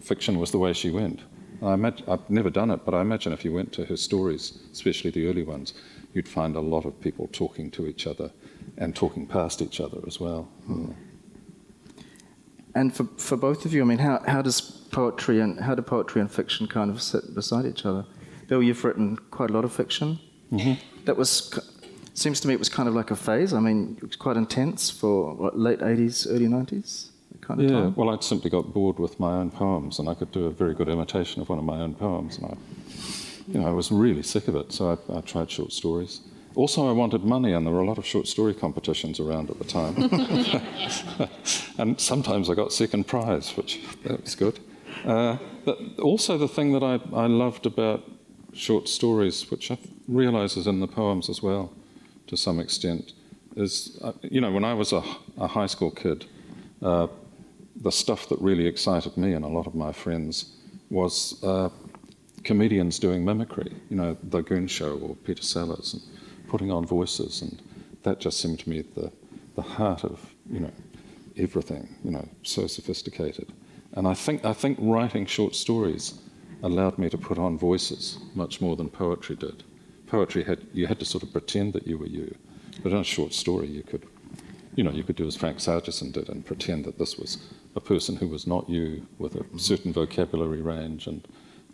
fiction 0.00 0.38
was 0.38 0.50
the 0.50 0.58
way 0.58 0.72
she 0.72 0.90
went. 0.90 1.20
I 1.62 1.72
I've 1.72 2.30
never 2.30 2.50
done 2.50 2.70
it, 2.70 2.84
but 2.84 2.94
I 2.94 3.00
imagine 3.00 3.32
if 3.32 3.44
you 3.44 3.52
went 3.52 3.72
to 3.72 3.84
her 3.86 3.96
stories, 3.96 4.58
especially 4.72 5.10
the 5.10 5.26
early 5.26 5.42
ones, 5.42 5.74
you'd 6.12 6.28
find 6.28 6.54
a 6.56 6.60
lot 6.60 6.84
of 6.84 7.00
people 7.00 7.28
talking 7.32 7.70
to 7.72 7.86
each 7.86 8.06
other 8.06 8.30
and 8.76 8.94
talking 8.94 9.26
past 9.26 9.60
each 9.60 9.80
other 9.80 9.98
as 10.06 10.20
well. 10.20 10.48
Mm. 10.68 10.88
Yeah. 10.88 10.94
And 12.74 12.94
for, 12.94 13.04
for 13.16 13.36
both 13.36 13.64
of 13.64 13.72
you, 13.72 13.82
I 13.82 13.84
mean, 13.84 13.98
how, 13.98 14.22
how 14.26 14.40
does 14.40 14.60
poetry 14.60 15.40
and 15.40 15.58
how 15.58 15.74
do 15.74 15.82
poetry 15.82 16.20
and 16.20 16.30
fiction 16.30 16.68
kind 16.68 16.90
of 16.90 17.02
sit 17.02 17.34
beside 17.34 17.66
each 17.66 17.84
other? 17.84 18.04
Bill, 18.46 18.62
you've 18.62 18.84
written 18.84 19.16
quite 19.30 19.50
a 19.50 19.52
lot 19.52 19.64
of 19.64 19.72
fiction. 19.72 20.20
Mm-hmm. 20.52 20.74
That 21.04 21.16
was 21.16 21.58
seems 22.14 22.40
to 22.40 22.48
me 22.48 22.54
it 22.54 22.58
was 22.58 22.68
kind 22.68 22.88
of 22.88 22.94
like 22.94 23.10
a 23.10 23.16
phase. 23.16 23.52
I 23.52 23.60
mean, 23.60 23.96
it 23.98 24.06
was 24.06 24.16
quite 24.16 24.36
intense 24.36 24.90
for 24.90 25.34
what, 25.34 25.58
late 25.58 25.80
'80s, 25.80 26.26
early 26.28 26.46
'90s. 26.46 27.10
Kind 27.48 27.60
of 27.62 27.70
yeah, 27.70 27.80
time. 27.80 27.94
well, 27.94 28.10
I'd 28.10 28.22
simply 28.22 28.50
got 28.50 28.74
bored 28.74 28.98
with 28.98 29.18
my 29.18 29.32
own 29.32 29.50
poems, 29.50 29.98
and 29.98 30.06
I 30.06 30.12
could 30.12 30.30
do 30.32 30.44
a 30.44 30.50
very 30.50 30.74
good 30.74 30.90
imitation 30.90 31.40
of 31.40 31.48
one 31.48 31.58
of 31.58 31.64
my 31.64 31.80
own 31.80 31.94
poems, 31.94 32.36
and 32.36 32.44
I, 32.44 32.56
you 33.50 33.58
know, 33.58 33.66
I 33.66 33.70
was 33.70 33.90
really 33.90 34.22
sick 34.22 34.48
of 34.48 34.54
it. 34.54 34.70
So 34.70 35.00
I, 35.08 35.16
I 35.16 35.20
tried 35.22 35.50
short 35.50 35.72
stories. 35.72 36.20
Also, 36.54 36.86
I 36.86 36.92
wanted 36.92 37.24
money, 37.24 37.54
and 37.54 37.66
there 37.66 37.72
were 37.72 37.80
a 37.80 37.86
lot 37.86 37.96
of 37.96 38.04
short 38.04 38.26
story 38.26 38.52
competitions 38.52 39.18
around 39.18 39.48
at 39.48 39.58
the 39.58 39.64
time. 39.64 39.96
and 41.78 41.98
sometimes 41.98 42.50
I 42.50 42.54
got 42.54 42.70
second 42.70 43.06
prize, 43.06 43.56
which 43.56 43.80
that 44.04 44.22
was 44.22 44.34
good. 44.34 44.60
Uh, 45.06 45.38
but 45.64 45.78
also, 46.00 46.36
the 46.36 46.48
thing 46.48 46.72
that 46.72 46.82
I, 46.82 47.00
I 47.16 47.28
loved 47.28 47.64
about 47.64 48.04
short 48.52 48.90
stories, 48.90 49.50
which 49.50 49.70
I 49.70 49.78
realise 50.06 50.58
is 50.58 50.66
in 50.66 50.80
the 50.80 50.86
poems 50.86 51.30
as 51.30 51.42
well, 51.42 51.72
to 52.26 52.36
some 52.36 52.60
extent, 52.60 53.14
is 53.56 53.98
uh, 54.02 54.12
you 54.20 54.42
know, 54.42 54.52
when 54.52 54.64
I 54.64 54.74
was 54.74 54.92
a, 54.92 55.02
a 55.38 55.46
high 55.46 55.66
school 55.66 55.90
kid, 55.90 56.26
uh, 56.82 57.06
the 57.82 57.92
stuff 57.92 58.28
that 58.28 58.40
really 58.40 58.66
excited 58.66 59.16
me 59.16 59.32
and 59.32 59.44
a 59.44 59.48
lot 59.48 59.66
of 59.66 59.74
my 59.74 59.92
friends 59.92 60.56
was 60.90 61.42
uh, 61.44 61.68
comedians 62.44 62.98
doing 62.98 63.24
mimicry, 63.24 63.72
you 63.90 63.96
know, 63.96 64.16
The 64.22 64.42
Goon 64.42 64.66
Show 64.66 64.98
or 64.98 65.14
Peter 65.16 65.42
Sellers. 65.42 65.94
And, 65.94 66.02
putting 66.48 66.72
on 66.72 66.84
voices, 66.84 67.42
and 67.42 67.62
that 68.02 68.18
just 68.18 68.40
seemed 68.40 68.58
to 68.60 68.70
me 68.70 68.82
the, 68.94 69.12
the 69.54 69.62
heart 69.62 70.02
of, 70.02 70.34
you 70.50 70.60
know, 70.60 70.72
everything, 71.36 71.94
you 72.02 72.10
know, 72.10 72.26
so 72.42 72.66
sophisticated. 72.66 73.52
And 73.92 74.08
I 74.08 74.14
think, 74.14 74.44
I 74.44 74.52
think 74.52 74.78
writing 74.80 75.26
short 75.26 75.54
stories 75.54 76.18
allowed 76.62 76.98
me 76.98 77.08
to 77.10 77.18
put 77.18 77.38
on 77.38 77.56
voices 77.56 78.18
much 78.34 78.60
more 78.60 78.74
than 78.74 78.88
poetry 78.88 79.36
did. 79.36 79.62
Poetry 80.06 80.42
had, 80.42 80.66
you 80.72 80.86
had 80.86 80.98
to 80.98 81.04
sort 81.04 81.22
of 81.22 81.32
pretend 81.32 81.74
that 81.74 81.86
you 81.86 81.98
were 81.98 82.06
you, 82.06 82.34
but 82.82 82.92
in 82.92 82.98
a 82.98 83.04
short 83.04 83.32
story 83.32 83.68
you 83.68 83.82
could, 83.82 84.06
you 84.74 84.82
know, 84.82 84.90
you 84.90 85.04
could 85.04 85.16
do 85.16 85.26
as 85.26 85.36
Frank 85.36 85.58
Sargeson 85.58 86.12
did 86.12 86.28
and 86.28 86.44
pretend 86.44 86.84
that 86.86 86.98
this 86.98 87.16
was 87.18 87.38
a 87.74 87.80
person 87.80 88.16
who 88.16 88.28
was 88.28 88.46
not 88.46 88.68
you 88.68 89.06
with 89.18 89.34
a 89.34 89.40
mm-hmm. 89.40 89.58
certain 89.58 89.92
vocabulary 89.92 90.62
range 90.62 91.06
and, 91.06 91.26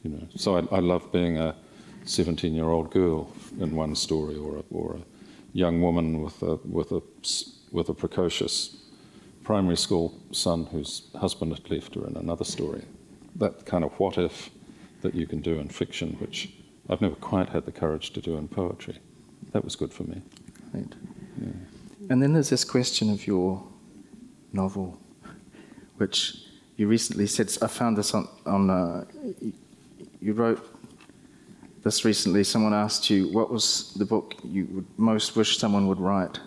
you 0.03 0.11
know, 0.11 0.27
so 0.37 0.57
I, 0.57 0.77
I 0.77 0.81
love 0.81 1.11
being 1.13 1.39
a, 1.39 1.55
17 2.05 2.55
year 2.55 2.69
old 2.69 2.91
girl 2.91 3.31
in 3.59 3.75
one 3.75 3.95
story, 3.95 4.37
or 4.37 4.59
a, 4.59 4.65
or 4.71 4.97
a 4.97 5.01
young 5.53 5.81
woman 5.81 6.23
with 6.23 6.43
a, 6.43 6.57
with, 6.65 6.93
a, 6.93 7.03
with 7.73 7.89
a 7.89 7.95
precocious 7.95 8.77
primary 9.43 9.77
school 9.77 10.19
son 10.31 10.67
whose 10.67 11.11
husband 11.19 11.53
had 11.53 11.71
left 11.71 11.95
her 11.95 12.07
in 12.07 12.17
another 12.17 12.45
story. 12.45 12.83
That 13.37 13.67
kind 13.67 13.85
of 13.85 13.93
what 13.99 14.19
if 14.19 14.51
that 15.03 15.15
you 15.15 15.27
can 15.27 15.41
do 15.41 15.59
in 15.59 15.69
fiction, 15.69 16.17
which 16.19 16.53
I've 16.89 17.01
never 17.01 17.17
quite 17.17 17.49
had 17.49 17.67
the 17.67 17.73
courage 17.73 18.11
to 18.11 18.21
do 18.21 18.37
in 18.37 18.49
poetry. 18.49 18.99
That 19.53 19.65
was 19.65 19.77
good 19.77 19.93
for 19.93 20.05
me. 20.05 20.23
Right. 20.73 20.93
Yeah. 21.41 21.49
And 22.11 22.23
then 22.23 22.33
there's 22.33 22.51
this 22.51 22.65
question 22.65 23.11
of 23.11 23.27
your 23.27 23.63
novel, 24.53 24.99
which 25.97 26.37
you 26.77 26.89
recently 26.89 27.27
said, 27.27 27.51
I 27.63 27.67
found 27.67 27.97
this 27.97 28.15
on, 28.15 28.29
on 28.47 28.71
uh, 28.71 29.05
you 30.21 30.33
wrote 30.33 30.67
this 31.85 32.05
recently, 32.05 32.45
someone 32.45 32.73
asked 32.73 33.11
you 33.11 33.29
what 33.29 33.51
was 33.51 33.93
the 33.95 34.07
book 34.07 34.35
you 34.43 34.67
would 34.73 34.87
most 34.97 35.37
wish 35.37 35.59
someone 35.59 35.87
would 35.87 36.01
write. 36.01 36.41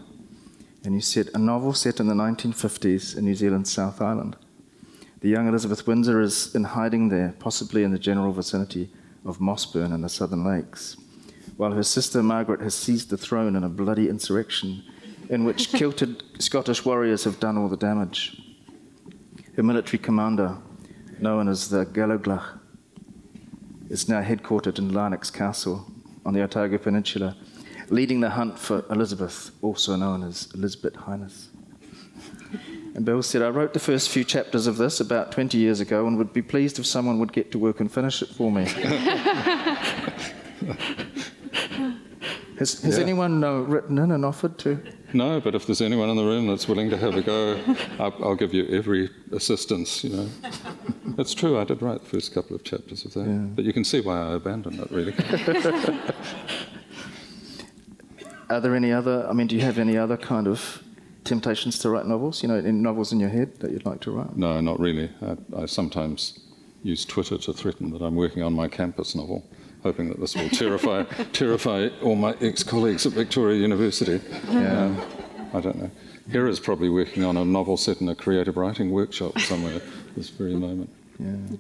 And 0.84 0.96
you 0.96 1.02
said, 1.02 1.30
a 1.34 1.38
novel 1.38 1.74
set 1.74 2.00
in 2.00 2.08
the 2.08 2.16
1950s 2.16 3.16
in 3.16 3.26
New 3.26 3.36
Zealand's 3.36 3.72
South 3.72 4.02
Island. 4.02 4.36
The 5.22 5.30
young 5.30 5.48
Elizabeth 5.48 5.86
Windsor 5.86 6.22
is 6.22 6.56
in 6.56 6.64
hiding 6.64 7.10
there, 7.10 7.36
possibly 7.40 7.84
in 7.84 7.92
the 7.92 8.00
general 8.00 8.32
vicinity 8.32 8.90
of 9.26 9.40
Mossburn 9.40 9.94
and 9.94 10.04
the 10.04 10.10
Southern 10.10 10.44
Lakes, 10.44 10.98
while 11.58 11.72
her 11.72 11.84
sister 11.84 12.24
Margaret 12.24 12.62
has 12.62 12.74
seized 12.74 13.10
the 13.10 13.18
throne 13.18 13.56
in 13.56 13.64
a 13.64 13.70
bloody 13.70 14.10
insurrection 14.10 14.84
in 15.30 15.44
which 15.44 15.70
kilted 15.74 16.24
Scottish 16.40 16.86
warriors 16.86 17.24
have 17.26 17.40
done 17.40 17.58
all 17.58 17.68
the 17.68 17.78
damage. 17.78 18.42
Her 19.58 19.64
military 19.64 19.98
commander, 19.98 20.56
known 21.20 21.50
as 21.50 21.70
the 21.70 21.84
Gaelglach, 21.84 22.60
is 23.90 24.08
now 24.08 24.22
headquartered 24.22 24.78
in 24.78 24.92
Larnach 24.92 25.34
Castle 25.34 25.92
on 26.24 26.36
the 26.36 26.44
Otago 26.44 26.78
Peninsula, 26.78 27.36
leading 27.90 28.20
the 28.20 28.30
hunt 28.30 28.60
for 28.60 28.86
Elizabeth, 28.92 29.50
also 29.64 29.96
known 29.96 30.22
as 30.22 30.48
Elizabeth 30.54 30.96
Highness. 30.96 31.50
And 32.94 33.04
Bill 33.04 33.24
said, 33.24 33.42
I 33.42 33.50
wrote 33.50 33.74
the 33.74 33.80
first 33.80 34.10
few 34.10 34.24
chapters 34.24 34.68
of 34.68 34.78
this 34.78 35.00
about 35.00 35.32
20 35.32 35.58
years 35.58 35.80
ago 35.80 36.06
and 36.06 36.20
would 36.20 36.34
be 36.34 36.44
pleased 36.44 36.78
if 36.78 36.86
someone 36.86 37.18
would 37.18 37.34
get 37.34 37.52
to 37.54 37.58
work 37.58 37.80
and 37.80 37.92
finish 37.92 38.22
it 38.22 38.30
for 38.30 38.52
me. 38.52 38.66
has, 42.60 42.80
has 42.84 42.98
yeah. 42.98 43.04
anyone 43.04 43.44
uh, 43.44 43.54
written 43.54 43.98
in 43.98 44.12
and 44.12 44.24
offered 44.24 44.60
to? 44.60 44.80
No, 45.14 45.40
but 45.40 45.56
if 45.56 45.66
there's 45.66 45.82
anyone 45.82 46.10
in 46.10 46.18
the 46.18 46.24
room 46.24 46.48
that's 46.48 46.68
willing 46.68 46.90
to 46.90 46.98
have 46.98 47.16
a 47.16 47.22
go, 47.22 47.60
I'll, 48.00 48.14
I'll 48.24 48.36
give 48.36 48.54
you 48.54 48.68
every 48.68 49.10
assistance, 49.32 50.04
you 50.04 50.16
know. 50.16 50.30
It's 51.18 51.34
true, 51.34 51.58
I 51.58 51.64
did 51.64 51.82
write 51.82 52.02
the 52.02 52.10
first 52.10 52.32
couple 52.32 52.56
of 52.56 52.64
chapters 52.64 53.04
of 53.04 53.14
that. 53.14 53.26
Yeah. 53.26 53.38
But 53.56 53.66
you 53.66 53.74
can 53.74 53.84
see 53.84 54.02
why 54.02 54.20
I 54.20 54.34
abandoned 54.36 54.80
it, 54.80 54.92
really. 54.92 55.16
Are 58.52 58.62
there 58.62 58.76
any 58.76 58.92
other, 58.92 59.28
I 59.28 59.34
mean, 59.34 59.48
do 59.48 59.56
you 59.56 59.62
have 59.62 59.80
any 59.80 59.98
other 59.98 60.16
kind 60.16 60.48
of 60.48 60.84
temptations 61.24 61.80
to 61.80 61.90
write 61.90 62.06
novels? 62.06 62.44
You 62.44 62.50
know, 62.50 62.58
any 62.58 62.72
novels 62.72 63.12
in 63.14 63.20
your 63.20 63.30
head 63.30 63.60
that 63.62 63.72
you'd 63.72 63.86
like 63.86 64.00
to 64.02 64.12
write? 64.12 64.38
No, 64.38 64.62
not 64.62 64.80
really. 64.80 65.10
I, 65.22 65.38
I 65.64 65.66
sometimes 65.66 66.40
use 66.84 67.04
Twitter 67.04 67.38
to 67.38 67.54
threaten 67.54 67.90
that 67.92 68.02
I'm 68.04 68.16
working 68.16 68.44
on 68.44 68.54
my 68.54 68.68
campus 68.68 69.16
novel, 69.16 69.44
hoping 69.88 70.10
that 70.10 70.20
this 70.20 70.36
will 70.36 70.50
terrify, 70.50 71.04
terrify 71.32 71.88
all 72.02 72.16
my 72.16 72.36
ex 72.42 72.64
colleagues 72.64 73.06
at 73.06 73.14
Victoria 73.14 73.58
University. 73.60 74.20
Yeah. 74.50 74.84
Um, 74.84 75.02
I 75.54 75.62
don't 75.62 75.78
know. 75.78 75.92
Hera's 76.30 76.60
probably 76.60 76.90
working 76.90 77.24
on 77.24 77.38
a 77.38 77.46
novel 77.46 77.78
set 77.78 78.02
in 78.02 78.10
a 78.10 78.16
creative 78.16 78.58
writing 78.58 78.92
workshop 78.92 79.40
somewhere 79.40 79.80
this 80.16 80.30
very 80.30 80.56
moment. 80.56 80.90
Yeah. 81.20 81.58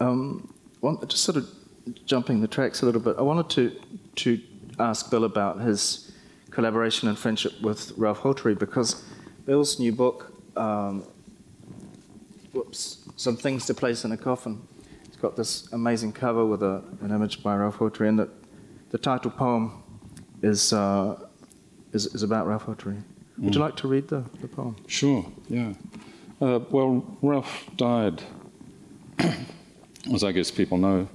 Um, 0.00 0.54
one, 0.80 0.98
just 1.06 1.22
sort 1.22 1.36
of 1.36 1.46
jumping 2.06 2.40
the 2.40 2.48
tracks 2.48 2.80
a 2.82 2.86
little 2.86 3.00
bit, 3.00 3.16
I 3.18 3.22
wanted 3.22 3.50
to 3.50 3.80
to 4.16 4.40
ask 4.78 5.10
Bill 5.10 5.24
about 5.24 5.60
his 5.60 6.12
collaboration 6.50 7.08
and 7.08 7.18
friendship 7.18 7.60
with 7.60 7.92
Ralph 7.98 8.20
Hotere 8.20 8.58
because 8.58 9.04
Bill's 9.44 9.78
new 9.78 9.92
book, 9.92 10.32
um, 10.56 11.04
whoops, 12.52 13.04
some 13.16 13.36
things 13.36 13.66
to 13.66 13.74
place 13.74 14.04
in 14.06 14.12
a 14.12 14.16
coffin. 14.16 14.66
It's 15.16 15.22
got 15.22 15.34
this 15.34 15.72
amazing 15.72 16.12
cover 16.12 16.44
with 16.44 16.62
a, 16.62 16.82
an 17.00 17.10
image 17.10 17.42
by 17.42 17.56
Ralph 17.56 17.78
Hotere, 17.78 18.06
and 18.06 18.18
the, 18.18 18.28
the 18.90 18.98
title 18.98 19.30
poem 19.30 19.82
is, 20.42 20.74
uh, 20.74 21.18
is, 21.94 22.04
is 22.14 22.22
about 22.22 22.46
Ralph 22.46 22.66
Hotere. 22.66 23.02
Would 23.38 23.52
mm. 23.52 23.54
you 23.54 23.60
like 23.60 23.76
to 23.76 23.88
read 23.88 24.08
the, 24.08 24.26
the 24.42 24.46
poem? 24.46 24.76
Sure, 24.86 25.24
yeah. 25.48 25.72
Uh, 26.38 26.60
well, 26.68 27.16
Ralph 27.22 27.64
died, 27.78 28.24
as 30.12 30.22
I 30.22 30.32
guess 30.32 30.50
people 30.50 30.76
know, 30.76 31.08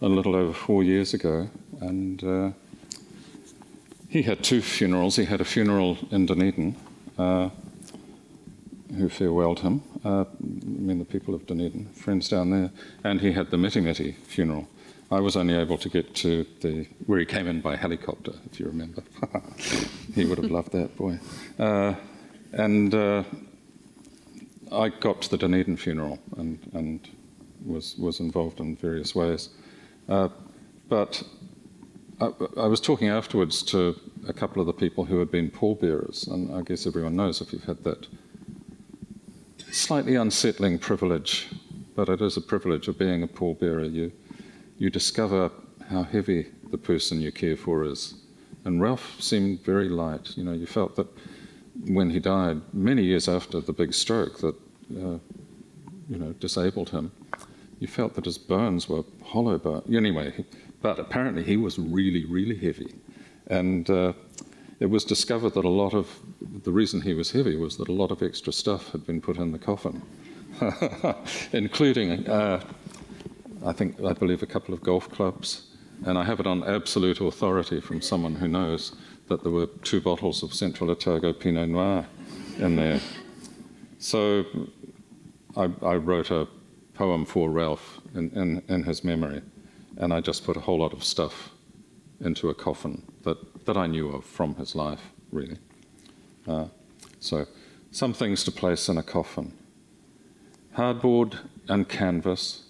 a 0.00 0.08
little 0.08 0.34
over 0.34 0.54
four 0.54 0.82
years 0.82 1.12
ago, 1.12 1.50
and 1.82 2.24
uh, 2.24 2.52
he 4.08 4.22
had 4.22 4.42
two 4.42 4.62
funerals. 4.62 5.16
He 5.16 5.26
had 5.26 5.42
a 5.42 5.44
funeral 5.44 5.98
in 6.10 6.24
Dunedin, 6.24 6.74
uh, 7.18 7.50
who 8.96 9.08
farewelled 9.08 9.60
him. 9.60 9.82
Uh, 10.04 10.24
I 10.24 10.26
mean, 10.64 10.98
the 10.98 11.04
people 11.04 11.34
of 11.34 11.46
Dunedin, 11.46 11.86
friends 11.94 12.28
down 12.28 12.50
there. 12.50 12.70
And 13.04 13.20
he 13.20 13.32
had 13.32 13.50
the 13.50 13.56
Mitimiti 13.56 14.16
funeral. 14.16 14.68
I 15.10 15.20
was 15.20 15.36
only 15.36 15.54
able 15.54 15.76
to 15.78 15.88
get 15.88 16.14
to 16.16 16.46
the 16.60 16.86
where 17.06 17.18
he 17.18 17.26
came 17.26 17.46
in 17.46 17.60
by 17.60 17.76
helicopter, 17.76 18.32
if 18.50 18.58
you 18.58 18.66
remember. 18.66 19.02
he 20.14 20.24
would 20.24 20.38
have 20.38 20.50
loved 20.50 20.72
that 20.72 20.96
boy. 20.96 21.18
Uh, 21.58 21.94
and 22.52 22.94
uh, 22.94 23.24
I 24.70 24.88
got 24.88 25.20
to 25.22 25.30
the 25.30 25.36
Dunedin 25.36 25.76
funeral 25.76 26.18
and, 26.38 26.58
and 26.72 27.08
was 27.64 27.96
was 27.98 28.20
involved 28.20 28.58
in 28.58 28.74
various 28.74 29.14
ways. 29.14 29.50
Uh, 30.08 30.28
but 30.88 31.22
I, 32.20 32.30
I, 32.56 32.66
was 32.66 32.80
talking 32.80 33.08
afterwards 33.08 33.62
to 33.64 33.98
a 34.26 34.32
couple 34.32 34.60
of 34.60 34.66
the 34.66 34.72
people 34.72 35.04
who 35.04 35.18
had 35.18 35.30
been 35.30 35.50
pallbearers, 35.50 36.26
and 36.26 36.54
I 36.54 36.62
guess 36.62 36.86
everyone 36.86 37.16
knows 37.16 37.40
if 37.40 37.52
you've 37.52 37.64
had 37.64 37.84
that 37.84 38.06
slightly 39.72 40.14
unsettling 40.14 40.78
privilege, 40.78 41.48
but 41.96 42.08
it 42.08 42.20
is 42.20 42.36
a 42.36 42.40
privilege 42.40 42.88
of 42.88 42.98
being 42.98 43.22
a 43.22 43.26
pallbearer. 43.26 43.90
You, 43.90 44.12
you 44.78 44.90
discover 44.90 45.50
how 45.88 46.02
heavy 46.02 46.46
the 46.70 46.78
person 46.78 47.20
you 47.20 47.32
care 47.32 47.56
for 47.56 47.84
is. 47.84 48.14
And 48.64 48.80
Ralph 48.80 49.16
seemed 49.20 49.64
very 49.64 49.88
light. 49.88 50.36
You 50.36 50.44
know, 50.44 50.52
you 50.52 50.66
felt 50.66 50.94
that 50.96 51.08
when 51.86 52.10
he 52.10 52.20
died, 52.20 52.60
many 52.72 53.02
years 53.02 53.28
after 53.28 53.60
the 53.60 53.72
big 53.72 53.94
stroke 53.94 54.38
that, 54.38 54.54
uh, 54.94 55.18
you 56.08 56.18
know, 56.18 56.32
disabled 56.34 56.90
him, 56.90 57.10
you 57.80 57.88
felt 57.88 58.14
that 58.14 58.26
his 58.26 58.38
bones 58.38 58.88
were 58.88 59.04
hollow 59.24 59.58
But 59.58 59.88
Anyway, 59.92 60.44
but 60.82 60.98
apparently 60.98 61.42
he 61.42 61.56
was 61.56 61.78
really, 61.78 62.24
really 62.26 62.56
heavy. 62.56 62.94
And 63.46 63.88
uh, 63.90 64.12
it 64.82 64.90
was 64.90 65.04
discovered 65.04 65.54
that 65.54 65.64
a 65.64 65.68
lot 65.68 65.94
of 65.94 66.18
the 66.64 66.72
reason 66.72 67.02
he 67.02 67.14
was 67.14 67.30
heavy 67.30 67.54
was 67.54 67.76
that 67.76 67.88
a 67.88 67.92
lot 67.92 68.10
of 68.10 68.20
extra 68.20 68.52
stuff 68.52 68.90
had 68.90 69.06
been 69.06 69.20
put 69.20 69.36
in 69.36 69.52
the 69.52 69.58
coffin, 69.58 70.02
including, 71.52 72.28
uh, 72.28 72.60
I 73.64 73.72
think, 73.72 74.02
I 74.02 74.12
believe, 74.12 74.42
a 74.42 74.46
couple 74.46 74.74
of 74.74 74.82
golf 74.82 75.08
clubs. 75.08 75.68
And 76.04 76.18
I 76.18 76.24
have 76.24 76.40
it 76.40 76.48
on 76.48 76.64
absolute 76.64 77.20
authority 77.20 77.80
from 77.80 78.02
someone 78.02 78.34
who 78.34 78.48
knows 78.48 78.96
that 79.28 79.44
there 79.44 79.52
were 79.52 79.68
two 79.84 80.00
bottles 80.00 80.42
of 80.42 80.52
Central 80.52 80.90
Otago 80.90 81.32
Pinot 81.32 81.68
Noir 81.68 82.04
in 82.58 82.74
there. 82.74 83.00
So 84.00 84.44
I, 85.56 85.70
I 85.80 85.94
wrote 85.94 86.32
a 86.32 86.48
poem 86.94 87.24
for 87.24 87.52
Ralph 87.52 88.00
in, 88.16 88.30
in, 88.30 88.64
in 88.66 88.82
his 88.82 89.04
memory, 89.04 89.42
and 89.98 90.12
I 90.12 90.20
just 90.20 90.44
put 90.44 90.56
a 90.56 90.60
whole 90.60 90.80
lot 90.80 90.92
of 90.92 91.04
stuff 91.04 91.52
into 92.22 92.48
a 92.48 92.54
coffin 92.54 93.02
that, 93.24 93.64
that 93.66 93.76
I 93.76 93.86
knew 93.86 94.08
of 94.10 94.24
from 94.24 94.54
his 94.54 94.74
life, 94.74 95.10
really. 95.30 95.58
Uh, 96.46 96.66
so, 97.20 97.46
some 97.90 98.14
things 98.14 98.44
to 98.44 98.50
place 98.50 98.88
in 98.88 98.96
a 98.96 99.02
coffin 99.02 99.52
hardboard 100.76 101.38
and 101.68 101.88
canvas, 101.88 102.62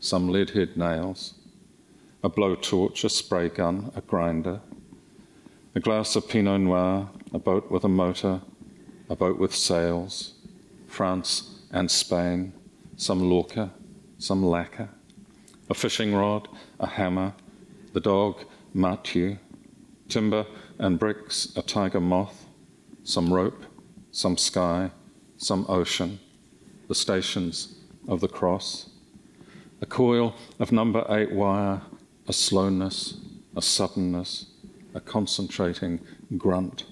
some 0.00 0.28
lead 0.28 0.50
head 0.50 0.76
nails, 0.76 1.34
a 2.22 2.28
blowtorch, 2.28 3.04
a 3.04 3.08
spray 3.08 3.48
gun, 3.48 3.92
a 3.94 4.00
grinder, 4.00 4.60
a 5.74 5.80
glass 5.80 6.16
of 6.16 6.28
Pinot 6.28 6.60
Noir, 6.62 7.08
a 7.32 7.38
boat 7.38 7.70
with 7.70 7.84
a 7.84 7.88
motor, 7.88 8.40
a 9.08 9.14
boat 9.14 9.38
with 9.38 9.54
sails, 9.54 10.34
France 10.88 11.60
and 11.70 11.90
Spain, 11.90 12.52
some 12.96 13.20
Lorca, 13.20 13.70
some 14.18 14.44
lacquer, 14.44 14.88
a 15.70 15.74
fishing 15.74 16.14
rod, 16.14 16.48
a 16.80 16.86
hammer, 16.86 17.34
the 17.92 18.00
dog, 18.00 18.44
Mathieu, 18.76 19.38
timber 20.08 20.46
and 20.78 20.98
bricks, 20.98 21.52
a 21.54 21.62
tiger 21.62 22.00
moth, 22.00 22.46
some 23.04 23.32
rope, 23.32 23.64
some 24.10 24.36
sky, 24.36 24.90
some 25.36 25.64
ocean, 25.68 26.18
the 26.88 26.94
stations 26.94 27.76
of 28.08 28.20
the 28.20 28.26
cross, 28.26 28.90
a 29.80 29.86
coil 29.86 30.34
of 30.58 30.72
number 30.72 31.06
eight 31.08 31.30
wire, 31.30 31.82
a 32.26 32.32
slowness, 32.32 33.20
a 33.54 33.62
suddenness, 33.62 34.46
a 34.92 35.00
concentrating 35.00 36.00
grunt, 36.36 36.84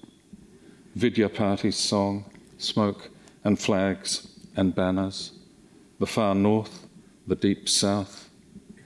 Vidya 0.95 1.28
Party's 1.28 1.76
song, 1.76 2.24
smoke 2.59 3.11
and 3.43 3.59
flags 3.59 4.28
and 4.57 4.72
banners, 4.72 5.33
the 5.99 6.07
far 6.07 6.35
north, 6.35 6.87
the 7.26 7.35
deep 7.35 7.68
south, 7.68 8.30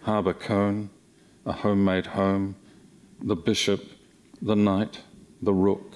harbour 0.03 0.33
cone, 0.33 0.89
a 1.45 1.53
homemade 1.53 2.07
home, 2.07 2.57
the 3.23 3.37
bishop, 3.37 3.85
the 4.41 4.57
knight, 4.57 5.01
the 5.43 5.53
rook, 5.53 5.93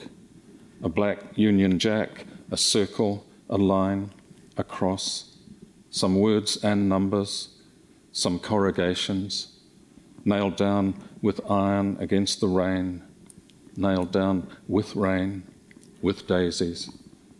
a 0.82 0.88
black 0.88 1.36
Union 1.36 1.78
Jack, 1.78 2.24
a 2.50 2.56
circle, 2.56 3.26
a 3.48 3.56
line, 3.56 4.10
a 4.56 4.64
cross, 4.64 5.36
some 5.90 6.16
words 6.18 6.56
and 6.64 6.88
numbers, 6.88 7.56
some 8.12 8.38
corrugations, 8.38 9.58
nailed 10.24 10.56
down 10.56 10.94
with 11.22 11.40
iron 11.50 11.96
against 12.00 12.40
the 12.40 12.48
rain, 12.48 13.02
nailed 13.76 14.12
down 14.12 14.48
with 14.68 14.96
rain, 14.96 15.42
with 16.02 16.26
daisies, 16.26 16.90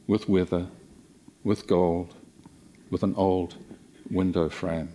with 0.06 0.28
weather, 0.28 0.66
with 1.44 1.66
gold, 1.66 2.14
with 2.90 3.02
an 3.02 3.14
old 3.16 3.56
window 4.10 4.48
frame. 4.48 4.88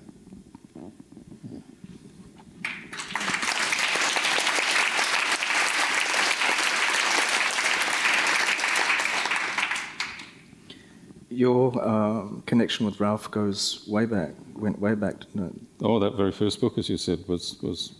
Your 11.35 11.73
uh, 11.81 12.27
connection 12.45 12.85
with 12.85 12.99
Ralph 12.99 13.29
goes 13.29 13.85
way 13.87 14.05
back, 14.05 14.31
went 14.55 14.79
way 14.79 14.95
back. 14.95 15.15
No. 15.33 15.51
Oh, 15.81 15.99
that 15.99 16.15
very 16.15 16.31
first 16.31 16.61
book, 16.61 16.77
as 16.77 16.89
you 16.89 16.97
said, 16.97 17.27
was 17.27 17.61
was 17.61 17.91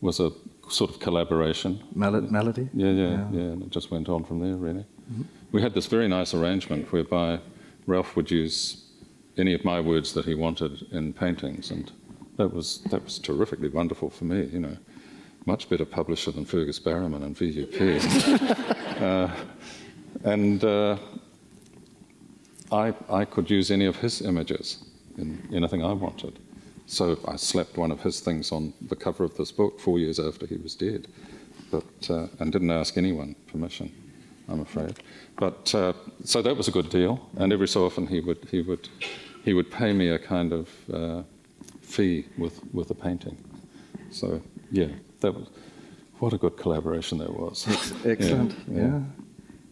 was 0.00 0.20
a 0.20 0.30
sort 0.68 0.90
of 0.90 0.98
collaboration. 0.98 1.82
Mel- 1.94 2.20
Malady. 2.20 2.68
Yeah, 2.74 2.90
yeah, 2.90 3.10
yeah, 3.10 3.28
yeah, 3.30 3.52
and 3.52 3.62
it 3.62 3.70
just 3.70 3.90
went 3.90 4.08
on 4.08 4.24
from 4.24 4.40
there. 4.40 4.56
Really, 4.56 4.84
mm-hmm. 5.10 5.22
we 5.52 5.62
had 5.62 5.74
this 5.74 5.86
very 5.86 6.08
nice 6.08 6.34
arrangement 6.34 6.90
whereby 6.92 7.38
Ralph 7.86 8.16
would 8.16 8.30
use 8.30 8.84
any 9.36 9.54
of 9.54 9.64
my 9.64 9.80
words 9.80 10.12
that 10.14 10.24
he 10.24 10.34
wanted 10.34 10.86
in 10.90 11.12
paintings, 11.12 11.70
and 11.70 11.92
that 12.36 12.52
was 12.52 12.80
that 12.90 13.04
was 13.04 13.18
terrifically 13.20 13.68
wonderful 13.68 14.10
for 14.10 14.24
me. 14.24 14.44
You 14.46 14.60
know, 14.60 14.76
much 15.44 15.68
better 15.68 15.84
publisher 15.84 16.32
than 16.32 16.44
Fergus 16.44 16.80
Barrowman 16.80 17.22
and 17.22 17.36
VUP. 17.36 17.78
uh, 19.00 19.28
and 20.24 20.64
uh, 20.64 20.96
I, 22.72 22.94
I 23.08 23.24
could 23.24 23.50
use 23.50 23.70
any 23.70 23.86
of 23.86 23.96
his 23.96 24.22
images 24.22 24.84
in 25.18 25.48
anything 25.52 25.84
I 25.84 25.92
wanted. 25.92 26.38
So 26.86 27.18
I 27.26 27.36
slapped 27.36 27.76
one 27.76 27.90
of 27.90 28.00
his 28.00 28.20
things 28.20 28.52
on 28.52 28.72
the 28.88 28.96
cover 28.96 29.24
of 29.24 29.36
this 29.36 29.50
book 29.52 29.80
four 29.80 29.98
years 29.98 30.20
after 30.20 30.46
he 30.46 30.56
was 30.56 30.74
dead, 30.74 31.08
but 31.70 32.10
uh, 32.10 32.28
and 32.38 32.52
didn't 32.52 32.70
ask 32.70 32.96
anyone 32.96 33.34
permission. 33.46 33.92
I'm 34.48 34.60
afraid. 34.60 35.00
But 35.36 35.74
uh, 35.74 35.92
so 36.24 36.42
that 36.42 36.56
was 36.56 36.68
a 36.68 36.70
good 36.70 36.88
deal, 36.88 37.28
and 37.38 37.52
every 37.52 37.66
so 37.66 37.84
often 37.84 38.06
he 38.06 38.20
would 38.20 38.46
he 38.50 38.62
would 38.62 38.88
he 39.44 39.52
would 39.52 39.70
pay 39.70 39.92
me 39.92 40.10
a 40.10 40.18
kind 40.18 40.52
of 40.52 40.68
uh, 40.92 41.22
fee 41.80 42.26
with 42.38 42.60
with 42.72 42.90
a 42.90 42.94
painting. 42.94 43.36
So 44.10 44.40
yeah, 44.70 44.88
that 45.20 45.34
was 45.34 45.48
what 46.20 46.32
a 46.32 46.38
good 46.38 46.56
collaboration 46.56 47.18
that 47.18 47.30
was. 47.30 47.66
Excellent. 48.06 48.54
yeah. 48.68 48.76
yeah. 48.76 48.82
yeah. 48.82 49.00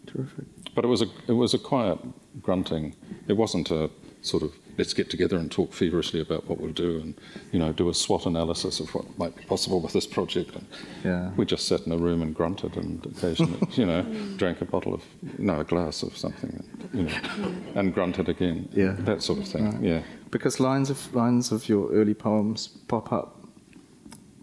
Terrific. 0.07 0.45
But 0.75 0.85
it 0.85 0.89
was 0.89 1.03
a 1.03 1.07
it 1.29 1.33
was 1.33 1.55
a 1.55 1.59
quiet 1.59 1.99
grunting. 2.43 2.95
It 3.29 3.35
wasn't 3.35 3.71
a 3.71 3.91
sort 4.23 4.43
of 4.43 4.55
let's 4.79 4.95
get 4.95 5.11
together 5.11 5.37
and 5.37 5.53
talk 5.53 5.73
feverishly 5.73 6.21
about 6.21 6.49
what 6.49 6.59
we'll 6.59 6.73
do 6.73 6.99
and 6.99 7.15
you 7.53 7.59
know 7.59 7.73
do 7.73 7.89
a 7.89 7.95
SWOT 7.95 8.27
analysis 8.27 8.81
of 8.81 8.93
what 8.95 9.19
might 9.19 9.37
be 9.37 9.45
possible 9.45 9.81
with 9.81 9.93
this 9.93 10.07
project. 10.07 10.55
And 10.55 10.67
yeah. 11.05 11.31
we 11.37 11.45
just 11.45 11.69
sat 11.69 11.83
in 11.87 11.93
a 11.93 11.97
room 11.97 12.23
and 12.23 12.35
grunted 12.35 12.77
and 12.77 13.05
occasionally 13.07 13.61
you 13.73 13.87
know 13.87 14.03
drank 14.37 14.61
a 14.61 14.65
bottle 14.65 14.95
of 14.95 15.03
no 15.39 15.61
a 15.61 15.65
glass 15.65 16.03
of 16.03 16.17
something 16.17 16.51
and, 16.51 16.95
you 16.95 17.03
know 17.05 17.55
and 17.75 17.95
grunted 17.95 18.29
again. 18.29 18.69
Yeah, 18.73 18.97
that 19.01 19.23
sort 19.23 19.39
of 19.39 19.49
thing. 19.49 19.71
Right. 19.71 19.83
Yeah, 19.83 20.03
because 20.31 20.59
lines 20.59 20.91
of 20.91 21.15
lines 21.15 21.53
of 21.53 21.69
your 21.69 21.91
early 21.93 22.15
poems 22.15 22.69
pop 22.89 23.13
up. 23.13 23.41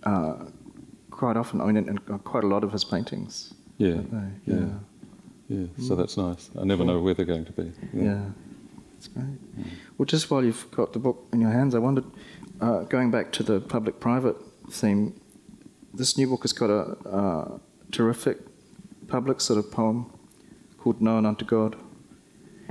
Uh, 0.03 0.45
quite 1.11 1.37
often, 1.37 1.61
I 1.61 1.65
mean, 1.65 1.77
in, 1.77 1.89
in 1.89 1.97
quite 2.19 2.43
a 2.43 2.47
lot 2.47 2.63
of 2.63 2.71
his 2.71 2.83
paintings. 2.83 3.53
Yeah, 3.77 4.01
yeah. 4.11 4.55
yeah. 4.55 4.65
Yeah, 5.51 5.67
so 5.85 5.95
that's 5.97 6.15
nice. 6.15 6.49
I 6.57 6.63
never 6.63 6.85
know 6.85 6.99
where 6.99 7.13
they're 7.13 7.25
going 7.25 7.43
to 7.45 7.51
be. 7.51 7.71
Yeah, 7.93 8.03
yeah 8.03 8.25
that's 8.93 9.07
great. 9.09 9.25
Mm. 9.25 9.65
Well, 9.97 10.05
just 10.05 10.31
while 10.31 10.45
you've 10.45 10.69
got 10.71 10.93
the 10.93 10.99
book 10.99 11.27
in 11.33 11.41
your 11.41 11.51
hands, 11.51 11.75
I 11.75 11.79
wondered, 11.79 12.05
uh, 12.61 12.83
going 12.83 13.11
back 13.11 13.33
to 13.33 13.43
the 13.43 13.59
public-private 13.59 14.37
theme, 14.71 15.19
this 15.93 16.17
new 16.17 16.27
book 16.27 16.43
has 16.43 16.53
got 16.53 16.69
a 16.69 17.09
uh, 17.09 17.57
terrific 17.91 18.37
public 19.09 19.41
sort 19.41 19.59
of 19.59 19.69
poem 19.71 20.09
called 20.77 21.01
Known 21.01 21.25
Unto 21.25 21.43
God. 21.43 21.75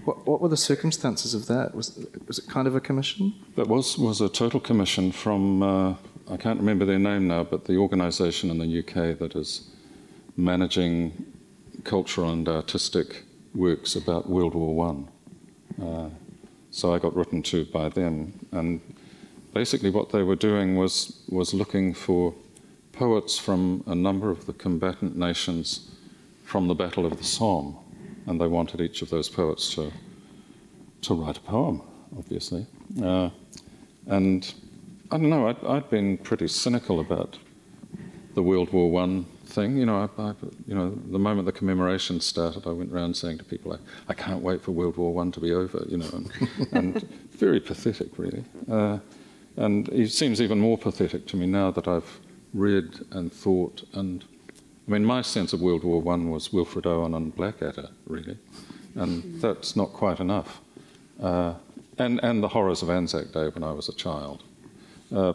What, 0.04 0.26
what 0.26 0.40
were 0.40 0.48
the 0.48 0.56
circumstances 0.56 1.34
of 1.34 1.48
that? 1.48 1.74
Was, 1.74 2.06
was 2.26 2.38
it 2.38 2.48
kind 2.48 2.66
of 2.66 2.74
a 2.74 2.80
commission? 2.80 3.34
That 3.56 3.66
was, 3.66 3.98
was 3.98 4.22
a 4.22 4.30
total 4.30 4.58
commission 4.58 5.12
from, 5.12 5.62
uh, 5.62 5.94
I 6.30 6.38
can't 6.38 6.58
remember 6.58 6.86
their 6.86 6.98
name 6.98 7.28
now, 7.28 7.44
but 7.44 7.66
the 7.66 7.76
organisation 7.76 8.48
in 8.48 8.56
the 8.56 8.78
UK 8.78 9.18
that 9.18 9.34
is 9.36 9.68
managing 10.36 11.29
cultural 11.84 12.30
and 12.30 12.48
artistic 12.48 13.24
works 13.54 13.96
about 13.96 14.28
World 14.28 14.54
War 14.54 14.74
One. 14.74 15.08
Uh, 15.80 16.10
so 16.70 16.94
I 16.94 16.98
got 16.98 17.16
written 17.16 17.42
to 17.44 17.64
by 17.66 17.88
them, 17.88 18.32
and 18.52 18.80
basically 19.52 19.90
what 19.90 20.10
they 20.10 20.22
were 20.22 20.36
doing 20.36 20.76
was 20.76 21.22
was 21.28 21.54
looking 21.54 21.94
for 21.94 22.34
poets 22.92 23.38
from 23.38 23.82
a 23.86 23.94
number 23.94 24.30
of 24.30 24.46
the 24.46 24.52
combatant 24.52 25.16
nations 25.16 25.90
from 26.44 26.68
the 26.68 26.74
Battle 26.74 27.06
of 27.06 27.16
the 27.16 27.24
Somme, 27.24 27.76
and 28.26 28.40
they 28.40 28.46
wanted 28.46 28.80
each 28.80 29.02
of 29.02 29.10
those 29.10 29.28
poets 29.28 29.74
to 29.74 29.92
to 31.02 31.14
write 31.14 31.38
a 31.38 31.40
poem, 31.40 31.82
obviously. 32.16 32.66
Uh, 33.02 33.30
and 34.06 34.54
I 35.10 35.16
don't 35.18 35.30
know, 35.30 35.48
I'd, 35.48 35.64
I'd, 35.64 35.90
been 35.90 36.18
pretty 36.18 36.48
cynical 36.48 37.00
about 37.00 37.38
the 38.34 38.42
World 38.42 38.72
War 38.72 38.90
One 38.90 39.26
thing. 39.50 39.76
You 39.76 39.86
know, 39.86 40.08
I, 40.18 40.22
I, 40.22 40.34
you 40.66 40.74
know, 40.74 40.90
the 41.10 41.18
moment 41.18 41.46
the 41.46 41.52
commemoration 41.52 42.20
started, 42.20 42.66
I 42.66 42.70
went 42.70 42.92
around 42.92 43.16
saying 43.16 43.38
to 43.38 43.44
people, 43.44 43.72
I, 43.72 43.78
I 44.08 44.14
can't 44.14 44.42
wait 44.42 44.62
for 44.62 44.72
World 44.72 44.96
War 44.96 45.12
One 45.12 45.32
to 45.32 45.40
be 45.40 45.52
over. 45.52 45.84
You 45.88 45.98
know, 45.98 46.10
and, 46.12 46.32
and 46.72 47.02
very 47.32 47.60
pathetic, 47.60 48.18
really. 48.18 48.44
Uh, 48.70 48.98
and 49.56 49.88
it 49.88 50.10
seems 50.10 50.40
even 50.40 50.60
more 50.60 50.78
pathetic 50.78 51.26
to 51.28 51.36
me 51.36 51.46
now 51.46 51.70
that 51.72 51.86
I've 51.88 52.20
read 52.54 53.00
and 53.10 53.32
thought 53.32 53.86
and. 53.92 54.24
I 54.88 54.92
mean, 54.94 55.04
my 55.04 55.22
sense 55.22 55.52
of 55.52 55.60
World 55.60 55.84
War 55.84 56.00
One 56.00 56.30
was 56.30 56.52
Wilfred 56.52 56.84
Owen 56.84 57.14
and 57.14 57.32
Blackadder, 57.32 57.90
really, 58.06 58.36
and 58.96 59.40
that's 59.40 59.76
not 59.76 59.92
quite 59.92 60.18
enough. 60.18 60.60
Uh, 61.22 61.54
and, 61.98 62.18
and 62.24 62.42
the 62.42 62.48
horrors 62.48 62.82
of 62.82 62.90
Anzac 62.90 63.30
Day 63.30 63.48
when 63.48 63.62
I 63.62 63.70
was 63.70 63.88
a 63.88 63.94
child. 63.94 64.42
Uh, 65.14 65.34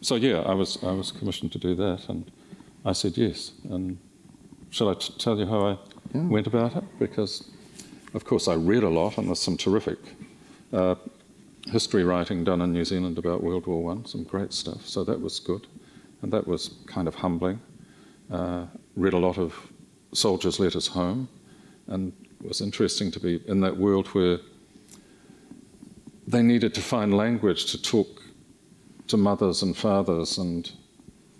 so 0.00 0.16
yeah, 0.16 0.40
I 0.40 0.54
was 0.54 0.82
I 0.82 0.92
was 0.92 1.12
commissioned 1.12 1.52
to 1.52 1.58
do 1.58 1.74
that, 1.76 2.08
and 2.08 2.30
I 2.84 2.92
said 2.92 3.16
yes. 3.16 3.52
And 3.70 3.98
shall 4.70 4.88
I 4.88 4.94
t- 4.94 5.14
tell 5.18 5.38
you 5.38 5.46
how 5.46 5.66
I 5.66 5.78
yeah. 6.14 6.22
went 6.22 6.46
about 6.46 6.76
it? 6.76 6.84
Because, 6.98 7.50
of 8.14 8.24
course, 8.24 8.48
I 8.48 8.54
read 8.54 8.82
a 8.82 8.88
lot, 8.88 9.18
and 9.18 9.28
there's 9.28 9.40
some 9.40 9.56
terrific 9.56 9.98
uh, 10.72 10.96
history 11.66 12.04
writing 12.04 12.44
done 12.44 12.60
in 12.60 12.72
New 12.72 12.84
Zealand 12.84 13.18
about 13.18 13.42
World 13.42 13.66
War 13.66 13.82
One, 13.82 14.04
some 14.04 14.24
great 14.24 14.52
stuff. 14.52 14.86
So 14.86 15.04
that 15.04 15.20
was 15.20 15.38
good, 15.40 15.66
and 16.22 16.32
that 16.32 16.46
was 16.46 16.74
kind 16.86 17.06
of 17.06 17.14
humbling. 17.14 17.60
Uh, 18.30 18.66
read 18.96 19.12
a 19.12 19.18
lot 19.18 19.38
of 19.38 19.54
soldiers' 20.12 20.58
letters 20.58 20.86
home, 20.88 21.28
and 21.86 22.12
it 22.42 22.48
was 22.48 22.60
interesting 22.60 23.10
to 23.12 23.20
be 23.20 23.40
in 23.46 23.60
that 23.60 23.76
world 23.76 24.08
where 24.08 24.38
they 26.26 26.42
needed 26.42 26.74
to 26.74 26.80
find 26.80 27.16
language 27.16 27.70
to 27.72 27.80
talk 27.80 28.22
to 29.08 29.16
mothers 29.16 29.62
and 29.62 29.76
fathers 29.76 30.38
and 30.38 30.72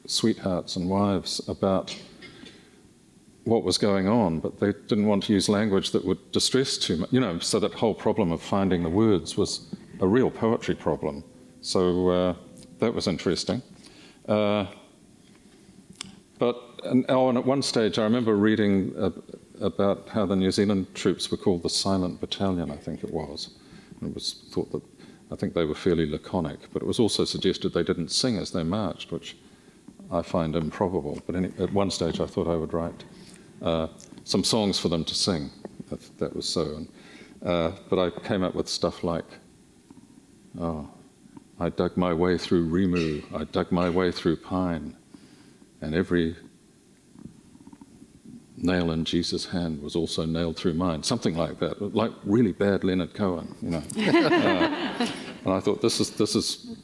sweethearts 0.07 0.77
and 0.77 0.89
wives 0.89 1.41
about 1.49 1.97
what 3.45 3.65
was 3.65 3.79
going 3.79 4.09
on, 4.09 4.39
but 4.39 4.61
they 4.61 4.73
didn't 4.73 5.07
want 5.07 5.25
to 5.25 5.33
use 5.33 5.49
language 5.49 5.91
that 5.91 6.05
would 6.05 6.33
distress 6.33 6.79
too 6.79 6.97
much. 6.99 7.13
You 7.13 7.21
know, 7.21 7.39
so 7.39 7.59
that 7.59 7.75
whole 7.75 7.95
problem 7.95 8.31
of 8.31 8.41
finding 8.41 8.83
the 8.83 8.89
words 8.89 9.37
was 9.37 9.75
a 10.01 10.07
real 10.07 10.31
poetry 10.31 10.75
problem. 10.75 11.25
So 11.61 12.09
uh, 12.09 12.35
that 12.79 12.95
was 12.95 13.07
interesting. 13.07 13.63
Uh, 14.29 14.67
but 16.39 16.57
and, 16.85 17.05
oh, 17.09 17.29
and 17.29 17.39
at 17.39 17.45
one 17.45 17.63
stage, 17.63 17.99
I 17.99 18.05
remember 18.05 18.37
reading 18.37 18.95
uh, 18.97 19.11
about 19.61 20.09
how 20.09 20.27
the 20.27 20.37
New 20.37 20.51
Zealand 20.51 20.93
troops 20.95 21.31
were 21.31 21.37
called 21.37 21.63
the 21.63 21.71
Silent 21.71 22.21
Battalion, 22.21 22.71
I 22.71 22.77
think 22.77 23.05
it 23.05 23.13
was. 23.13 23.51
It 24.01 24.15
was 24.15 24.45
thought 24.51 24.73
that 24.73 24.83
I 25.31 25.37
think 25.37 25.55
they 25.55 25.65
were 25.65 25.75
fairly 25.75 26.09
laconic, 26.09 26.59
but 26.73 26.83
it 26.83 26.87
was 26.87 26.99
also 26.99 27.25
suggested 27.25 27.73
they 27.73 27.85
didn't 27.85 28.11
sing 28.11 28.37
as 28.37 28.51
they 28.51 28.65
marched, 28.65 29.13
which 29.13 29.37
I 30.13 30.23
find 30.23 30.55
improbable. 30.55 31.21
But 31.27 31.37
any, 31.37 31.51
at 31.59 31.73
one 31.73 31.91
stage, 31.91 32.21
I 32.21 32.27
thought 32.27 32.47
I 32.47 32.55
would 32.55 32.75
write 32.75 33.05
uh, 33.63 33.89
some 34.25 34.45
songs 34.45 34.79
for 34.79 34.89
them 34.89 35.05
to 35.07 35.15
sing, 35.15 35.51
if 35.91 36.17
that 36.19 36.37
was 36.37 36.49
so. 36.49 36.77
And, 36.77 36.89
uh, 37.45 37.73
but 37.89 37.99
I 37.99 38.11
came 38.21 38.43
up 38.43 38.55
with 38.55 38.69
stuff 38.69 39.03
like, 39.03 39.25
oh, 40.61 40.89
I 41.59 41.71
dug 41.71 41.97
my 41.97 42.13
way 42.13 42.37
through 42.39 42.69
Rimu, 42.69 43.25
I 43.35 43.45
dug 43.45 43.73
my 43.73 43.89
way 43.89 44.13
through 44.13 44.37
pine, 44.37 44.97
and 45.81 45.95
every 45.95 46.37
nail 48.57 48.91
in 48.91 49.05
Jesus' 49.05 49.47
hand 49.47 49.83
was 49.83 49.97
also 49.97 50.27
nailed 50.27 50.57
through 50.57 50.75
mine, 50.75 51.03
something 51.03 51.37
like 51.37 51.59
that, 51.61 51.95
like 51.95 52.13
really 52.25 52.53
bad 52.53 52.85
Leonard 52.85 53.15
Cohen, 53.15 53.55
you 53.63 53.71
know. 53.71 53.83
uh, 53.97 55.07
and 55.45 55.53
I 55.53 55.61
thought 55.61 55.83
this 55.83 56.01
is 56.01 56.11
this 56.11 56.35
is 56.35 56.77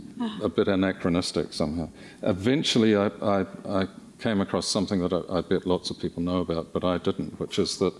a 0.42 0.48
bit 0.48 0.68
anachronistic 0.68 1.52
somehow. 1.52 1.88
Eventually, 2.22 2.96
I, 2.96 3.06
I, 3.22 3.46
I 3.68 3.86
came 4.18 4.40
across 4.40 4.66
something 4.66 5.00
that 5.00 5.12
I, 5.12 5.38
I, 5.38 5.40
bet 5.42 5.66
lots 5.66 5.90
of 5.90 5.98
people 6.00 6.22
know 6.22 6.40
about, 6.40 6.72
but 6.72 6.84
I 6.84 6.98
didn't, 6.98 7.38
which 7.38 7.58
is 7.58 7.78
that 7.78 7.94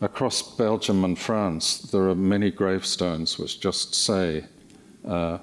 across 0.00 0.42
Belgium 0.56 1.04
and 1.04 1.18
France 1.18 1.78
there 1.78 2.08
are 2.08 2.14
many 2.14 2.50
gravestones 2.50 3.38
which 3.38 3.60
just 3.60 3.94
say. 3.94 4.44
Uh, 5.04 5.38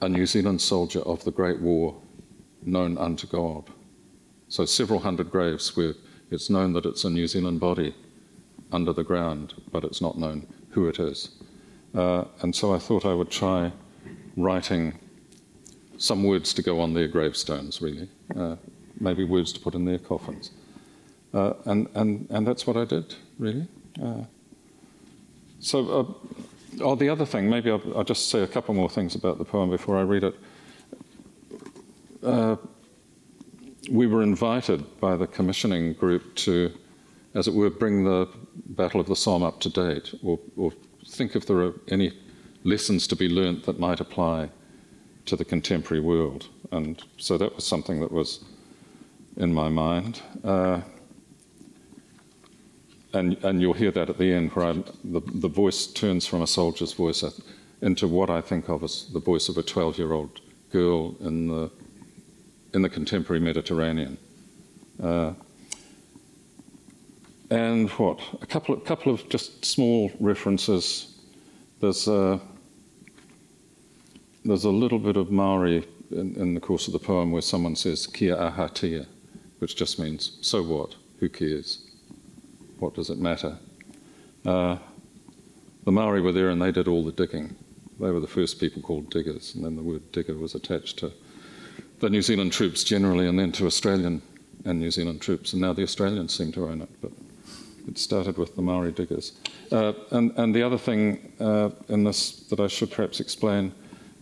a 0.00 0.08
New 0.08 0.26
Zealand 0.26 0.60
soldier 0.60 1.00
of 1.00 1.24
the 1.24 1.30
Great 1.30 1.60
War 1.60 1.96
known 2.62 2.96
unto 2.98 3.26
God. 3.26 3.64
So 4.48 4.64
several 4.64 5.00
hundred 5.00 5.30
graves 5.30 5.76
where 5.76 5.94
it's 6.30 6.50
known 6.50 6.72
that 6.74 6.86
it's 6.86 7.04
a 7.04 7.10
New 7.10 7.26
Zealand 7.26 7.60
body 7.60 7.94
under 8.70 8.92
the 8.92 9.04
ground, 9.04 9.54
but 9.72 9.84
it's 9.84 10.00
not 10.00 10.18
known 10.18 10.46
who 10.70 10.88
it 10.88 10.98
is. 10.98 11.30
Uh, 11.94 12.24
and 12.42 12.54
so 12.54 12.74
I 12.74 12.78
thought 12.78 13.04
I 13.04 13.14
would 13.14 13.30
try 13.30 13.72
writing 14.36 14.98
some 15.96 16.22
words 16.22 16.52
to 16.54 16.62
go 16.62 16.80
on 16.80 16.94
their 16.94 17.08
gravestones, 17.08 17.82
really, 17.82 18.08
uh, 18.36 18.56
maybe 19.00 19.24
words 19.24 19.52
to 19.52 19.60
put 19.60 19.74
in 19.74 19.84
their 19.84 19.98
coffins. 19.98 20.52
Uh, 21.34 21.54
and, 21.66 21.88
and, 21.94 22.26
and 22.30 22.46
that's 22.46 22.66
what 22.66 22.76
I 22.76 22.84
did, 22.84 23.14
really. 23.38 23.66
Uh, 24.02 24.22
so, 25.60 25.88
uh, 25.88 26.82
oh, 26.82 26.94
the 26.94 27.08
other 27.08 27.26
thing, 27.26 27.50
maybe 27.50 27.70
I'll, 27.70 27.82
I'll, 27.96 28.04
just 28.04 28.30
say 28.30 28.42
a 28.42 28.46
couple 28.46 28.74
more 28.74 28.88
things 28.88 29.14
about 29.14 29.38
the 29.38 29.44
poem 29.44 29.70
before 29.70 29.98
I 29.98 30.02
read 30.02 30.24
it. 30.24 30.34
Uh, 32.22 32.56
we 33.90 34.06
were 34.06 34.22
invited 34.22 35.00
by 35.00 35.16
the 35.16 35.26
commissioning 35.26 35.94
group 35.94 36.34
to, 36.36 36.72
as 37.34 37.48
it 37.48 37.54
were, 37.54 37.70
bring 37.70 38.04
the 38.04 38.28
Battle 38.70 39.00
of 39.00 39.06
the 39.06 39.16
Somme 39.16 39.42
up 39.42 39.60
to 39.60 39.68
date, 39.68 40.14
or, 40.22 40.38
or 40.56 40.72
think 41.08 41.34
if 41.34 41.46
there 41.46 41.58
are 41.58 41.74
any 41.88 42.12
lessons 42.64 43.06
to 43.08 43.16
be 43.16 43.28
learnt 43.28 43.64
that 43.64 43.78
might 43.78 44.00
apply 44.00 44.50
to 45.26 45.36
the 45.36 45.44
contemporary 45.44 46.00
world. 46.00 46.48
And 46.70 47.02
so 47.16 47.38
that 47.38 47.54
was 47.54 47.64
something 47.64 48.00
that 48.00 48.12
was 48.12 48.44
in 49.36 49.52
my 49.52 49.68
mind. 49.68 50.22
Uh, 50.44 50.80
and, 53.12 53.42
and 53.42 53.60
you'll 53.60 53.72
hear 53.72 53.90
that 53.90 54.10
at 54.10 54.18
the 54.18 54.32
end, 54.32 54.52
where 54.52 54.66
I, 54.66 54.72
the, 55.04 55.20
the 55.24 55.48
voice 55.48 55.86
turns 55.86 56.26
from 56.26 56.42
a 56.42 56.46
soldier's 56.46 56.92
voice 56.92 57.24
into 57.80 58.08
what 58.08 58.28
I 58.28 58.40
think 58.40 58.68
of 58.68 58.82
as 58.82 59.06
the 59.12 59.20
voice 59.20 59.48
of 59.48 59.56
a 59.56 59.62
12 59.62 59.98
year 59.98 60.12
old 60.12 60.40
girl 60.70 61.16
in 61.20 61.48
the 61.48 61.70
in 62.74 62.82
the 62.82 62.88
contemporary 62.88 63.40
Mediterranean. 63.40 64.18
Uh, 65.02 65.32
and 67.50 67.88
what? 67.90 68.20
A 68.42 68.46
couple 68.46 68.74
of, 68.74 68.84
couple 68.84 69.12
of 69.12 69.28
just 69.28 69.64
small 69.64 70.10
references. 70.20 71.18
There's 71.80 72.08
a, 72.08 72.40
there's 74.44 74.64
a 74.64 74.70
little 74.70 74.98
bit 74.98 75.16
of 75.16 75.30
Maori 75.30 75.86
in, 76.10 76.34
in 76.36 76.54
the 76.54 76.60
course 76.60 76.86
of 76.86 76.92
the 76.92 76.98
poem 76.98 77.32
where 77.32 77.42
someone 77.42 77.76
says, 77.76 78.06
kia 78.06 78.36
ahatia, 78.36 79.06
which 79.58 79.76
just 79.76 79.98
means, 79.98 80.38
so 80.40 80.62
what? 80.62 80.96
Who 81.20 81.28
cares? 81.28 81.86
What 82.78 82.94
does 82.94 83.10
it 83.10 83.18
matter? 83.18 83.58
Uh, 84.44 84.78
the 85.84 85.92
Maori 85.92 86.20
were 86.20 86.32
there 86.32 86.50
and 86.50 86.60
they 86.60 86.72
did 86.72 86.88
all 86.88 87.04
the 87.04 87.12
digging. 87.12 87.56
They 87.98 88.10
were 88.10 88.20
the 88.20 88.26
first 88.28 88.60
people 88.60 88.80
called 88.80 89.10
diggers, 89.10 89.54
and 89.54 89.64
then 89.64 89.74
the 89.74 89.82
word 89.82 90.12
digger 90.12 90.34
was 90.34 90.54
attached 90.54 90.98
to 90.98 91.12
the 91.98 92.08
New 92.08 92.22
Zealand 92.22 92.52
troops 92.52 92.84
generally, 92.84 93.26
and 93.26 93.36
then 93.38 93.50
to 93.52 93.66
Australian 93.66 94.22
and 94.64 94.78
New 94.78 94.90
Zealand 94.92 95.20
troops, 95.20 95.52
and 95.52 95.62
now 95.62 95.72
the 95.72 95.82
Australians 95.82 96.32
seem 96.32 96.52
to 96.52 96.68
own 96.68 96.82
it. 96.82 96.88
But 97.00 97.10
it 97.88 97.98
started 97.98 98.36
with 98.36 98.54
the 98.54 98.62
Maori 98.62 98.92
diggers. 98.92 99.32
Uh, 99.72 99.92
and, 100.10 100.32
and 100.36 100.54
the 100.54 100.62
other 100.62 100.78
thing 100.78 101.32
uh, 101.40 101.70
in 101.88 102.04
this 102.04 102.40
that 102.50 102.60
I 102.60 102.66
should 102.66 102.90
perhaps 102.90 103.20
explain 103.20 103.72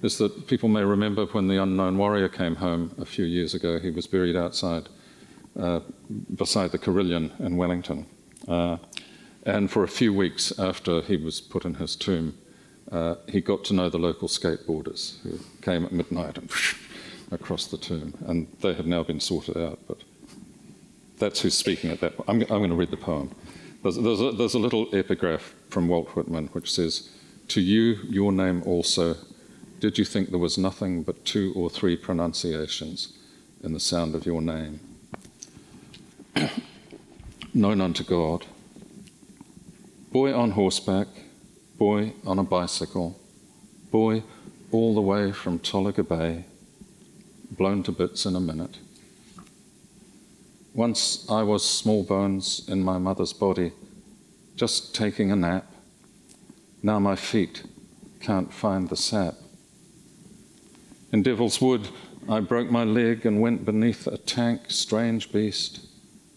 is 0.03 0.19
that 0.19 0.47
people 0.47 0.69
may 0.69 0.85
remember 0.85 1.27
when 1.27 1.49
the 1.49 1.61
unknown 1.63 1.99
warrior 1.99 2.29
came 2.29 2.57
home 2.57 2.95
a 2.99 3.05
few 3.05 3.25
years 3.25 3.55
ago, 3.55 3.79
he 3.79 3.91
was 3.91 4.07
buried 4.07 4.37
outside, 4.37 4.89
uh, 5.59 5.81
beside 6.37 6.71
the 6.71 6.79
Carillon 6.79 7.33
in 7.39 7.57
Wellington. 7.57 8.07
Uh, 8.47 8.77
and 9.45 9.71
for 9.71 9.85
a 9.85 9.89
few 9.89 10.13
weeks 10.13 10.57
after 10.59 11.01
he 11.03 11.17
was 11.17 11.41
put 11.41 11.65
in 11.65 11.75
his 11.75 11.97
tomb, 11.97 12.37
uh, 12.93 13.17
he 13.29 13.41
got 13.41 13.65
to 13.65 13.75
know 13.75 13.89
the 13.89 13.99
local 13.99 14.29
skateboarders 14.29 15.21
who 15.23 15.39
came 15.63 15.85
at 15.85 15.93
midnight 15.93 16.39
and 16.39 16.51
across 17.33 17.67
the 17.67 17.79
tomb, 17.79 18.15
and 18.27 18.47
they 18.61 18.75
have 18.75 18.87
now 18.87 19.03
been 19.03 19.21
sorted 19.21 19.57
out. 19.57 19.79
But 19.89 19.99
that's 21.19 21.41
who's 21.41 21.55
speaking 21.55 21.91
at 21.91 22.01
that 22.01 22.17
point. 22.17 22.29
I'm, 22.29 22.41
I'm 22.43 22.61
going 22.61 22.71
to 22.71 22.77
read 22.77 22.91
the 22.91 22.97
poem. 22.97 23.35
There's, 23.83 23.97
there's, 23.97 24.21
a, 24.21 24.33
there's 24.33 24.55
a 24.55 24.59
little 24.59 24.89
epigraph 24.95 25.55
from 25.71 25.89
Walt 25.89 26.09
Whitman 26.17 26.49
which 26.49 26.73
says, 26.73 27.11
To 27.49 27.61
you, 27.61 27.99
your 28.09 28.33
name 28.33 28.63
also, 28.65 29.17
did 29.81 29.99
you 29.99 30.05
think 30.05 30.31
there 30.31 30.39
was 30.39 30.59
nothing 30.59 31.03
but 31.03 31.25
two 31.25 31.53
or 31.55 31.71
three 31.71 31.97
pronunciations 31.97 33.17
in 33.63 33.73
the 33.73 33.81
sound 33.81 34.15
of 34.15 34.27
your 34.27 34.43
name? 34.43 34.81
Known 37.55 37.81
unto 37.81 38.05
God. 38.05 38.47
Boy 40.13 40.35
on 40.35 40.53
horseback, 40.53 41.09
boy 41.79 42.15
on 42.25 42.39
a 42.39 42.43
bicycle, 42.43 43.21
boy 43.91 44.23
all 44.73 44.95
the 44.95 45.01
way 45.01 45.31
from 45.31 45.59
Tolaga 45.59 46.07
Bay, 46.07 46.45
blown 47.51 47.83
to 47.83 47.93
bits 47.93 48.25
in 48.27 48.35
a 48.35 48.41
minute. 48.41 48.79
Once 50.77 51.25
I 51.31 51.43
was 51.43 51.65
small 51.65 52.05
bones 52.05 52.69
in 52.69 52.83
my 52.83 52.99
mother's 52.99 53.33
body, 53.33 53.73
just 54.57 54.95
taking 54.95 55.33
a 55.33 55.37
nap. 55.37 55.65
Now 56.83 56.99
my 56.99 57.17
feet 57.17 57.63
can't 58.21 58.53
find 58.53 58.91
the 58.91 58.97
sap. 58.97 59.37
In 61.15 61.23
Devil's 61.23 61.63
Wood, 61.63 61.89
I 62.29 62.41
broke 62.41 62.71
my 62.71 62.85
leg 62.85 63.25
and 63.25 63.41
went 63.41 63.65
beneath 63.65 64.07
a 64.07 64.19
tank, 64.19 64.65
strange 64.69 65.33
beast. 65.33 65.81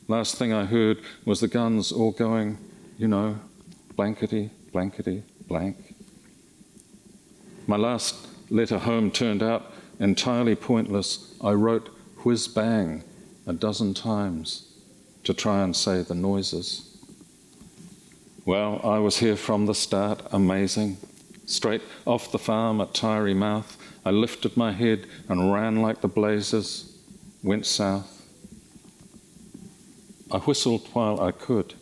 Last 0.07 0.35
thing 0.37 0.53
I 0.53 0.63
heard 0.63 0.99
was 1.25 1.41
the 1.41 1.49
guns 1.49 1.91
all 1.91 2.11
going, 2.11 2.59
you 2.97 3.09
know, 3.09 3.41
blankety, 3.97 4.51
blankety, 4.71 5.23
blank. 5.49 5.95
My 7.67 7.75
last 7.75 8.15
letter 8.49 8.77
home 8.77 9.11
turned 9.11 9.43
out 9.43 9.73
entirely 9.99 10.55
pointless. 10.55 11.35
I 11.41 11.51
wrote 11.51 11.89
whiz 12.23 12.47
bang 12.47 13.03
a 13.49 13.53
dozen 13.53 13.95
times 13.95 14.71
to 15.23 15.33
try 15.33 15.63
and 15.63 15.75
say 15.75 16.03
the 16.03 16.13
noises. 16.13 16.95
Well, 18.45 18.79
I 18.83 18.99
was 18.99 19.17
here 19.17 19.35
from 19.35 19.65
the 19.65 19.73
start, 19.73 20.21
amazing. 20.31 20.97
Straight 21.47 21.81
off 22.05 22.31
the 22.31 22.37
farm 22.37 22.79
at 22.79 22.93
Taieri 22.93 23.35
Mouth, 23.35 23.75
I 24.05 24.11
lifted 24.11 24.55
my 24.55 24.71
head 24.71 25.07
and 25.27 25.51
ran 25.51 25.81
like 25.81 26.01
the 26.01 26.07
blazes, 26.07 26.95
went 27.41 27.65
south. 27.65 28.23
I 30.31 30.37
whistled 30.37 30.87
while 30.93 31.19
I 31.19 31.31
could. 31.31 31.73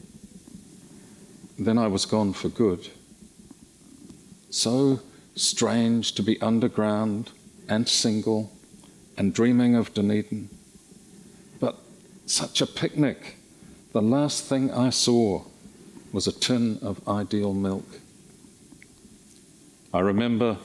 Then 1.59 1.78
I 1.78 1.88
was 1.88 2.05
gone 2.05 2.32
for 2.32 2.47
good. 2.47 2.88
So 4.49 5.01
strange 5.36 6.13
to 6.13 6.24
be 6.24 6.41
underground 6.41 7.32
and 7.68 7.89
single 7.89 8.53
and 9.18 9.34
dreaming 9.34 9.76
of 9.76 9.93
Dunedin. 9.93 10.57
Such 12.28 12.59
a 12.59 12.67
picnic. 12.67 13.38
The 13.93 14.01
last 14.01 14.43
thing 14.43 14.69
I 14.69 14.89
saw 14.89 15.43
was 16.11 16.28
a 16.28 16.34
tin 16.34 16.78
of 16.82 17.07
ideal 17.07 17.53
milk. 17.53 17.86
I 19.93 20.01
remember 20.01 20.57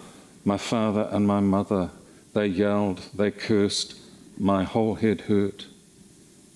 my 0.45 0.57
father 0.57 1.09
and 1.13 1.25
my 1.25 1.39
mother. 1.39 1.91
They 2.35 2.47
yelled, 2.47 2.99
they 3.15 3.31
cursed, 3.31 3.97
my 4.37 4.65
whole 4.65 4.97
head 4.97 5.23
hurt. 5.23 5.67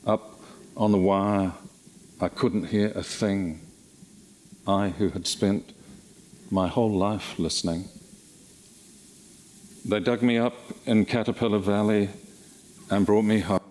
Up 0.04 0.40
on 0.76 0.90
the 0.90 0.98
wire, 0.98 1.52
I 2.20 2.28
couldn't 2.28 2.66
hear 2.66 2.90
a 2.96 3.04
thing. 3.04 3.60
I, 4.66 4.88
who 4.88 5.10
had 5.10 5.28
spent 5.28 5.72
my 6.50 6.66
whole 6.66 6.90
life 6.90 7.38
listening. 7.38 7.88
They 9.84 10.00
dug 10.00 10.22
me 10.22 10.36
up 10.36 10.56
in 10.84 11.04
Caterpillar 11.04 11.60
Valley 11.60 12.08
and 12.90 13.06
brought 13.06 13.22
me 13.22 13.38
home. 13.38 13.65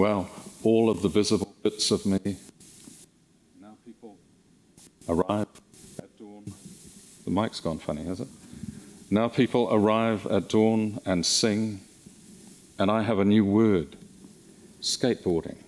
Well, 0.00 0.30
all 0.64 0.88
of 0.88 1.02
the 1.02 1.10
visible 1.10 1.54
bits 1.62 1.90
of 1.90 2.06
me. 2.06 2.38
Now 3.60 3.76
people 3.84 4.16
arrive 5.06 5.46
at 5.98 6.16
dawn. 6.16 6.54
The 7.26 7.30
mic's 7.30 7.60
gone 7.60 7.78
funny, 7.80 8.04
has 8.04 8.20
it? 8.20 8.28
Now 9.10 9.28
people 9.28 9.68
arrive 9.70 10.26
at 10.28 10.48
dawn 10.48 11.00
and 11.04 11.26
sing, 11.26 11.82
and 12.78 12.90
I 12.90 13.02
have 13.02 13.18
a 13.18 13.26
new 13.26 13.44
word 13.44 13.96
skateboarding. 14.80 15.58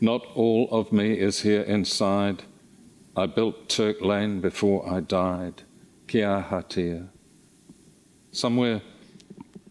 Not 0.00 0.26
all 0.34 0.68
of 0.72 0.90
me 0.90 1.12
is 1.12 1.42
here 1.42 1.62
inside. 1.62 2.42
I 3.16 3.26
built 3.26 3.68
Turk 3.68 4.00
Lane 4.00 4.40
before 4.40 4.92
I 4.92 4.98
died. 4.98 5.62
Kia 6.08 6.44
hatia. 6.50 7.06
Somewhere 8.32 8.82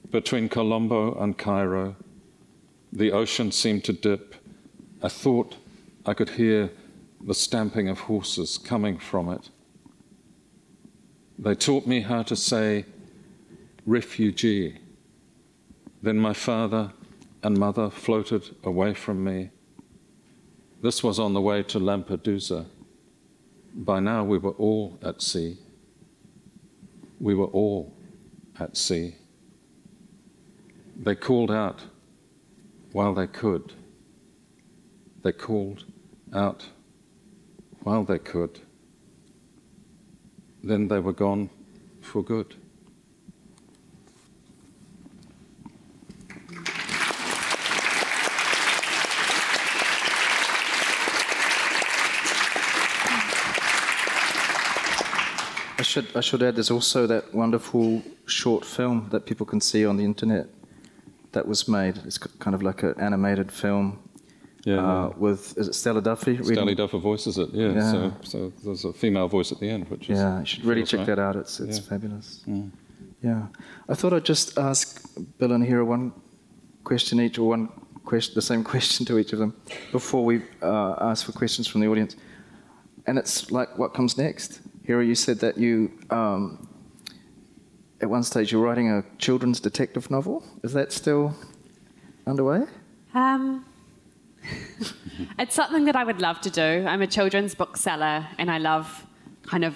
between 0.09 0.47
Colombo 0.47 1.21
and 1.21 1.37
Cairo, 1.37 1.97
the 2.91 3.11
ocean 3.11 3.51
seemed 3.51 3.83
to 3.85 3.93
dip. 3.93 4.35
I 5.01 5.09
thought 5.09 5.55
I 6.05 6.13
could 6.13 6.31
hear 6.31 6.71
the 7.23 7.33
stamping 7.33 7.87
of 7.89 7.99
horses 7.99 8.57
coming 8.57 8.97
from 8.97 9.29
it. 9.29 9.49
They 11.37 11.55
taught 11.55 11.87
me 11.87 12.01
how 12.01 12.23
to 12.23 12.35
say 12.35 12.85
refugee. 13.85 14.79
Then 16.01 16.17
my 16.17 16.33
father 16.33 16.91
and 17.43 17.57
mother 17.57 17.89
floated 17.89 18.55
away 18.63 18.93
from 18.93 19.23
me. 19.23 19.49
This 20.81 21.03
was 21.03 21.19
on 21.19 21.33
the 21.33 21.41
way 21.41 21.63
to 21.63 21.79
Lampedusa. 21.79 22.65
By 23.73 23.99
now 23.99 24.23
we 24.23 24.37
were 24.37 24.51
all 24.51 24.99
at 25.01 25.21
sea. 25.21 25.57
We 27.19 27.35
were 27.35 27.45
all 27.47 27.93
at 28.59 28.75
sea. 28.75 29.15
They 30.95 31.15
called 31.15 31.51
out 31.51 31.81
while 32.91 33.13
they 33.13 33.27
could. 33.27 33.73
They 35.23 35.31
called 35.31 35.85
out 36.33 36.67
while 37.83 38.03
they 38.03 38.19
could. 38.19 38.59
Then 40.63 40.87
they 40.87 40.99
were 40.99 41.13
gone 41.13 41.49
for 42.01 42.23
good. 42.23 42.55
I 55.77 55.83
should, 55.83 56.15
I 56.15 56.21
should 56.21 56.43
add, 56.43 56.55
there's 56.55 56.71
also 56.71 57.07
that 57.07 57.33
wonderful 57.33 58.03
short 58.25 58.63
film 58.63 59.07
that 59.09 59.25
people 59.25 59.45
can 59.45 59.59
see 59.59 59.85
on 59.85 59.97
the 59.97 60.05
internet 60.05 60.47
that 61.31 61.47
was 61.47 61.67
made. 61.67 61.97
It's 62.05 62.17
kind 62.17 62.55
of 62.55 62.61
like 62.61 62.83
an 62.83 62.93
animated 62.99 63.51
film 63.51 63.99
Yeah, 64.65 64.75
uh, 64.75 65.07
yeah. 65.09 65.17
with, 65.17 65.57
is 65.57 65.67
it 65.69 65.75
Stella 65.75 66.01
Duffy? 66.01 66.31
reading- 66.31 66.53
Stanley 66.55 66.75
Duffer 66.75 66.97
voices 66.99 67.37
it, 67.37 67.49
yeah. 67.53 67.71
Yeah. 67.73 67.91
So, 67.91 68.13
so 68.23 68.53
there's 68.63 68.85
a 68.85 68.93
female 68.93 69.27
voice 69.27 69.51
at 69.51 69.59
the 69.59 69.69
end, 69.69 69.89
which 69.89 70.09
is. 70.09 70.19
Yeah, 70.19 70.39
you 70.39 70.45
should 70.45 70.65
really 70.65 70.83
check 70.83 70.99
right. 70.99 71.07
that 71.07 71.19
out. 71.19 71.35
It's, 71.35 71.59
it's 71.59 71.77
Yeah. 71.79 71.83
fabulous. 71.89 72.43
Mm. 72.47 72.71
Yeah. 73.23 73.47
I 73.89 73.93
thought 73.95 74.13
I'd 74.13 74.25
just 74.25 74.57
ask 74.57 74.85
Bill 75.37 75.51
and 75.51 75.63
Hera 75.63 75.85
one 75.85 76.11
question 76.83 77.19
each, 77.19 77.37
or 77.39 77.47
one 77.49 77.69
question, 78.05 78.33
the 78.35 78.41
same 78.41 78.63
question 78.73 79.05
to 79.07 79.17
each 79.19 79.33
of 79.33 79.39
them, 79.39 79.53
before 79.91 80.23
we 80.25 80.41
uh, 80.61 80.95
ask 80.99 81.25
for 81.25 81.31
questions 81.31 81.67
from 81.67 81.81
the 81.81 81.87
audience. 81.87 82.15
And 83.07 83.17
it's 83.17 83.51
like, 83.51 83.77
what 83.77 83.93
comes 83.93 84.17
next? 84.17 84.61
Hera, 84.85 85.03
you 85.05 85.15
said 85.15 85.39
that 85.39 85.57
you, 85.57 85.91
um, 86.09 86.67
at 88.01 88.09
one 88.09 88.23
stage, 88.23 88.51
you're 88.51 88.61
writing 88.61 88.89
a 88.89 89.03
children's 89.17 89.59
detective 89.59 90.09
novel. 90.09 90.43
Is 90.63 90.73
that 90.73 90.91
still 90.91 91.35
underway? 92.25 92.63
Um, 93.13 93.65
it's 95.39 95.55
something 95.55 95.85
that 95.85 95.95
I 95.95 96.03
would 96.03 96.19
love 96.19 96.41
to 96.41 96.49
do. 96.49 96.85
I'm 96.87 97.01
a 97.01 97.07
children's 97.07 97.53
bookseller, 97.53 98.27
and 98.37 98.49
I 98.49 98.57
love 98.57 99.05
kind 99.43 99.63
of 99.63 99.75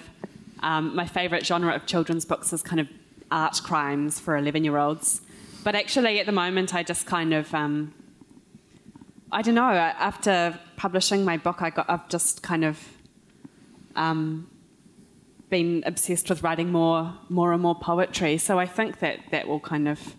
um, 0.60 0.94
my 0.96 1.06
favourite 1.06 1.46
genre 1.46 1.74
of 1.74 1.86
children's 1.86 2.24
books 2.24 2.52
is 2.52 2.62
kind 2.62 2.80
of 2.80 2.88
art 3.30 3.60
crimes 3.62 4.18
for 4.18 4.36
11 4.36 4.64
year 4.64 4.76
olds. 4.76 5.20
But 5.62 5.74
actually, 5.74 6.18
at 6.20 6.26
the 6.26 6.32
moment, 6.32 6.74
I 6.74 6.82
just 6.82 7.06
kind 7.06 7.32
of 7.32 7.52
um, 7.54 7.94
I 9.30 9.42
don't 9.42 9.54
know. 9.54 9.70
After 9.70 10.58
publishing 10.76 11.24
my 11.24 11.36
book, 11.36 11.62
I 11.62 11.70
got 11.70 11.88
I've 11.88 12.08
just 12.08 12.42
kind 12.42 12.64
of 12.64 12.88
um, 13.94 14.48
been 15.48 15.82
obsessed 15.86 16.28
with 16.28 16.42
writing 16.42 16.70
more 16.72 17.14
more 17.28 17.52
and 17.52 17.62
more 17.62 17.74
poetry. 17.74 18.38
So 18.38 18.58
I 18.58 18.66
think 18.66 18.98
that 19.00 19.20
that 19.30 19.46
will 19.48 19.60
kind 19.60 19.88
of 19.88 20.14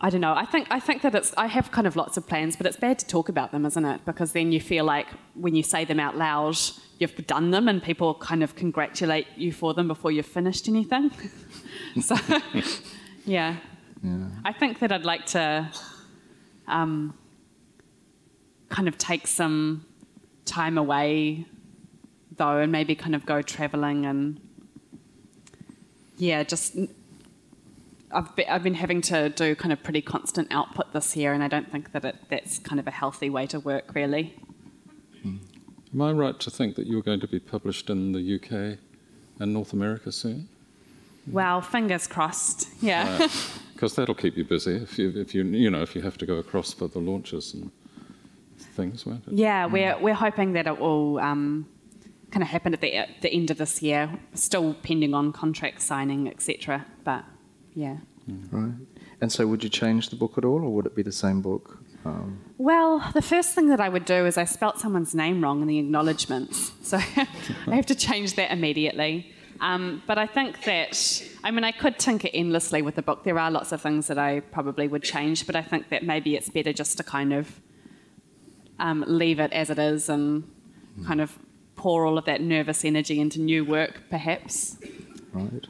I 0.00 0.10
don't 0.10 0.20
know. 0.20 0.34
I 0.34 0.44
think 0.44 0.68
I 0.70 0.78
think 0.78 1.02
that 1.02 1.14
it's. 1.14 1.34
I 1.36 1.46
have 1.46 1.72
kind 1.72 1.86
of 1.86 1.96
lots 1.96 2.16
of 2.16 2.26
plans, 2.26 2.54
but 2.54 2.66
it's 2.66 2.76
bad 2.76 2.98
to 3.00 3.06
talk 3.06 3.28
about 3.28 3.50
them, 3.50 3.66
isn't 3.66 3.84
it? 3.84 4.04
Because 4.04 4.32
then 4.32 4.52
you 4.52 4.60
feel 4.60 4.84
like 4.84 5.08
when 5.34 5.56
you 5.56 5.62
say 5.64 5.84
them 5.84 5.98
out 5.98 6.16
loud, 6.16 6.56
you've 6.98 7.26
done 7.26 7.50
them, 7.50 7.66
and 7.66 7.82
people 7.82 8.14
kind 8.14 8.44
of 8.44 8.54
congratulate 8.54 9.26
you 9.36 9.52
for 9.52 9.74
them 9.74 9.88
before 9.88 10.12
you've 10.12 10.26
finished 10.26 10.68
anything. 10.68 11.10
so, 12.00 12.16
yeah. 13.24 13.56
I 14.44 14.52
think 14.52 14.78
that 14.78 14.92
I'd 14.92 15.04
like 15.04 15.26
to 15.26 15.68
um, 16.68 17.14
kind 18.68 18.86
of 18.86 18.96
take 18.96 19.26
some 19.26 19.84
time 20.44 20.78
away, 20.78 21.44
though, 22.38 22.58
and 22.58 22.72
maybe 22.72 22.94
kind 22.94 23.14
of 23.14 23.26
go 23.26 23.42
traveling 23.42 24.06
and 24.06 24.40
yeah, 26.16 26.42
just 26.42 26.76
I've 28.10 28.34
been, 28.34 28.48
I've 28.48 28.62
been 28.62 28.74
having 28.74 29.00
to 29.02 29.28
do 29.28 29.54
kind 29.54 29.72
of 29.72 29.82
pretty 29.82 30.02
constant 30.02 30.48
output 30.50 30.92
this 30.92 31.16
year, 31.16 31.32
and 31.32 31.42
I 31.42 31.48
don't 31.48 31.70
think 31.70 31.92
that 31.92 32.04
it, 32.04 32.16
that's 32.28 32.58
kind 32.58 32.80
of 32.80 32.86
a 32.86 32.90
healthy 32.90 33.30
way 33.30 33.46
to 33.46 33.60
work, 33.60 33.94
really. 33.94 34.34
Am 35.92 36.02
I 36.02 36.12
right 36.12 36.38
to 36.40 36.50
think 36.50 36.76
that 36.76 36.86
you're 36.86 37.02
going 37.02 37.20
to 37.20 37.28
be 37.28 37.40
published 37.40 37.88
in 37.88 38.12
the 38.12 38.34
UK 38.36 38.78
and 39.40 39.54
North 39.54 39.72
America 39.72 40.12
soon? 40.12 40.48
Well, 41.26 41.60
fingers 41.62 42.06
crossed. 42.06 42.68
Yeah. 42.82 43.28
Because 43.74 43.94
that'll 43.94 44.14
keep 44.14 44.36
you 44.36 44.44
busy 44.44 44.76
if 44.76 44.98
you, 44.98 45.12
if 45.14 45.34
you, 45.34 45.44
you 45.44 45.70
know, 45.70 45.82
if 45.82 45.94
you 45.94 46.02
have 46.02 46.18
to 46.18 46.26
go 46.26 46.34
across 46.34 46.72
for 46.72 46.88
the 46.88 46.98
launches 46.98 47.54
and 47.54 47.70
things, 48.58 49.06
won't 49.06 49.26
it? 49.28 49.34
yeah, 49.34 49.66
we're 49.66 49.96
we're 49.98 50.14
hoping 50.14 50.52
that 50.54 50.66
it 50.66 50.78
will 50.78 51.18
um, 51.20 51.68
kind 52.30 52.42
of 52.42 52.48
happen 52.48 52.74
at 52.74 52.80
the, 52.80 52.94
at 52.94 53.22
the 53.22 53.32
end 53.32 53.50
of 53.50 53.58
this 53.58 53.82
year, 53.82 54.18
still 54.34 54.74
pending 54.74 55.14
on 55.14 55.32
contract 55.32 55.80
signing, 55.82 56.28
etc. 56.28 56.86
But 57.04 57.24
yeah. 57.74 57.98
Right. 58.50 58.74
And 59.20 59.32
so, 59.32 59.46
would 59.46 59.64
you 59.64 59.70
change 59.70 60.10
the 60.10 60.16
book 60.16 60.36
at 60.38 60.44
all, 60.44 60.62
or 60.62 60.70
would 60.74 60.86
it 60.86 60.94
be 60.94 61.02
the 61.02 61.12
same 61.12 61.40
book? 61.40 61.78
Um, 62.04 62.40
Well, 62.58 63.10
the 63.14 63.22
first 63.22 63.54
thing 63.54 63.68
that 63.68 63.80
I 63.80 63.88
would 63.88 64.04
do 64.04 64.26
is 64.26 64.36
I 64.38 64.44
spelt 64.44 64.78
someone's 64.78 65.14
name 65.14 65.42
wrong 65.42 65.62
in 65.62 65.66
the 65.66 65.78
acknowledgements. 65.78 66.72
So 66.82 66.98
I 67.66 67.74
have 67.74 67.86
to 67.86 67.94
change 67.94 68.34
that 68.36 68.52
immediately. 68.52 69.32
Um, 69.60 70.02
but 70.06 70.18
I 70.18 70.26
think 70.26 70.62
that, 70.64 71.22
I 71.42 71.50
mean, 71.50 71.64
I 71.64 71.72
could 71.72 71.98
tinker 71.98 72.28
endlessly 72.32 72.80
with 72.80 72.94
the 72.94 73.02
book. 73.02 73.24
There 73.24 73.38
are 73.38 73.50
lots 73.50 73.72
of 73.72 73.80
things 73.82 74.06
that 74.06 74.18
I 74.18 74.40
probably 74.40 74.86
would 74.86 75.02
change, 75.02 75.46
but 75.46 75.56
I 75.56 75.62
think 75.62 75.88
that 75.88 76.04
maybe 76.04 76.36
it's 76.36 76.48
better 76.48 76.72
just 76.72 76.96
to 76.98 77.02
kind 77.02 77.32
of 77.32 77.60
um, 78.78 79.04
leave 79.08 79.40
it 79.40 79.52
as 79.52 79.68
it 79.70 79.78
is 79.78 80.08
and 80.08 80.44
kind 81.06 81.20
of 81.20 81.36
pour 81.78 82.04
all 82.04 82.18
of 82.18 82.24
that 82.26 82.40
nervous 82.42 82.84
energy 82.84 83.18
into 83.20 83.40
new 83.40 83.64
work, 83.64 84.02
perhaps. 84.10 84.76
right. 85.32 85.66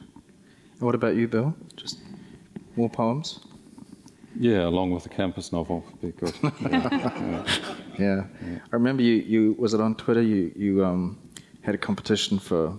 And 0.80 0.80
what 0.86 0.94
about 0.94 1.14
you, 1.16 1.28
Bill? 1.28 1.54
Just 1.76 1.98
more 2.76 2.88
poems? 2.90 3.40
Yeah, 4.38 4.66
along 4.68 4.92
with 4.92 5.02
the 5.02 5.08
campus 5.08 5.52
novel 5.52 5.84
would 5.86 6.00
be 6.00 6.12
good. 6.20 6.34
Yeah. 7.98 8.22
I 8.72 8.76
remember 8.76 9.02
you, 9.02 9.14
you 9.14 9.56
was 9.58 9.74
it 9.74 9.80
on 9.80 9.96
Twitter? 9.96 10.22
You, 10.22 10.52
you 10.54 10.84
um, 10.84 11.18
had 11.62 11.74
a 11.74 11.78
competition 11.78 12.38
for 12.38 12.78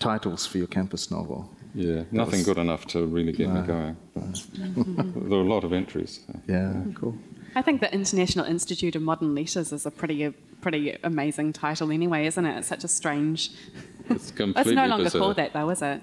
titles 0.00 0.44
for 0.46 0.58
your 0.58 0.66
campus 0.66 1.12
novel. 1.12 1.48
Yeah, 1.76 2.02
nothing 2.10 2.40
was- 2.40 2.44
good 2.46 2.58
enough 2.58 2.86
to 2.88 3.06
really 3.06 3.30
get 3.30 3.48
me 3.50 3.60
going. 3.62 3.96
But 4.16 4.42
there 5.28 5.38
were 5.38 5.46
a 5.46 5.48
lot 5.54 5.62
of 5.62 5.72
entries. 5.72 6.20
Yeah, 6.48 6.72
cool. 6.96 7.14
I 7.56 7.62
think 7.62 7.80
the 7.80 7.92
International 7.92 8.44
Institute 8.44 8.94
of 8.96 9.02
Modern 9.02 9.34
Letters 9.34 9.72
is 9.72 9.86
a 9.86 9.90
pretty, 9.90 10.28
pretty 10.60 10.98
amazing 11.02 11.54
title 11.54 11.90
anyway, 11.90 12.26
isn't 12.26 12.44
it? 12.44 12.58
It's 12.58 12.68
such 12.68 12.84
a 12.84 12.88
strange. 12.88 13.50
It's 14.10 14.30
completely 14.30 14.72
It's 14.72 14.76
no 14.76 14.86
longer 14.86 15.04
bizarre. 15.04 15.20
called 15.22 15.36
that 15.36 15.54
though, 15.54 15.70
is 15.70 15.80
it? 15.80 16.02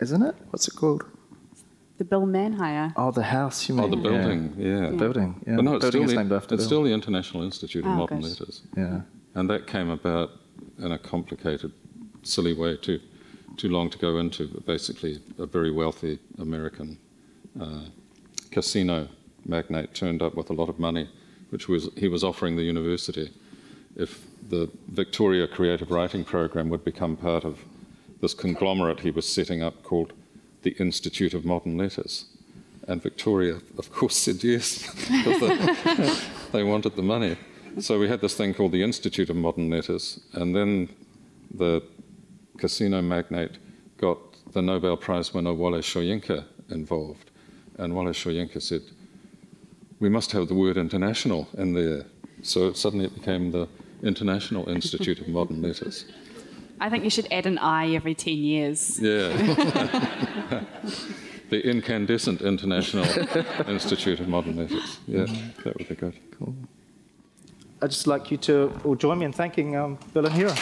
Isn't 0.00 0.22
it? 0.22 0.34
What's 0.50 0.66
it 0.66 0.74
called? 0.74 1.04
The 1.98 2.04
Bill 2.04 2.26
Manhire. 2.26 2.92
Oh, 2.96 3.12
the 3.12 3.22
house, 3.22 3.68
you 3.68 3.76
mean? 3.76 3.84
Oh, 3.84 3.88
the 3.88 3.96
building, 3.96 4.52
yeah. 4.58 4.90
The 4.90 4.96
building, 4.96 5.40
yeah. 5.46 5.56
But 5.56 5.64
no, 5.64 5.74
it's, 5.76 5.84
building 5.84 6.00
still 6.00 6.02
is 6.06 6.10
the, 6.10 6.16
named 6.16 6.32
after 6.32 6.54
it's 6.56 6.62
Bill. 6.64 6.68
still 6.68 6.82
the 6.82 6.92
International 6.92 7.44
Institute 7.44 7.84
of 7.84 7.92
Oh, 7.92 7.94
Modern 7.94 8.20
good. 8.20 8.30
Letters. 8.30 8.62
Yeah. 8.76 9.02
And 9.36 9.48
that 9.48 9.68
came 9.68 9.90
about 9.90 10.30
in 10.78 10.90
a 10.90 10.98
complicated, 10.98 11.70
silly 12.24 12.52
way, 12.52 12.76
too, 12.78 12.98
too 13.56 13.68
long 13.68 13.90
to 13.90 13.98
go 13.98 14.18
into. 14.18 14.48
But 14.48 14.66
basically, 14.66 15.20
a 15.38 15.46
very 15.46 15.70
wealthy 15.70 16.18
American 16.40 16.98
uh, 17.60 17.82
casino 18.50 19.06
magnate 19.44 19.94
turned 19.94 20.22
up 20.22 20.34
with 20.34 20.50
a 20.50 20.52
lot 20.52 20.68
of 20.68 20.78
money, 20.78 21.08
which 21.50 21.68
was 21.68 21.88
he 21.96 22.08
was 22.08 22.24
offering 22.24 22.56
the 22.56 22.62
university 22.62 23.30
if 23.96 24.26
the 24.48 24.70
Victoria 24.88 25.46
Creative 25.46 25.90
Writing 25.90 26.24
Program 26.24 26.68
would 26.68 26.84
become 26.84 27.16
part 27.16 27.44
of 27.44 27.58
this 28.20 28.34
conglomerate 28.34 29.00
he 29.00 29.10
was 29.10 29.28
setting 29.28 29.62
up 29.62 29.82
called 29.82 30.12
the 30.62 30.70
Institute 30.78 31.34
of 31.34 31.44
Modern 31.44 31.76
Letters. 31.76 32.26
And 32.88 33.02
Victoria, 33.02 33.58
of 33.78 33.92
course, 33.92 34.16
said 34.16 34.42
yes, 34.42 34.90
because 35.10 35.40
they, 35.40 36.14
they 36.52 36.62
wanted 36.62 36.96
the 36.96 37.02
money. 37.02 37.36
So 37.80 37.98
we 37.98 38.08
had 38.08 38.20
this 38.20 38.34
thing 38.34 38.54
called 38.54 38.72
the 38.72 38.82
Institute 38.82 39.30
of 39.30 39.36
Modern 39.36 39.70
Letters, 39.70 40.20
and 40.32 40.54
then 40.54 40.88
the 41.54 41.82
casino 42.58 43.00
magnate 43.02 43.58
got 43.98 44.18
the 44.52 44.62
Nobel 44.62 44.96
Prize 44.96 45.32
winner 45.32 45.54
Wole 45.54 45.78
Soyinka 45.78 46.44
involved. 46.70 47.30
And 47.78 47.94
Wole 47.94 48.06
Soyinka 48.06 48.60
said, 48.60 48.82
we 50.02 50.08
must 50.08 50.32
have 50.32 50.48
the 50.48 50.54
word 50.54 50.76
international 50.76 51.48
in 51.56 51.74
there. 51.74 52.04
So 52.42 52.72
suddenly 52.72 53.04
it 53.04 53.14
became 53.14 53.52
the 53.52 53.68
International 54.02 54.68
Institute 54.68 55.20
of 55.20 55.28
Modern 55.28 55.62
Letters. 55.62 56.06
I 56.80 56.90
think 56.90 57.04
you 57.04 57.10
should 57.10 57.28
add 57.30 57.46
an 57.46 57.56
I 57.58 57.94
every 57.94 58.16
10 58.16 58.36
years. 58.36 58.98
Yeah. 58.98 59.28
the 61.50 61.60
Incandescent 61.64 62.42
International 62.42 63.04
Institute 63.68 64.18
of 64.18 64.26
Modern 64.26 64.56
Letters. 64.56 64.98
Yeah, 65.06 65.26
that 65.62 65.78
would 65.78 65.88
be 65.88 65.94
good. 65.94 66.18
Cool. 66.36 66.56
I'd 67.80 67.90
just 67.90 68.08
like 68.08 68.32
you 68.32 68.38
to 68.38 68.72
all 68.84 68.96
join 68.96 69.20
me 69.20 69.26
in 69.26 69.32
thanking 69.32 69.76
um, 69.76 69.98
Bill 70.12 70.26
and 70.26 70.34
Hera. 70.34 70.56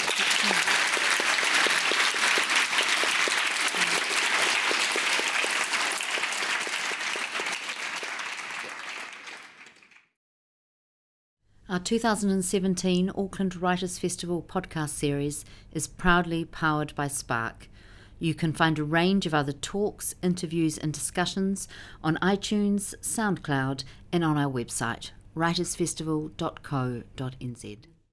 Our 11.70 11.78
2017 11.78 13.12
Auckland 13.16 13.54
Writers 13.54 13.96
Festival 13.96 14.42
podcast 14.42 14.88
series 14.88 15.44
is 15.70 15.86
proudly 15.86 16.44
powered 16.44 16.92
by 16.96 17.06
Spark. 17.06 17.70
You 18.18 18.34
can 18.34 18.52
find 18.52 18.76
a 18.76 18.82
range 18.82 19.24
of 19.24 19.34
other 19.34 19.52
talks, 19.52 20.16
interviews, 20.20 20.76
and 20.76 20.92
discussions 20.92 21.68
on 22.02 22.16
iTunes, 22.16 22.96
SoundCloud, 23.02 23.84
and 24.10 24.24
on 24.24 24.36
our 24.36 24.50
website, 24.50 25.12
writersfestival.co.nz. 25.36 27.78